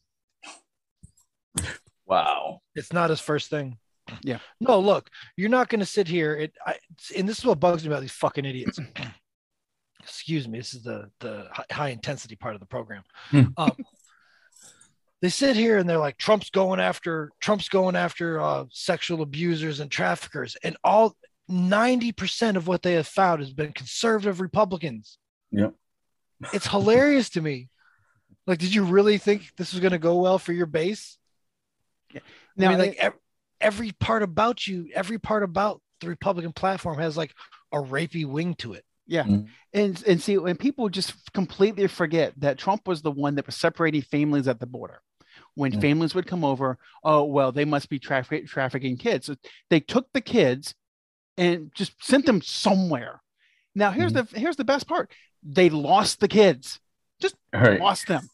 Wow. 2.07 2.61
It's 2.75 2.93
not 2.93 3.11
his 3.11 3.21
first 3.21 3.49
thing. 3.49 3.79
Yeah. 4.23 4.39
No, 4.61 4.81
look, 4.81 5.09
you're 5.37 5.49
not 5.49 5.69
going 5.69 5.81
to 5.81 5.87
sit 5.87 6.07
here. 6.07 6.37
It, 6.37 6.53
I, 6.67 6.75
and 7.17 7.27
this 7.27 7.39
is 7.39 7.47
what 7.47 7.61
bugs 7.61 7.85
me 7.85 7.89
about 7.89 8.03
these 8.03 8.13
fucking 8.13 8.45
idiots. 8.45 8.79
Excuse 10.03 10.47
me. 10.47 10.59
This 10.59 10.75
is 10.75 10.83
the 10.83 11.11
the 11.21 11.47
high 11.71 11.89
intensity 11.89 12.37
part 12.37 12.55
of 12.55 12.61
the 12.61 12.67
program. 12.67 13.03
Hmm. 13.31 13.45
Um, 13.57 13.73
they 15.25 15.31
sit 15.31 15.57
here 15.57 15.79
and 15.79 15.89
they're 15.89 15.97
like, 15.97 16.19
Trump's 16.19 16.51
going 16.51 16.81
after 16.81 17.31
Trump's 17.41 17.71
going 17.71 17.97
after 17.97 18.39
uh, 18.41 18.65
sexual 18.71 19.23
abusers 19.23 19.81
and 19.81 19.91
traffickers, 19.91 20.57
and 20.63 20.77
all 20.85 21.17
ninety 21.49 22.13
percent 22.13 22.59
of 22.59 22.67
what 22.69 22.83
they 22.83 22.93
have 22.93 23.07
found 23.07 23.41
has 23.41 23.53
been 23.53 23.73
conservative 23.73 24.41
Republicans. 24.41 25.19
Yep. 25.51 25.73
It's 26.53 26.67
hilarious 26.67 27.31
to 27.31 27.41
me. 27.41 27.71
Like, 28.47 28.59
did 28.59 28.75
you 28.75 28.85
really 28.85 29.17
think 29.17 29.51
this 29.57 29.73
was 29.73 29.81
going 29.81 29.93
to 29.93 29.99
go 29.99 30.21
well 30.21 30.39
for 30.39 30.53
your 30.53 30.67
base? 30.67 31.17
yeah. 32.13 32.21
Now, 32.57 32.67
I 32.67 32.71
mean, 32.71 32.79
like 32.79 32.91
it- 32.91 32.99
ev- 32.99 33.19
every 33.63 33.93
part 33.93 34.23
about 34.23 34.67
you, 34.67 34.91
every 34.95 35.19
part 35.19 35.43
about 35.43 35.81
the 36.03 36.09
Republican 36.09 36.53
platform 36.53 36.99
has 36.99 37.17
like 37.17 37.33
a 37.73 37.79
rapey 37.79 38.27
wing 38.27 38.55
to 38.57 38.75
it. 38.75 38.85
Yeah. 39.07 39.25
And 39.73 40.03
and 40.07 40.21
see, 40.21 40.37
when 40.39 40.57
people 40.57 40.89
just 40.91 41.15
completely 41.33 41.87
forget 41.89 42.35
that 42.39 42.59
Trump 42.59 42.87
was 42.87 43.01
the 43.03 43.11
one 43.11 43.37
that 43.37 43.47
was 43.47 43.57
separating 43.57 44.03
families 44.03 44.49
at 44.49 44.61
the 44.61 44.67
border. 44.67 45.01
When 45.57 45.73
Mm. 45.73 45.81
families 45.81 46.15
would 46.15 46.27
come 46.27 46.45
over, 46.45 46.79
oh 47.05 47.25
well, 47.25 47.53
they 47.53 47.65
must 47.65 47.89
be 47.89 47.99
traffic, 47.99 48.47
trafficking 48.47 48.97
kids. 48.97 49.27
So 49.27 49.37
they 49.71 49.81
took 49.81 50.13
the 50.13 50.21
kids 50.21 50.75
and 51.37 51.71
just 51.75 51.93
sent 52.05 52.27
them 52.27 52.41
somewhere. 52.43 53.23
Now 53.75 53.91
here's 53.91 54.13
the 54.13 54.29
here's 54.39 54.57
the 54.57 54.65
best 54.65 54.87
part: 54.89 55.13
they 55.43 55.71
lost 55.71 56.21
the 56.21 56.29
kids, 56.29 56.81
All 57.53 57.61
right. 57.61 57.81
lost 57.81 58.07
them, 58.09 58.29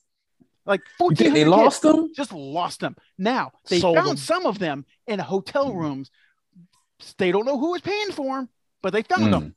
like 0.67 0.83
fourteen. 0.99 1.33
they 1.33 1.45
lost 1.45 1.83
them? 1.83 2.11
just 2.15 2.33
lost 2.33 2.81
them. 2.81 2.97
Now 3.19 3.53
they 3.69 3.81
Sold 3.81 3.97
found 3.97 4.09
them. 4.11 4.17
some 4.17 4.47
of 4.47 4.59
them 4.59 4.87
in 5.07 5.19
hotel 5.19 5.73
Mm. 5.73 5.77
rooms. 5.79 6.11
They 7.19 7.33
don't 7.33 7.47
know 7.47 7.59
who 7.59 7.73
was 7.73 7.81
paying 7.83 8.13
for 8.13 8.37
them, 8.37 8.49
but 8.83 8.93
they 8.93 9.03
found 9.03 9.33
them. 9.33 9.55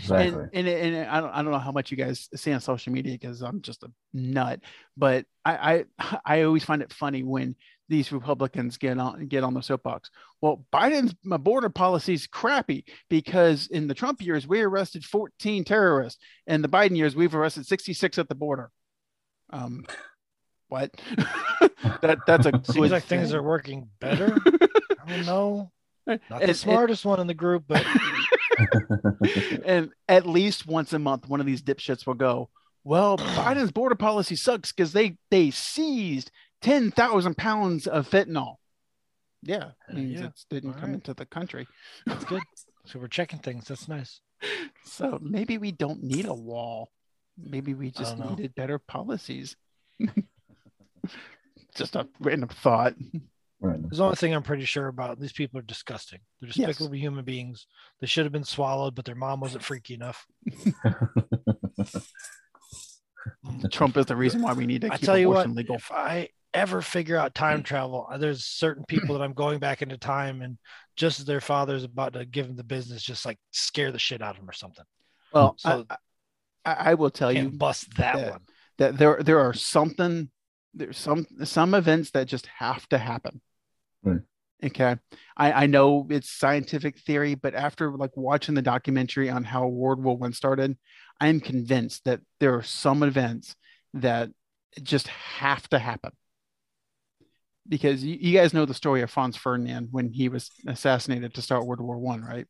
Exactly. 0.00 0.48
and, 0.52 0.68
and 0.68 0.96
and 0.96 1.08
I 1.08 1.20
don't 1.20 1.30
I 1.30 1.42
don't 1.42 1.52
know 1.52 1.58
how 1.58 1.72
much 1.72 1.90
you 1.90 1.96
guys 1.96 2.28
see 2.34 2.52
on 2.52 2.60
social 2.60 2.92
media 2.92 3.12
because 3.12 3.42
I'm 3.42 3.60
just 3.62 3.82
a 3.82 3.90
nut, 4.12 4.60
but 4.96 5.26
I, 5.44 5.84
I 6.00 6.18
I 6.24 6.42
always 6.42 6.64
find 6.64 6.82
it 6.82 6.92
funny 6.92 7.22
when 7.22 7.56
these 7.88 8.12
Republicans 8.12 8.76
get 8.76 8.98
on 8.98 9.26
get 9.26 9.42
on 9.44 9.54
the 9.54 9.60
soapbox. 9.62 10.10
Well, 10.40 10.64
Biden's 10.72 11.14
my 11.24 11.36
border 11.36 11.70
policy 11.70 12.14
is 12.14 12.26
crappy 12.26 12.84
because 13.08 13.66
in 13.68 13.88
the 13.88 13.94
Trump 13.94 14.22
years 14.22 14.46
we 14.46 14.60
arrested 14.60 15.04
14 15.04 15.64
terrorists, 15.64 16.20
and 16.46 16.62
the 16.62 16.68
Biden 16.68 16.96
years 16.96 17.16
we've 17.16 17.34
arrested 17.34 17.66
66 17.66 18.18
at 18.18 18.28
the 18.28 18.34
border. 18.34 18.70
Um, 19.52 19.84
what? 20.68 20.92
that 22.02 22.18
that's 22.26 22.46
a 22.46 22.60
Seems 22.72 22.92
like 22.92 23.04
things 23.04 23.34
are 23.34 23.42
working 23.42 23.88
better. 24.00 24.36
I 25.06 25.16
don't 25.16 25.26
know. 25.26 25.72
Not 26.06 26.20
the 26.28 26.36
And- 26.42 26.56
smartest 26.56 27.04
one 27.04 27.20
in 27.20 27.26
the 27.26 27.34
group, 27.34 27.64
but 27.68 27.84
and 29.64 29.90
at 30.08 30.26
least 30.26 30.66
once 30.66 30.92
a 30.92 30.98
month, 30.98 31.28
one 31.28 31.40
of 31.40 31.46
these 31.46 31.62
dipshits 31.62 32.06
will 32.06 32.14
go, 32.14 32.48
"Well, 32.84 33.18
Biden's 33.18 33.72
border 33.72 33.94
policy 33.94 34.36
sucks 34.36 34.72
because 34.72 34.92
they 34.92 35.16
they 35.30 35.50
seized 35.50 36.30
ten 36.60 36.90
thousand 36.90 37.36
pounds 37.36 37.86
of 37.86 38.08
fentanyl." 38.08 38.56
Yeah, 39.42 39.70
means 39.92 40.20
yeah. 40.20 40.26
it 40.26 40.44
didn't 40.50 40.74
All 40.74 40.80
come 40.80 40.90
right. 40.90 40.94
into 40.94 41.14
the 41.14 41.26
country. 41.26 41.66
that's 42.06 42.24
good. 42.24 42.42
So 42.86 42.98
we're 42.98 43.08
checking 43.08 43.40
things. 43.40 43.68
That's 43.68 43.88
nice. 43.88 44.20
So 44.84 45.18
maybe 45.20 45.58
we 45.58 45.70
don't 45.70 46.02
need 46.02 46.24
a 46.24 46.34
wall. 46.34 46.88
Maybe 47.38 47.74
we 47.74 47.90
just 47.90 48.18
needed 48.18 48.54
better 48.54 48.78
policies. 48.78 49.54
just 51.74 51.94
a 51.94 52.08
random 52.18 52.48
thought. 52.48 52.94
Right. 53.62 53.78
There's 53.82 53.98
the 53.98 54.04
only 54.04 54.16
thing 54.16 54.34
I'm 54.34 54.42
pretty 54.42 54.64
sure 54.64 54.86
about. 54.88 55.20
These 55.20 55.32
people 55.34 55.58
are 55.58 55.62
disgusting. 55.62 56.20
They're 56.40 56.48
Yes. 56.54 56.68
despicable 56.68 56.96
human 56.96 57.24
beings. 57.26 57.66
They 58.00 58.06
should 58.06 58.24
have 58.24 58.32
been 58.32 58.42
swallowed, 58.44 58.94
but 58.94 59.04
their 59.04 59.14
mom 59.14 59.40
wasn't 59.40 59.62
freaky 59.64 59.92
enough. 59.94 60.26
Trump 63.70 63.96
is 63.96 64.06
the 64.06 64.16
reason 64.16 64.42
why 64.42 64.52
we 64.54 64.66
need 64.66 64.80
to 64.82 64.88
I 64.92 64.96
keep 64.96 65.06
tell 65.06 65.18
you 65.18 65.28
what, 65.28 65.48
legal. 65.50 65.76
if 65.76 65.90
I 65.92 66.28
ever 66.54 66.80
figure 66.82 67.16
out 67.16 67.34
time 67.34 67.62
travel, 67.62 68.06
uh, 68.10 68.18
there's 68.18 68.44
certain 68.44 68.84
people 68.86 69.16
that 69.16 69.22
I'm 69.22 69.34
going 69.34 69.58
back 69.58 69.82
into 69.82 69.98
time, 69.98 70.40
and 70.42 70.58
just 70.96 71.20
as 71.20 71.26
their 71.26 71.40
father's 71.40 71.84
about 71.84 72.14
to 72.14 72.24
give 72.24 72.46
them 72.46 72.56
the 72.56 72.64
business, 72.64 73.02
just 73.02 73.26
like 73.26 73.38
scare 73.50 73.92
the 73.92 73.98
shit 73.98 74.22
out 74.22 74.30
of 74.30 74.36
them 74.40 74.48
or 74.48 74.52
something. 74.54 74.84
Well, 75.32 75.54
So- 75.58 75.84
I, 75.90 75.96
I, 76.64 76.72
I 76.90 76.94
will 76.94 77.10
tell 77.10 77.32
you 77.32 77.50
bust 77.50 77.94
that 77.96 78.18
yeah. 78.18 78.30
one. 78.30 78.40
that 78.78 78.96
there 78.98 79.22
there 79.22 79.40
are 79.40 79.54
something 79.54 80.30
there's 80.74 80.98
some 80.98 81.26
some 81.44 81.74
events 81.74 82.10
that 82.12 82.26
just 82.28 82.46
have 82.58 82.86
to 82.90 82.98
happen. 82.98 83.40
Right. 84.02 84.20
Okay. 84.62 84.96
I, 85.36 85.52
I 85.52 85.66
know 85.66 86.06
it's 86.10 86.30
scientific 86.30 86.98
theory, 86.98 87.34
but 87.34 87.54
after 87.54 87.96
like 87.96 88.16
watching 88.16 88.54
the 88.54 88.62
documentary 88.62 89.30
on 89.30 89.44
how 89.44 89.66
World 89.66 90.02
War 90.02 90.16
One 90.16 90.32
started, 90.32 90.76
I 91.20 91.28
am 91.28 91.40
convinced 91.40 92.04
that 92.04 92.20
there 92.40 92.54
are 92.54 92.62
some 92.62 93.02
events 93.02 93.56
that 93.94 94.30
just 94.82 95.08
have 95.08 95.68
to 95.70 95.78
happen. 95.78 96.12
Because 97.68 98.02
you, 98.02 98.16
you 98.20 98.36
guys 98.36 98.52
know 98.52 98.64
the 98.64 98.74
story 98.74 99.02
of 99.02 99.10
Franz 99.10 99.36
Ferdinand 99.36 99.88
when 99.92 100.12
he 100.12 100.28
was 100.28 100.50
assassinated 100.66 101.34
to 101.34 101.42
start 101.42 101.66
World 101.66 101.80
War 101.80 101.98
One, 101.98 102.22
right? 102.22 102.46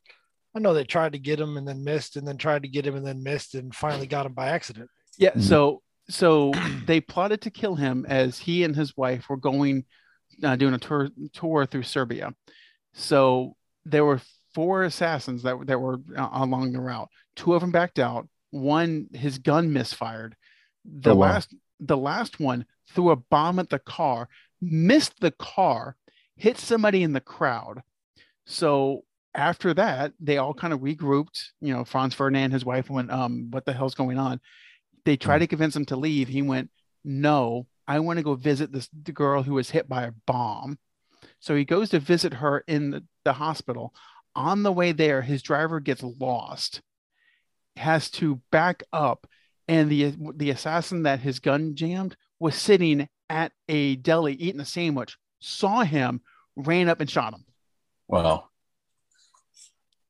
I 0.55 0.59
know 0.59 0.74
they 0.74 0.84
tried 0.84 1.12
to 1.12 1.18
get 1.18 1.38
him 1.38 1.57
and 1.57 1.66
then 1.66 1.84
missed, 1.84 2.16
and 2.16 2.26
then 2.26 2.36
tried 2.36 2.62
to 2.62 2.68
get 2.68 2.86
him 2.86 2.96
and 2.96 3.07
then 3.07 3.22
missed, 3.22 3.55
and 3.55 3.74
finally 3.74 4.07
got 4.07 4.26
him 4.26 4.32
by 4.32 4.48
accident. 4.48 4.88
Yeah. 5.16 5.32
Mhm. 5.32 5.42
So 5.42 5.82
so 6.09 6.53
they 6.86 7.01
plotted 7.01 7.42
to 7.42 7.51
kill 7.51 7.76
him 7.76 8.05
as 8.09 8.38
he 8.38 8.64
and 8.64 8.74
his 8.74 8.96
wife 8.96 9.28
were 9.28 9.36
going 9.36 9.84
uh, 10.43 10.57
doing 10.57 10.74
a 10.74 10.78
tour 10.78 11.09
tour 11.32 11.66
through 11.66 11.82
Serbia. 11.84 12.34
So 12.93 13.57
there 13.84 14.05
were 14.05 14.20
four 14.55 14.82
assassins 14.84 15.43
that 15.43 15.66
that 15.66 15.80
were 15.80 16.01
uh, 16.16 16.28
along 16.32 16.72
the 16.72 16.80
route. 16.80 17.09
Two 17.36 17.55
of 17.55 17.61
them 17.61 17.70
backed 17.70 17.99
out. 17.99 18.28
One 18.51 19.09
his 19.12 19.38
gun 19.38 19.72
misfired. 19.72 20.36
The 20.84 21.12
Oh, 21.12 21.16
wow. 21.16 21.26
last 21.26 21.55
the 21.78 21.97
last 21.97 22.41
one 22.41 22.66
threw 22.93 23.11
a 23.11 23.16
bomb 23.16 23.59
at 23.59 23.70
the 23.70 23.78
car, 23.78 24.28
missed 24.61 25.20
the 25.20 25.30
car, 25.32 25.97
hit 26.36 26.59
somebody 26.59 27.03
in 27.03 27.12
the 27.12 27.20
crowd. 27.20 27.82
So 28.47 29.05
after 29.34 29.72
that, 29.74 30.12
they 30.18 30.38
all 30.38 30.53
kind 30.55 30.72
of 30.74 30.80
regrouped. 30.80 31.41
You 31.61 31.72
know, 31.72 31.84
Franz 31.84 32.14
Ferdinand, 32.14 32.51
his 32.51 32.64
wife 32.64 32.91
went, 32.91 33.11
um, 33.12 33.51
what 33.51 33.64
the 33.64 33.72
hell's 33.72 33.95
going 33.95 34.18
on? 34.18 34.41
They 35.05 35.16
tried 35.16 35.38
to 35.38 35.47
convince 35.47 35.76
him 35.76 35.84
to 35.86 35.97
leave. 35.97 36.28
He 36.28 36.43
went, 36.43 36.70
no, 37.05 37.66
I 37.91 37.99
want 37.99 38.18
to 38.18 38.22
go 38.22 38.36
visit 38.36 38.70
this 38.70 38.88
the 39.03 39.11
girl 39.11 39.43
who 39.43 39.55
was 39.55 39.70
hit 39.70 39.88
by 39.88 40.05
a 40.05 40.12
bomb. 40.24 40.78
So 41.41 41.57
he 41.57 41.64
goes 41.64 41.91
to 41.91 41.99
visit 41.99 42.34
her 42.34 42.62
in 42.68 42.91
the, 42.93 43.05
the 43.24 43.32
hospital. 43.32 43.93
On 44.36 44.62
the 44.62 44.70
way 44.70 44.93
there, 44.93 45.22
his 45.22 45.43
driver 45.43 45.80
gets 45.80 46.05
lost, 46.05 46.82
has 47.74 48.09
to 48.12 48.41
back 48.53 48.84
up, 48.93 49.26
and 49.66 49.91
the 49.91 50.14
the 50.36 50.51
assassin 50.51 51.03
that 51.03 51.18
his 51.18 51.41
gun 51.41 51.74
jammed 51.74 52.16
was 52.38 52.55
sitting 52.55 53.09
at 53.28 53.51
a 53.68 53.97
deli 53.97 54.34
eating 54.34 54.61
a 54.61 54.64
sandwich, 54.64 55.16
saw 55.41 55.82
him, 55.82 56.20
ran 56.55 56.88
up 56.88 57.01
and 57.01 57.11
shot 57.11 57.34
him. 57.34 57.45
Wow. 58.07 58.51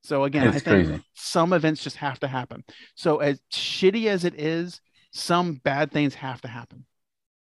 So 0.03 0.24
again, 0.24 0.49
I 0.49 0.51
think 0.51 0.64
crazy. 0.64 1.03
some 1.14 1.55
events 1.55 1.83
just 1.83 1.97
have 1.97 2.20
to 2.20 2.28
happen. 2.28 2.62
So 2.95 3.18
as 3.20 3.41
shitty 3.51 4.05
as 4.05 4.26
it 4.26 4.39
is, 4.39 4.83
some 5.12 5.55
bad 5.55 5.93
things 5.93 6.14
have 6.16 6.43
to 6.43 6.49
happen. 6.49 6.85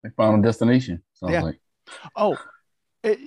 Like 0.06 0.16
Final 0.16 0.42
Destination. 0.42 1.02
Sounds 1.14 1.34
Yeah. 1.34 1.42
like. 1.42 1.60
Oh, 2.16 2.38
it, 3.04 3.20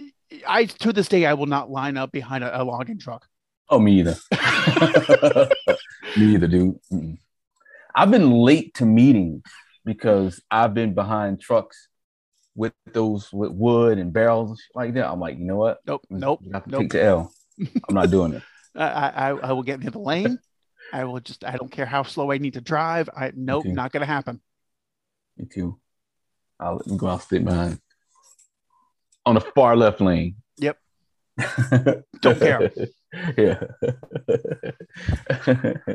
I 0.46 0.64
to 0.66 0.92
this 0.92 1.08
day 1.08 1.26
I 1.26 1.34
will 1.34 1.46
not 1.46 1.70
line 1.70 1.96
up 1.96 2.12
behind 2.12 2.44
a, 2.44 2.60
a 2.60 2.64
logging 2.64 2.98
truck. 2.98 3.26
Oh, 3.70 3.78
me 3.78 3.98
either. 4.00 4.16
me 6.16 6.34
either, 6.34 6.46
dude. 6.46 6.76
Mm-mm. 6.92 7.18
I've 7.94 8.10
been 8.10 8.30
late 8.30 8.74
to 8.74 8.86
meetings 8.86 9.42
because 9.84 10.40
I've 10.50 10.74
been 10.74 10.94
behind 10.94 11.40
trucks 11.40 11.88
with 12.54 12.72
those 12.92 13.32
with 13.32 13.50
wood 13.52 13.98
and 13.98 14.12
barrels 14.12 14.50
and 14.50 14.58
shit 14.58 14.74
like 14.74 14.94
that. 14.94 15.08
I'm 15.10 15.20
like, 15.20 15.38
you 15.38 15.44
know 15.44 15.56
what? 15.56 15.78
Nope, 15.86 16.02
nope, 16.10 16.40
You 16.42 16.52
have 16.52 16.64
to 16.64 16.70
nope. 16.70 16.80
take 16.82 16.92
the 16.92 17.02
L. 17.04 17.32
I'm 17.88 17.94
not 17.94 18.10
doing 18.10 18.34
it. 18.34 18.42
I, 18.74 18.84
I 18.84 19.28
I 19.30 19.52
will 19.52 19.62
get 19.62 19.80
in 19.82 19.90
the 19.90 19.98
lane. 19.98 20.38
I 20.92 21.04
will 21.04 21.20
just 21.20 21.44
I 21.44 21.56
don't 21.56 21.70
care 21.70 21.86
how 21.86 22.02
slow 22.02 22.30
I 22.30 22.38
need 22.38 22.54
to 22.54 22.60
drive. 22.60 23.08
I 23.14 23.32
nope, 23.34 23.66
not 23.66 23.92
gonna 23.92 24.06
happen. 24.06 24.40
Me 25.36 25.46
too. 25.46 25.78
I'll 26.60 26.76
let 26.76 26.86
me 26.86 26.96
go 26.96 27.08
out 27.08 27.22
sit 27.22 27.44
behind 27.44 27.80
on 29.28 29.34
the 29.34 29.40
far 29.40 29.76
left 29.76 30.00
lane. 30.00 30.36
Yep. 30.56 30.78
Don't 32.20 32.38
care. 32.38 32.72
yeah. 33.36 33.60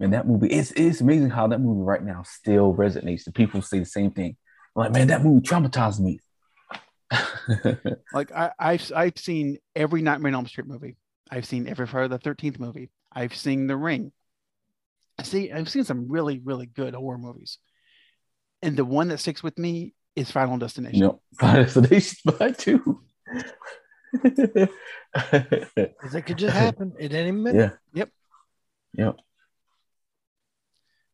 and 0.00 0.12
that 0.12 0.26
movie, 0.26 0.48
it's 0.48 0.72
it's 0.72 1.00
amazing 1.00 1.30
how 1.30 1.46
that 1.46 1.60
movie 1.60 1.82
right 1.82 2.02
now 2.02 2.24
still 2.24 2.74
resonates. 2.74 3.24
The 3.24 3.32
people 3.32 3.62
say 3.62 3.78
the 3.78 3.84
same 3.86 4.10
thing. 4.10 4.36
Like, 4.74 4.92
man, 4.92 5.06
that 5.08 5.22
movie 5.22 5.46
traumatized 5.46 6.00
me. 6.00 6.20
Like 8.12 8.32
I, 8.32 8.52
I've 8.58 8.90
I've 8.94 9.18
seen 9.18 9.58
every 9.76 10.02
Nightmare 10.02 10.30
on 10.30 10.34
Elm 10.34 10.46
Street 10.46 10.66
movie. 10.66 10.96
I've 11.30 11.46
seen 11.46 11.68
every 11.68 11.86
Friday 11.86 12.08
the 12.08 12.18
Thirteenth 12.18 12.58
movie. 12.58 12.90
I've 13.12 13.34
seen 13.34 13.66
The 13.66 13.76
Ring. 13.76 14.12
I 15.18 15.22
see. 15.24 15.52
I've 15.52 15.68
seen 15.68 15.84
some 15.84 16.10
really 16.10 16.40
really 16.42 16.66
good 16.66 16.94
horror 16.94 17.18
movies, 17.18 17.58
and 18.62 18.76
the 18.76 18.84
one 18.84 19.08
that 19.08 19.18
sticks 19.18 19.42
with 19.42 19.58
me 19.58 19.94
is 20.16 20.30
Final 20.30 20.58
Destination. 20.58 20.98
you 21.00 21.20
Final 21.38 21.64
Destination 21.64 22.16
Spy 22.28 22.50
too. 22.52 23.02
'Cause 25.14 26.14
it 26.14 26.22
could 26.26 26.38
just 26.38 26.54
happen 26.56 26.92
at 27.00 27.12
any 27.12 27.30
minute. 27.32 27.54
yeah. 27.94 28.00
Yep. 28.00 28.10
Yep. 28.94 29.16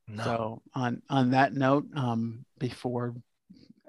No. 0.08 0.24
So 0.24 0.62
on 0.74 1.02
on 1.08 1.30
that 1.30 1.52
note, 1.54 1.86
um, 1.94 2.44
before 2.58 3.14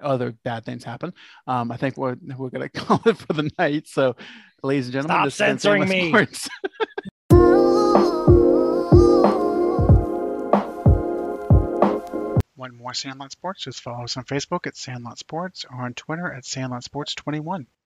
other 0.00 0.32
bad 0.44 0.64
things 0.64 0.84
happen, 0.84 1.12
um, 1.46 1.70
I 1.72 1.76
think 1.76 1.96
we're 1.96 2.16
we're 2.36 2.50
gonna 2.50 2.68
call 2.74 3.00
it 3.06 3.16
for 3.16 3.32
the 3.32 3.50
night. 3.58 3.88
So, 3.88 4.16
ladies 4.62 4.86
and 4.86 4.92
gentlemen, 4.92 5.16
Stop 5.16 5.24
this 5.26 5.34
censoring 5.36 5.88
me. 5.88 6.12
Want 12.60 12.74
more 12.74 12.92
Sandlot 12.92 13.32
Sports? 13.32 13.64
Just 13.64 13.80
follow 13.80 14.04
us 14.04 14.18
on 14.18 14.24
Facebook 14.24 14.66
at 14.66 14.76
Sandlot 14.76 15.16
Sports 15.18 15.64
or 15.64 15.80
on 15.80 15.94
Twitter 15.94 16.30
at 16.30 16.44
Sandlot 16.44 16.84
Sports 16.84 17.14
21. 17.14 17.66